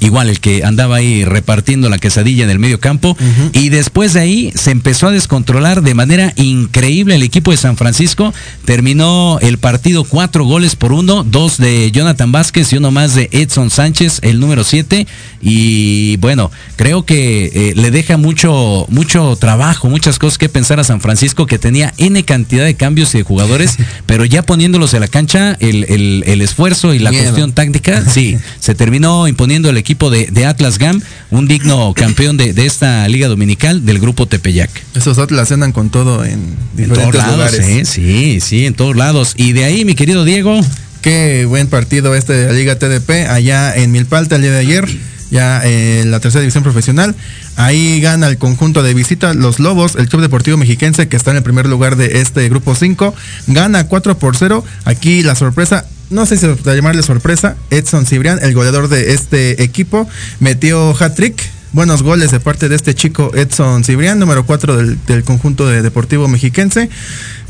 igual 0.03 0.29
el 0.29 0.41
que 0.41 0.65
andaba 0.65 0.97
ahí 0.97 1.25
repartiendo 1.25 1.89
la 1.89 1.99
quesadilla 1.99 2.45
en 2.45 2.51
el 2.51 2.59
medio 2.59 2.81
campo. 2.81 3.17
Y 3.53 3.69
después 3.71 4.13
de 4.15 4.21
ahí 4.21 4.53
se 4.55 4.71
empezó 4.71 5.09
a 5.09 5.11
descontrolar 5.11 5.83
de 5.83 5.95
manera 5.95 6.33
increíble 6.37 7.15
el 7.15 7.23
equipo 7.23 7.51
de 7.51 7.57
San 7.57 7.77
Francisco. 7.77 8.33
Terminó 8.65 9.39
el 9.41 9.59
partido 9.59 10.05
cuatro 10.05 10.45
goles 10.45 10.77
por 10.77 10.93
uno 10.93 11.25
dos 11.25 11.59
de 11.59 11.91
Jonathan 11.93 12.33
Vázquez 12.33 12.73
y 12.73 12.77
uno 12.77 12.91
más 12.91 13.15
de 13.15 13.29
Edson 13.33 13.71
Sánchez 13.71 14.21
el 14.23 14.41
número 14.41 14.65
siete. 14.65 15.07
Y 15.41 16.17
bueno 16.19 16.51
creo 16.77 17.05
que 17.05 17.51
eh, 17.53 17.73
le 17.77 17.91
deja 17.91 18.17
mucho 18.17 18.87
mucho 18.89 19.37
trabajo 19.37 19.89
muchas 19.89 20.19
cosas 20.19 20.39
que 20.39 20.49
pensar 20.49 20.79
a 20.81 20.85
San 20.85 21.01
Francisco 21.01 21.47
que 21.47 21.59
tenía 21.59 21.93
n 21.99 22.23
cantidad 22.25 22.65
de 22.65 22.75
cambios 22.77 23.15
y 23.15 23.19
de 23.19 23.25
jugadores 23.25 23.77
pero 24.07 24.25
ya 24.25 24.43
poniéndolos 24.43 24.95
en 24.95 25.01
la 25.01 25.09
cancha 25.09 25.57
el, 25.61 25.85
el- 25.89 26.25
el 26.27 26.41
esfuerzo 26.43 26.95
y 26.95 26.99
la 26.99 27.11
Miedo. 27.11 27.25
cuestión 27.25 27.53
táctica, 27.53 28.09
sí, 28.09 28.37
se 28.61 28.75
terminó 28.75 29.27
imponiendo 29.29 29.69
el 29.71 29.77
equipo 29.77 29.92
de, 30.11 30.27
de 30.31 30.47
Atlas 30.47 30.79
GAM, 30.79 31.01
un 31.31 31.47
digno 31.49 31.93
campeón 31.95 32.37
de, 32.37 32.53
de 32.53 32.67
esta 32.67 33.07
liga 33.09 33.29
dominical 33.29 33.85
del 33.85 33.99
grupo 33.99 34.27
Tepeyac. 34.27 34.71
Esos 34.95 35.19
Atlas 35.19 35.53
andan 35.53 35.73
con 35.73 35.91
todo 35.91 36.25
en 36.25 36.57
En 36.77 36.89
todos 36.89 37.15
lados, 37.15 37.33
lugares. 37.33 37.61
¿eh? 37.61 37.85
sí, 37.85 38.41
sí, 38.41 38.67
en 38.67 38.75
todos 38.75 38.97
lados. 38.97 39.35
Y 39.37 39.53
de 39.53 39.65
ahí, 39.65 39.85
mi 39.85 39.95
querido 39.95 40.25
Diego, 40.25 40.61
Qué 41.03 41.47
buen 41.47 41.67
partido 41.67 42.15
este 42.15 42.33
de 42.33 42.47
la 42.47 42.53
Liga 42.53 42.79
TDP 42.79 43.29
allá 43.29 43.75
en 43.75 43.91
Milpalta 43.91 44.37
el 44.37 44.43
día 44.43 44.53
de 44.53 44.59
ayer, 44.59 44.89
ya 45.33 45.61
en 45.65 46.13
la 46.13 46.21
tercera 46.21 46.43
división 46.43 46.63
profesional. 46.63 47.17
Ahí 47.57 48.01
gana 48.01 48.29
el 48.29 48.39
conjunto 48.39 48.85
de 48.85 48.95
visita 48.95 49.35
los 49.35 49.59
Lobos, 49.59 49.97
el 49.97 50.09
Club 50.09 50.23
Deportivo 50.23 50.57
Mexiquense 50.59 51.09
que 51.09 51.17
está 51.17 51.33
en 51.33 51.39
el 51.39 51.43
primer 51.43 51.67
lugar 51.67 51.97
de 51.97 52.21
este 52.21 52.49
grupo 52.49 52.77
5, 52.77 53.17
gana 53.49 53.89
4 53.89 54.17
por 54.17 54.37
0. 54.37 54.65
Aquí 54.85 55.25
la 55.25 55.35
sorpresa, 55.35 55.85
no 56.13 56.27
sé 56.27 56.37
si 56.37 56.47
llamarle 56.47 57.03
sorpresa, 57.03 57.57
Edson 57.71 58.07
Cibrián, 58.07 58.39
el 58.43 58.55
goleador 58.55 58.89
de 58.89 59.15
este 59.15 59.63
equipo, 59.63 60.09
metió 60.41 60.95
hat-trick. 60.99 61.43
Buenos 61.73 62.03
goles 62.03 62.31
de 62.31 62.39
parte 62.39 62.69
de 62.69 62.77
este 62.77 62.95
chico 62.95 63.31
Edson 63.35 63.83
Cibrián, 63.83 64.19
número 64.19 64.45
4 64.45 64.77
del, 64.77 64.99
del 65.07 65.25
conjunto 65.25 65.67
de 65.67 65.81
Deportivo 65.81 66.29
Mexiquense. 66.29 66.91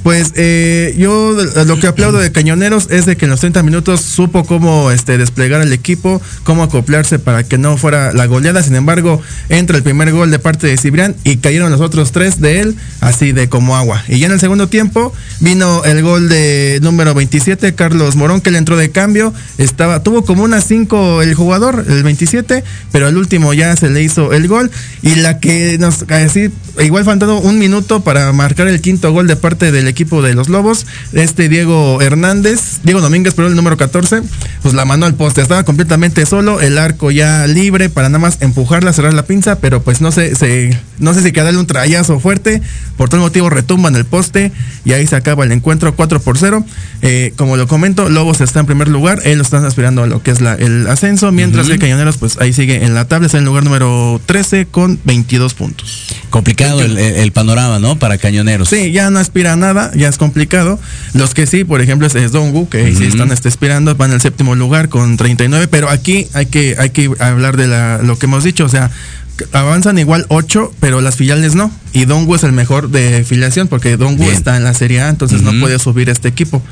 Pues 0.02 0.32
eh, 0.34 0.96
yo 0.98 1.34
de- 1.34 1.64
lo 1.64 1.78
que 1.78 1.86
aplaudo 1.86 2.18
de 2.18 2.32
Cañoneros 2.32 2.88
es 2.90 3.06
de 3.06 3.16
que 3.16 3.26
en 3.26 3.30
los 3.30 3.38
30 3.38 3.62
minutos 3.62 4.00
supo 4.00 4.44
cómo 4.44 4.90
este, 4.90 5.16
desplegar 5.16 5.62
el 5.62 5.72
equipo, 5.72 6.20
cómo 6.42 6.64
acoplarse 6.64 7.20
para 7.20 7.44
que 7.44 7.56
no 7.56 7.76
fuera 7.76 8.12
la 8.12 8.26
goleada. 8.26 8.64
Sin 8.64 8.74
embargo, 8.74 9.22
entra 9.48 9.76
el 9.76 9.84
primer 9.84 10.10
gol 10.10 10.32
de 10.32 10.40
parte 10.40 10.66
de 10.66 10.76
Cibrián 10.76 11.14
y 11.22 11.36
cayeron 11.36 11.70
los 11.70 11.80
otros 11.80 12.10
tres 12.10 12.40
de 12.40 12.60
él, 12.60 12.76
así 13.00 13.30
de 13.30 13.48
como 13.48 13.76
agua. 13.76 14.02
Y 14.08 14.18
ya 14.18 14.26
en 14.26 14.32
el 14.32 14.40
segundo 14.40 14.68
tiempo 14.68 15.12
vino 15.38 15.84
el 15.84 16.02
gol 16.02 16.28
de 16.28 16.80
número 16.82 17.14
27, 17.14 17.74
Carlos 17.76 18.16
Morón, 18.16 18.40
que 18.40 18.50
le 18.50 18.58
entró 18.58 18.76
de 18.76 18.90
cambio. 18.90 19.32
Estaba, 19.58 20.02
tuvo 20.02 20.24
como 20.24 20.42
unas 20.42 20.64
5 20.66 21.22
el 21.22 21.34
jugador, 21.34 21.84
el 21.88 22.02
27, 22.02 22.64
pero 22.90 23.06
al 23.06 23.16
último 23.16 23.54
ya 23.54 23.76
se 23.76 23.88
le 23.88 24.02
hizo 24.02 24.32
el 24.32 24.48
gol. 24.48 24.68
Y 25.02 25.14
la 25.14 25.38
que 25.38 25.76
nos, 25.78 26.02
así, 26.10 26.50
igual 26.80 27.04
faltando 27.04 27.38
un 27.38 27.60
minuto 27.60 28.02
para 28.02 28.32
marcar 28.32 28.66
el 28.66 28.80
quinto 28.80 29.12
gol 29.12 29.28
de 29.28 29.36
parte 29.36 29.70
del 29.70 29.91
equipo 29.92 30.22
de 30.22 30.34
los 30.34 30.48
Lobos, 30.48 30.86
este 31.12 31.48
Diego 31.48 32.02
Hernández, 32.02 32.80
Diego 32.82 33.00
Domínguez, 33.00 33.34
pero 33.34 33.48
el 33.48 33.54
número 33.54 33.76
14, 33.76 34.22
pues 34.62 34.74
la 34.74 34.84
mandó 34.84 35.06
al 35.06 35.14
poste, 35.14 35.40
estaba 35.40 35.64
completamente 35.64 36.26
solo, 36.26 36.60
el 36.60 36.78
arco 36.78 37.10
ya 37.10 37.46
libre 37.46 37.88
para 37.88 38.08
nada 38.08 38.18
más 38.18 38.38
empujarla, 38.40 38.92
cerrar 38.92 39.14
la 39.14 39.24
pinza, 39.24 39.60
pero 39.60 39.82
pues 39.82 40.00
no 40.00 40.10
se, 40.10 40.34
se 40.34 40.76
no 41.02 41.12
sé 41.12 41.22
si 41.22 41.32
quedarle 41.32 41.58
un 41.58 41.66
trayazo 41.66 42.18
fuerte, 42.20 42.62
por 42.96 43.08
tal 43.08 43.20
motivo 43.20 43.50
retumba 43.50 43.88
en 43.90 43.96
el 43.96 44.04
poste 44.04 44.52
y 44.84 44.92
ahí 44.92 45.06
se 45.06 45.16
acaba 45.16 45.44
el 45.44 45.52
encuentro 45.52 45.94
4 45.94 46.20
por 46.22 46.38
0. 46.38 46.64
Eh, 47.02 47.32
como 47.36 47.56
lo 47.56 47.66
comento, 47.68 48.08
Lobos 48.08 48.40
está 48.40 48.60
en 48.60 48.66
primer 48.66 48.88
lugar, 48.88 49.20
él 49.24 49.38
lo 49.38 49.42
están 49.42 49.64
aspirando 49.64 50.02
a 50.02 50.06
lo 50.06 50.22
que 50.22 50.30
es 50.30 50.40
la- 50.40 50.54
el 50.54 50.86
ascenso, 50.86 51.30
mientras 51.32 51.68
que 51.68 51.78
Cañoneros 51.78 52.16
pues 52.16 52.38
ahí 52.40 52.52
sigue 52.52 52.84
en 52.84 52.94
la 52.94 53.06
tabla, 53.06 53.26
está 53.26 53.38
en 53.38 53.42
el 53.42 53.48
lugar 53.48 53.64
número 53.64 54.20
13 54.26 54.66
con 54.66 54.98
22 55.04 55.54
puntos. 55.54 56.06
Complicado 56.30 56.80
el, 56.80 57.32
panorama, 57.32 57.78
¿no? 57.78 57.98
Para 57.98 58.16
cañoneros. 58.18 58.68
Sí, 58.68 58.92
ya 58.92 59.10
no 59.10 59.18
aspira 59.18 59.52
a 59.52 59.56
nada, 59.56 59.90
ya 59.94 60.08
es 60.08 60.16
complicado. 60.16 60.78
Los 61.12 61.34
que 61.34 61.46
sí, 61.46 61.64
por 61.64 61.80
ejemplo, 61.80 62.06
es, 62.06 62.14
es 62.14 62.32
Dongwu, 62.32 62.68
que 62.68 62.94
sí 62.94 63.04
están 63.04 63.32
este, 63.32 63.48
aspirando, 63.48 63.94
van 63.96 64.12
al 64.12 64.20
séptimo 64.20 64.54
lugar 64.54 64.88
con 64.88 65.16
39, 65.16 65.68
pero 65.68 65.90
aquí 65.90 66.28
hay 66.32 66.46
que, 66.46 66.76
hay 66.78 66.90
que 66.90 67.10
hablar 67.18 67.56
de 67.56 67.66
la, 67.66 67.98
lo 68.02 68.18
que 68.18 68.26
hemos 68.26 68.44
dicho, 68.44 68.64
o 68.64 68.68
sea, 68.68 68.90
avanzan 69.52 69.98
igual 69.98 70.26
8, 70.28 70.72
pero 70.80 71.00
las 71.00 71.16
filiales 71.16 71.54
no. 71.54 71.70
Y 71.94 72.06
Dongwu 72.06 72.34
es 72.36 72.42
el 72.44 72.52
mejor 72.52 72.88
de 72.90 73.22
filiación, 73.24 73.68
porque 73.68 73.96
Dongwu 73.98 74.24
Bien. 74.24 74.34
está 74.34 74.56
en 74.56 74.64
la 74.64 74.72
Serie 74.72 75.02
A, 75.02 75.08
entonces 75.10 75.42
no 75.42 75.52
puede 75.60 75.78
subir 75.78 76.08
este 76.08 76.28
equipo. 76.28 76.62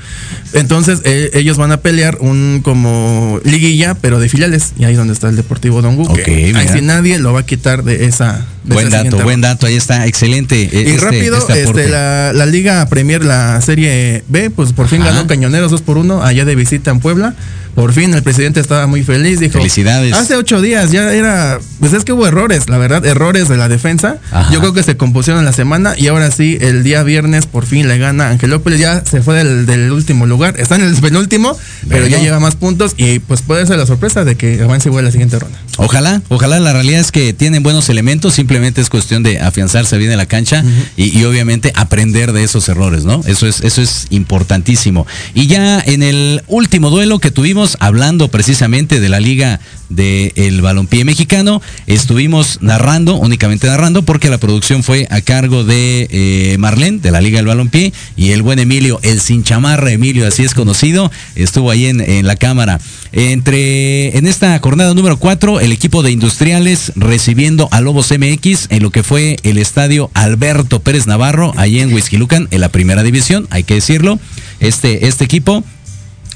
Entonces 0.53 1.01
eh, 1.05 1.31
ellos 1.35 1.57
van 1.59 1.73
a 1.73 1.77
pelear 1.79 2.17
un 2.21 2.61
como 2.65 3.39
liguilla, 3.45 3.95
pero 3.95 4.19
de 4.19 4.29
filiales, 4.29 4.73
y 4.79 4.85
ahí 4.85 4.93
es 4.93 4.99
donde 4.99 5.13
está 5.13 5.29
el 5.29 5.37
Deportivo 5.37 5.83
Dongwu, 5.83 6.05
Ok, 6.11 6.21
que 6.25 6.53
ahí 6.57 6.69
sí 6.73 6.81
nadie 6.81 7.19
lo 7.19 7.33
va 7.33 7.41
a 7.41 7.47
quitar 7.47 7.85
de 7.85 8.07
esa... 8.07 8.47
de 8.65 8.75
Buen 8.75 8.89
esa 8.89 8.97
dato, 8.99 9.03
siguiente 9.05 9.25
buen 9.25 9.41
dato, 9.41 9.67
ahí 9.67 9.77
está, 9.77 10.07
excelente. 10.07 10.63
eh, 10.63 10.71
y 10.73 10.91
este- 10.93 11.05
rápido, 11.05 11.39
este 11.39 11.63
este, 11.65 11.89
la, 11.89 12.33
la 12.35 12.47
Liga 12.47 12.87
Premier, 12.87 13.25
la 13.25 13.61
Serie 13.61 14.25
B, 14.29 14.51
pues 14.51 14.73
por 14.73 14.89
fin 14.89 15.03
Ajá. 15.03 15.13
ganó 15.13 15.27
Cañoneros 15.27 15.71
2 15.71 15.83
por 15.83 15.99
1 15.99 16.23
allá 16.25 16.45
de 16.45 16.55
visita 16.55 16.91
en 16.91 17.01
Puebla. 17.01 17.35
Por 17.75 17.93
fin 17.93 18.13
el 18.13 18.23
presidente 18.25 18.59
estaba 18.59 18.89
muy 18.89 19.05
feliz, 19.05 19.39
dijo. 19.39 19.53
Felicidades. 19.59 20.13
Hace 20.13 20.35
ocho 20.35 20.61
días 20.61 20.91
ya 20.91 21.13
era, 21.15 21.61
pues 21.79 21.93
es 21.93 22.05
que 22.05 22.13
hubo 22.13 22.27
errores, 22.27 22.69
la 22.69 22.79
verdad, 22.79 23.07
errores 23.07 23.49
de 23.49 23.57
la 23.57 23.69
defensa. 23.69 24.17
Ajá. 24.33 24.53
Yo 24.53 24.59
creo 24.59 24.73
que 24.75 24.83
se 24.83 24.97
compusieron 25.11 25.41
en 25.41 25.45
la 25.45 25.53
semana 25.53 25.95
y 25.99 26.07
ahora 26.07 26.31
sí, 26.31 26.57
el 26.61 26.85
día 26.85 27.03
viernes 27.03 27.47
por 27.47 27.67
fin 27.67 27.89
le 27.89 27.99
gana 27.99 28.31
Angelópolis, 28.31 28.79
ya 28.79 29.05
se 29.05 29.23
fue 29.23 29.35
del, 29.35 29.67
del 29.67 29.91
último 29.91 30.25
lugar, 30.25 30.55
está 30.61 30.77
en 30.77 30.83
el 30.83 30.95
penúltimo, 30.95 31.59
pero 31.89 32.07
ya 32.07 32.21
lleva 32.21 32.39
más 32.39 32.55
puntos 32.55 32.95
y 32.97 33.19
pues 33.19 33.43
puede 33.43 33.67
ser 33.67 33.77
la 33.79 33.87
sorpresa 33.87 34.25
de 34.25 34.37
que 34.37 34.63
avance 34.63 34.89
igual 34.89 35.05
a 35.05 35.09
la 35.09 35.11
siguiente 35.11 35.37
ronda. 35.37 35.59
Ojalá, 35.79 36.23
ojalá 36.29 36.61
la 36.61 36.73
realidad 36.73 37.01
es 37.01 37.11
que 37.11 37.33
tienen 37.33 37.65
buenos 37.65 37.89
elementos, 37.89 38.35
simplemente 38.35 38.81
es 38.81 38.89
cuestión 38.89 39.25
de 39.25 39.41
afianzarse 39.41 39.99
bien 39.99 40.13
en 40.13 40.19
la 40.19 40.27
cancha 40.27 40.63
y, 40.97 41.19
y 41.19 41.25
obviamente 41.25 41.73
aprender 41.75 42.33
de 42.33 42.45
esos 42.45 42.69
errores, 42.69 43.05
¿no? 43.05 43.23
Eso 43.27 43.49
es, 43.49 43.63
eso 43.63 43.83
es 43.83 44.07
importantísimo. 44.11 45.09
Y 45.35 45.49
ya 45.49 45.81
en 45.81 46.05
el 46.05 46.45
último 46.47 46.91
duelo 46.91 47.19
que 47.19 47.33
tuvimos, 47.33 47.77
hablando 47.81 48.29
precisamente 48.29 49.01
de 49.01 49.09
la 49.09 49.19
liga 49.19 49.59
del 49.91 50.63
balompié 50.63 51.05
mexicano, 51.05 51.61
estuvimos 51.87 52.59
narrando, 52.63 53.17
únicamente 53.17 53.67
narrando, 53.67 54.03
porque 54.03 54.31
la 54.31 54.39
producción 54.39 54.83
fue 54.83 55.07
a 55.11 55.21
cargo 55.21 55.65
de 55.65 56.09
eh, 56.11 56.57
Marlene, 56.59 56.99
de 56.99 57.11
la 57.11 57.21
liga 57.21 57.39
del 57.39 57.47
balompié, 57.47 57.93
y 58.17 58.31
el 58.31 58.43
buen 58.43 58.59
Emilio, 58.59 59.01
el 59.03 59.21
sin 59.21 59.45
chamarra 59.45 59.91
Emilio, 59.91 60.27
así 60.27 60.45
es 60.45 60.55
conocido, 60.55 61.11
estuvo 61.35 61.71
ahí 61.71 61.87
en, 61.87 62.01
en 62.01 62.27
la 62.27 62.37
cámara. 62.37 62.81
Entre, 63.13 64.17
en 64.17 64.27
esta 64.27 64.59
jornada 64.61 64.95
número 64.95 65.19
4, 65.19 65.61
el 65.61 65.73
equipo 65.73 66.03
de 66.03 66.13
industriales 66.13 66.93
recibiendo 66.95 67.69
a 67.73 67.81
Lobos 67.81 68.13
MX 68.17 68.69
en 68.71 68.83
lo 68.83 68.91
que 68.91 69.03
fue 69.03 69.37
el 69.43 69.59
estadio 69.59 70.11
Alberto 70.15 70.81
Pérez 70.81 71.07
Navarro, 71.07 71.53
ahí 71.57 71.81
en 71.81 71.93
Huizquilucan, 71.93 72.49
en 72.51 72.61
la 72.61 72.69
primera 72.69 73.03
división, 73.03 73.49
hay 73.51 73.65
que 73.65 73.75
decirlo, 73.75 74.21
este, 74.61 75.09
este 75.09 75.25
equipo. 75.25 75.65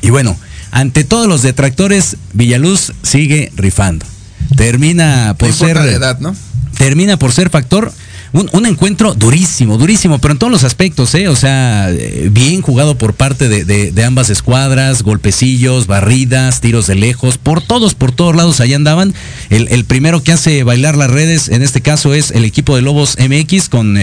Y 0.03 0.11
bueno, 0.11 0.37
ante 0.75 1.05
todos 1.05 1.27
los 1.27 1.41
detractores, 1.43 2.17
Villaluz 2.35 2.93
sigue 3.03 3.51
rifando. 3.57 4.05
Termina 4.57 5.35
por 5.39 5.49
No 5.49 5.55
ser 5.55 5.77
la 5.77 5.87
edad, 5.91 6.19
¿no? 6.21 6.35
termina 6.77 7.17
por 7.17 7.33
ser 7.33 7.49
factor. 7.51 7.93
Un, 8.33 8.51
un 8.53 8.67
encuentro 8.67 9.15
durísimo, 9.15 9.79
durísimo, 9.79 10.19
pero 10.19 10.33
en 10.33 10.39
todos 10.39 10.51
los 10.51 10.65
aspectos, 10.65 11.15
¿eh? 11.15 11.29
O 11.29 11.37
sea, 11.37 11.89
eh, 11.93 12.29
bien 12.33 12.63
jugado 12.63 12.99
por 12.99 13.15
parte 13.15 13.49
de, 13.49 13.65
de- 13.65 13.93
de 13.93 14.05
ambas 14.05 14.29
escuadras, 14.29 15.05
golpecillos, 15.05 15.87
barridas, 15.87 16.61
tiros 16.61 16.89
de 16.89 16.97
lejos, 16.97 17.39
por 17.39 17.63
todos, 17.63 17.95
por 17.95 18.11
todos 18.11 18.35
lados 18.35 18.61
allá 18.61 18.75
andaban. 18.75 19.15
El, 19.51 19.69
el 19.69 19.85
primero 19.85 20.25
que 20.25 20.33
hace 20.33 20.65
bailar 20.65 20.97
las 20.97 21.13
redes, 21.13 21.49
en 21.49 21.63
este 21.63 21.81
caso, 21.81 22.13
es 22.13 22.33
el 22.33 22.45
equipo 22.45 22.75
de 22.75 22.83
Lobos 22.83 23.17
MX 23.21 23.69
con 23.69 23.97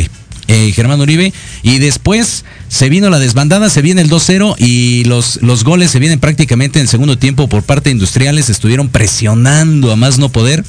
eh, 0.48 0.72
Germán 0.74 1.02
Uribe. 1.02 1.34
Y 1.64 1.80
después 1.80 2.46
se 2.68 2.90
vino 2.90 3.10
la 3.10 3.20
desbandada, 3.20 3.70
se 3.70 3.82
viene 3.82 4.02
el 4.02 4.10
2-0 4.10 4.56
y 4.58 5.04
los, 5.06 5.42
los 5.42 5.64
goles 5.64 5.92
se 5.92 6.00
vienen 6.00 6.20
prácticamente 6.20 6.80
en 6.80 6.88
segundo 6.88 7.18
tiempo 7.18 7.48
por 7.48 7.64
parte 7.64 7.90
de 7.90 7.94
Industriales. 7.94 8.50
Estuvieron 8.50 8.90
presionando 8.90 9.92
a 9.92 9.96
más 9.96 10.18
no 10.20 10.30
poder. 10.30 10.64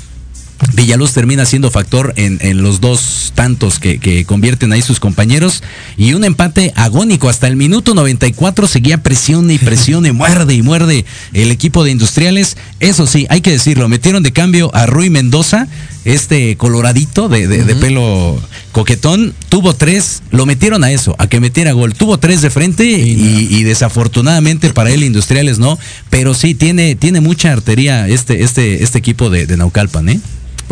Villaluz 0.74 1.12
termina 1.12 1.44
siendo 1.44 1.70
factor 1.70 2.14
en, 2.16 2.38
en 2.40 2.62
los 2.62 2.80
dos 2.80 3.32
tantos 3.34 3.78
que, 3.78 3.98
que 3.98 4.24
convierten 4.24 4.72
ahí 4.72 4.80
sus 4.80 5.00
compañeros 5.00 5.62
y 5.96 6.14
un 6.14 6.24
empate 6.24 6.72
agónico 6.76 7.28
hasta 7.28 7.48
el 7.48 7.56
minuto 7.56 7.94
94 7.94 8.68
seguía 8.68 9.02
presión 9.02 9.50
y 9.50 9.58
presión 9.58 10.06
y 10.06 10.12
muerde 10.12 10.54
y 10.54 10.62
muerde 10.62 11.04
el 11.32 11.50
equipo 11.50 11.82
de 11.82 11.90
industriales. 11.90 12.56
Eso 12.78 13.06
sí, 13.06 13.26
hay 13.28 13.40
que 13.40 13.50
decirlo, 13.50 13.88
metieron 13.88 14.22
de 14.22 14.32
cambio 14.32 14.70
a 14.74 14.86
Rui 14.86 15.10
Mendoza, 15.10 15.66
este 16.04 16.56
coloradito 16.56 17.28
de, 17.28 17.46
de- 17.46 17.64
de 17.64 17.74
pelo 17.76 18.40
coquetón, 18.72 19.34
tuvo 19.48 19.74
tres, 19.74 20.22
lo 20.30 20.46
metieron 20.46 20.82
a 20.84 20.90
eso, 20.90 21.14
a 21.18 21.26
que 21.26 21.40
metiera 21.40 21.72
gol, 21.72 21.94
tuvo 21.94 22.18
tres 22.18 22.42
de 22.42 22.50
frente 22.50 22.84
y, 22.84 23.48
y 23.50 23.62
desafortunadamente 23.64 24.70
para 24.70 24.90
él 24.90 25.04
industriales 25.04 25.58
no, 25.58 25.78
pero 26.10 26.34
sí 26.34 26.54
tiene, 26.54 26.94
tiene 26.96 27.20
mucha 27.20 27.52
artería 27.52 28.08
este, 28.08 28.42
este, 28.42 28.82
este 28.82 28.98
equipo 28.98 29.30
de, 29.30 29.46
de 29.46 29.56
Naucalpan, 29.56 30.08
¿eh? 30.08 30.20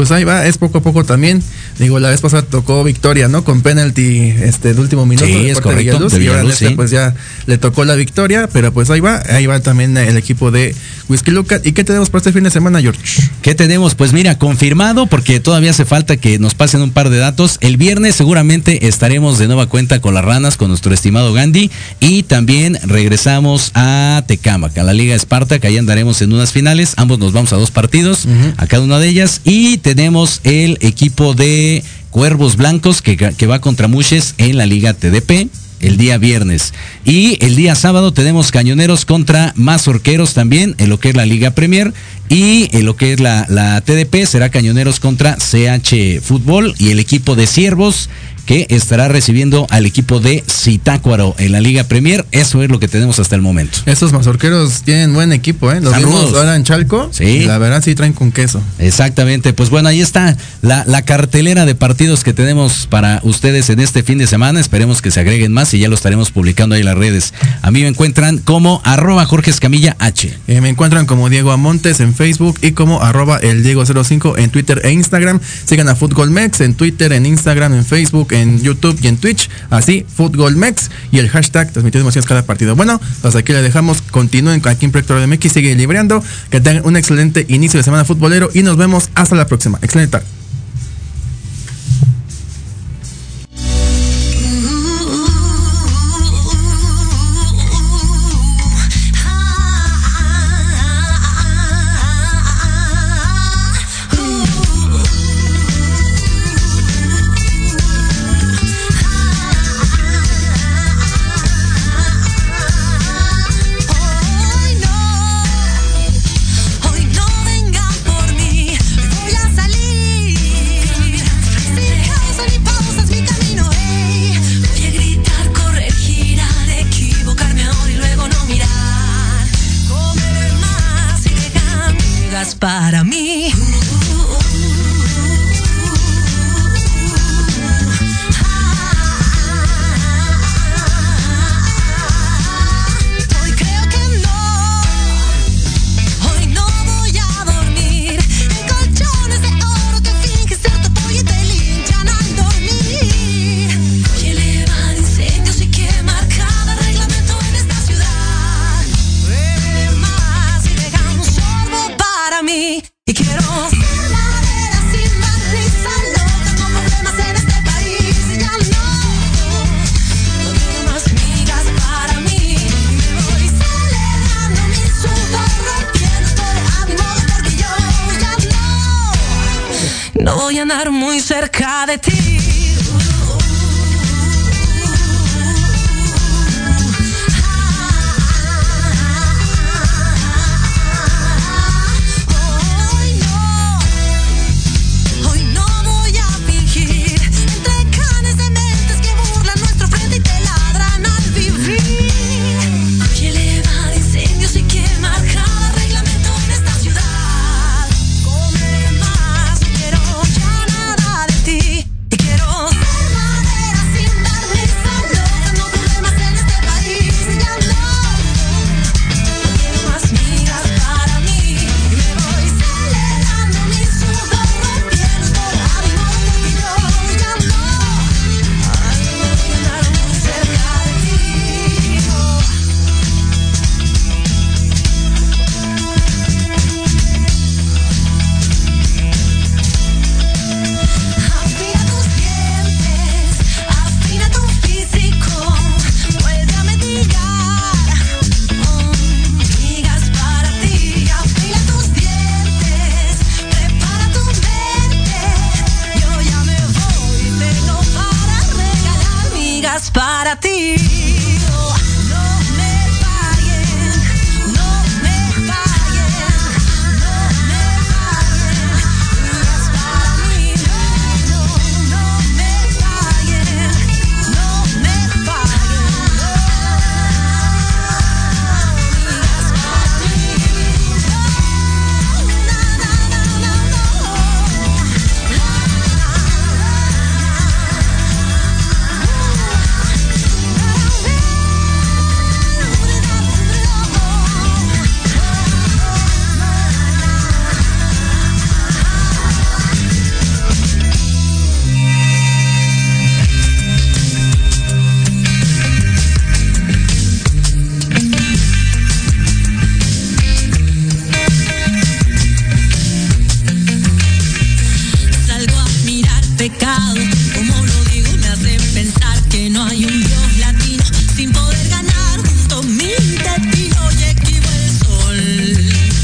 Pues 0.00 0.12
ahí 0.12 0.24
va, 0.24 0.46
es 0.46 0.56
poco 0.56 0.78
a 0.78 0.82
poco 0.82 1.04
también. 1.04 1.42
Digo, 1.78 2.00
la 2.00 2.08
vez 2.08 2.22
pasada 2.22 2.40
tocó 2.40 2.82
victoria, 2.84 3.28
¿no? 3.28 3.44
Con 3.44 3.60
penalti 3.60 4.32
este 4.42 4.72
de 4.72 4.80
último 4.80 5.04
minuto 5.04 5.26
Sí, 5.26 5.32
de 5.34 5.50
es 5.50 5.56
de 5.56 5.62
correcto, 5.62 5.98
Villaluz, 5.98 6.12
de 6.14 6.24
y 6.24 6.26
ahora 6.28 6.40
en 6.40 6.46
Villaluz, 6.46 6.62
este, 6.62 6.74
pues 6.74 6.90
ya 6.90 7.14
le 7.44 7.58
tocó 7.58 7.84
la 7.84 7.96
victoria, 7.96 8.48
pero 8.50 8.72
pues 8.72 8.88
ahí 8.88 9.00
va, 9.00 9.22
ahí 9.28 9.44
va 9.44 9.60
también 9.60 9.94
el 9.98 10.16
equipo 10.16 10.50
de 10.50 10.74
Whisky 11.10 11.32
Luca. 11.32 11.60
¿Y 11.62 11.72
qué 11.72 11.84
tenemos 11.84 12.08
para 12.08 12.20
este 12.20 12.32
fin 12.32 12.44
de 12.44 12.50
semana, 12.50 12.80
George? 12.80 12.98
¿Qué 13.42 13.54
tenemos? 13.54 13.94
Pues 13.94 14.14
mira, 14.14 14.38
confirmado, 14.38 15.06
porque 15.06 15.38
todavía 15.38 15.72
hace 15.72 15.84
falta 15.84 16.16
que 16.16 16.38
nos 16.38 16.54
pasen 16.54 16.80
un 16.80 16.92
par 16.92 17.10
de 17.10 17.18
datos. 17.18 17.58
El 17.60 17.76
viernes 17.76 18.14
seguramente 18.14 18.86
estaremos 18.88 19.38
de 19.38 19.48
nueva 19.48 19.66
cuenta 19.66 20.00
con 20.00 20.14
las 20.14 20.24
ranas, 20.24 20.56
con 20.56 20.68
nuestro 20.68 20.94
estimado 20.94 21.34
Gandhi. 21.34 21.70
Y 22.00 22.22
también 22.22 22.78
regresamos 22.84 23.70
a 23.74 24.22
Tecámac, 24.26 24.78
a 24.78 24.82
la 24.82 24.94
Liga 24.94 25.14
Esparta, 25.14 25.58
que 25.58 25.66
ahí 25.66 25.76
andaremos 25.76 26.22
en 26.22 26.32
unas 26.32 26.52
finales. 26.52 26.94
Ambos 26.96 27.18
nos 27.18 27.34
vamos 27.34 27.52
a 27.52 27.56
dos 27.56 27.70
partidos, 27.70 28.26
a 28.56 28.66
cada 28.66 28.82
una 28.82 28.98
de 28.98 29.08
ellas. 29.08 29.42
Y 29.44 29.76
tenemos 29.94 30.40
el 30.44 30.78
equipo 30.82 31.34
de 31.34 31.82
Cuervos 32.10 32.54
Blancos, 32.54 33.02
que, 33.02 33.46
va 33.48 33.60
contra 33.60 33.88
Muches 33.88 34.36
en 34.38 34.56
la 34.56 34.64
Liga 34.64 34.94
TDP 34.94 35.50
el 35.80 35.96
día 35.96 36.16
viernes. 36.16 36.72
Y 37.04 37.44
el 37.44 37.56
día 37.56 37.74
sábado 37.74 38.12
tenemos 38.12 38.52
cañoneros 38.52 39.04
contra 39.04 39.52
mazorqueros 39.56 40.32
también 40.32 40.76
en 40.78 40.90
lo 40.90 41.00
que 41.00 41.08
es 41.08 41.16
la 41.16 41.26
Liga 41.26 41.50
Premier. 41.50 41.92
Y 42.28 42.68
en 42.70 42.86
lo 42.86 42.94
que 42.94 43.12
es 43.12 43.18
la, 43.18 43.46
la 43.48 43.80
TDP 43.80 44.26
será 44.26 44.48
cañoneros 44.48 45.00
contra 45.00 45.36
CH 45.38 46.20
Fútbol 46.22 46.72
y 46.78 46.90
el 46.90 47.00
equipo 47.00 47.34
de 47.34 47.48
Ciervos 47.48 48.08
que 48.46 48.66
estará 48.68 49.08
recibiendo 49.08 49.66
al 49.70 49.86
equipo 49.86 50.20
de 50.20 50.44
Zitácuaro 50.48 51.34
en 51.38 51.52
la 51.52 51.60
Liga 51.60 51.84
Premier. 51.84 52.26
Eso 52.32 52.62
es 52.62 52.70
lo 52.70 52.80
que 52.80 52.88
tenemos 52.88 53.18
hasta 53.18 53.36
el 53.36 53.42
momento. 53.42 53.78
Estos 53.86 54.12
mazorqueros 54.12 54.82
tienen 54.82 55.14
buen 55.14 55.32
equipo, 55.32 55.70
¿eh? 55.72 55.80
Los 55.80 55.96
vimos 55.96 56.34
ahora 56.34 56.56
en 56.56 56.64
Chalco. 56.64 57.08
Sí. 57.12 57.40
La 57.40 57.58
verdad 57.58 57.82
sí 57.82 57.94
traen 57.94 58.12
con 58.12 58.32
queso. 58.32 58.62
Exactamente, 58.78 59.52
pues 59.52 59.70
bueno, 59.70 59.88
ahí 59.88 60.00
está 60.00 60.36
la, 60.62 60.84
la 60.86 61.02
cartelera 61.02 61.66
de 61.66 61.74
partidos 61.74 62.24
que 62.24 62.32
tenemos 62.32 62.86
para 62.88 63.20
ustedes 63.22 63.70
en 63.70 63.80
este 63.80 64.02
fin 64.02 64.18
de 64.18 64.26
semana. 64.26 64.60
Esperemos 64.60 65.02
que 65.02 65.10
se 65.10 65.20
agreguen 65.20 65.52
más 65.52 65.72
y 65.74 65.78
ya 65.78 65.88
lo 65.88 65.94
estaremos 65.94 66.30
publicando 66.30 66.74
ahí 66.74 66.80
en 66.80 66.86
las 66.86 66.98
redes. 66.98 67.34
A 67.62 67.70
mí 67.70 67.82
me 67.82 67.88
encuentran 67.88 68.38
como 68.38 68.80
arroba 68.84 69.24
Jorge 69.26 69.50
Escamilla 69.50 69.96
H. 69.98 70.36
Eh, 70.48 70.60
me 70.60 70.68
encuentran 70.68 71.06
como 71.06 71.28
Diego 71.28 71.52
Amontes 71.52 72.00
en 72.00 72.14
Facebook 72.14 72.58
y 72.62 72.72
como 72.72 73.02
arroba 73.02 73.38
el 73.38 73.64
Diego05 73.64 74.38
en 74.38 74.50
Twitter 74.50 74.80
e 74.84 74.92
Instagram. 74.92 75.40
Sigan 75.64 75.88
a 75.88 75.94
Fútbol 75.94 76.30
Mex 76.30 76.60
en 76.60 76.74
Twitter, 76.74 77.12
en 77.12 77.26
Instagram, 77.26 77.74
en 77.74 77.84
Facebook, 77.84 78.29
en 78.32 78.60
YouTube 78.60 78.98
y 79.02 79.08
en 79.08 79.16
Twitch. 79.16 79.48
Así, 79.70 80.04
Fútbol 80.08 80.56
Mex 80.56 80.90
y 81.10 81.18
el 81.18 81.28
hashtag 81.28 81.72
transmitiendo 81.72 82.04
emociones 82.04 82.26
cada 82.26 82.44
partido. 82.44 82.76
Bueno, 82.76 83.00
pues 83.22 83.34
aquí 83.36 83.52
le 83.52 83.62
dejamos. 83.62 84.02
Continúen 84.02 84.62
aquí 84.66 84.84
en 84.86 84.92
Proyecto 84.92 85.14
MX. 85.26 85.52
Sigue 85.52 85.74
libreando. 85.74 86.22
Que 86.50 86.60
tengan 86.60 86.84
un 86.86 86.96
excelente 86.96 87.46
inicio 87.48 87.78
de 87.78 87.84
semana 87.84 88.04
futbolero 88.04 88.50
y 88.54 88.62
nos 88.62 88.76
vemos 88.76 89.10
hasta 89.14 89.36
la 89.36 89.46
próxima. 89.46 89.78
Excelente 89.82 90.12
tarde. 90.12 90.26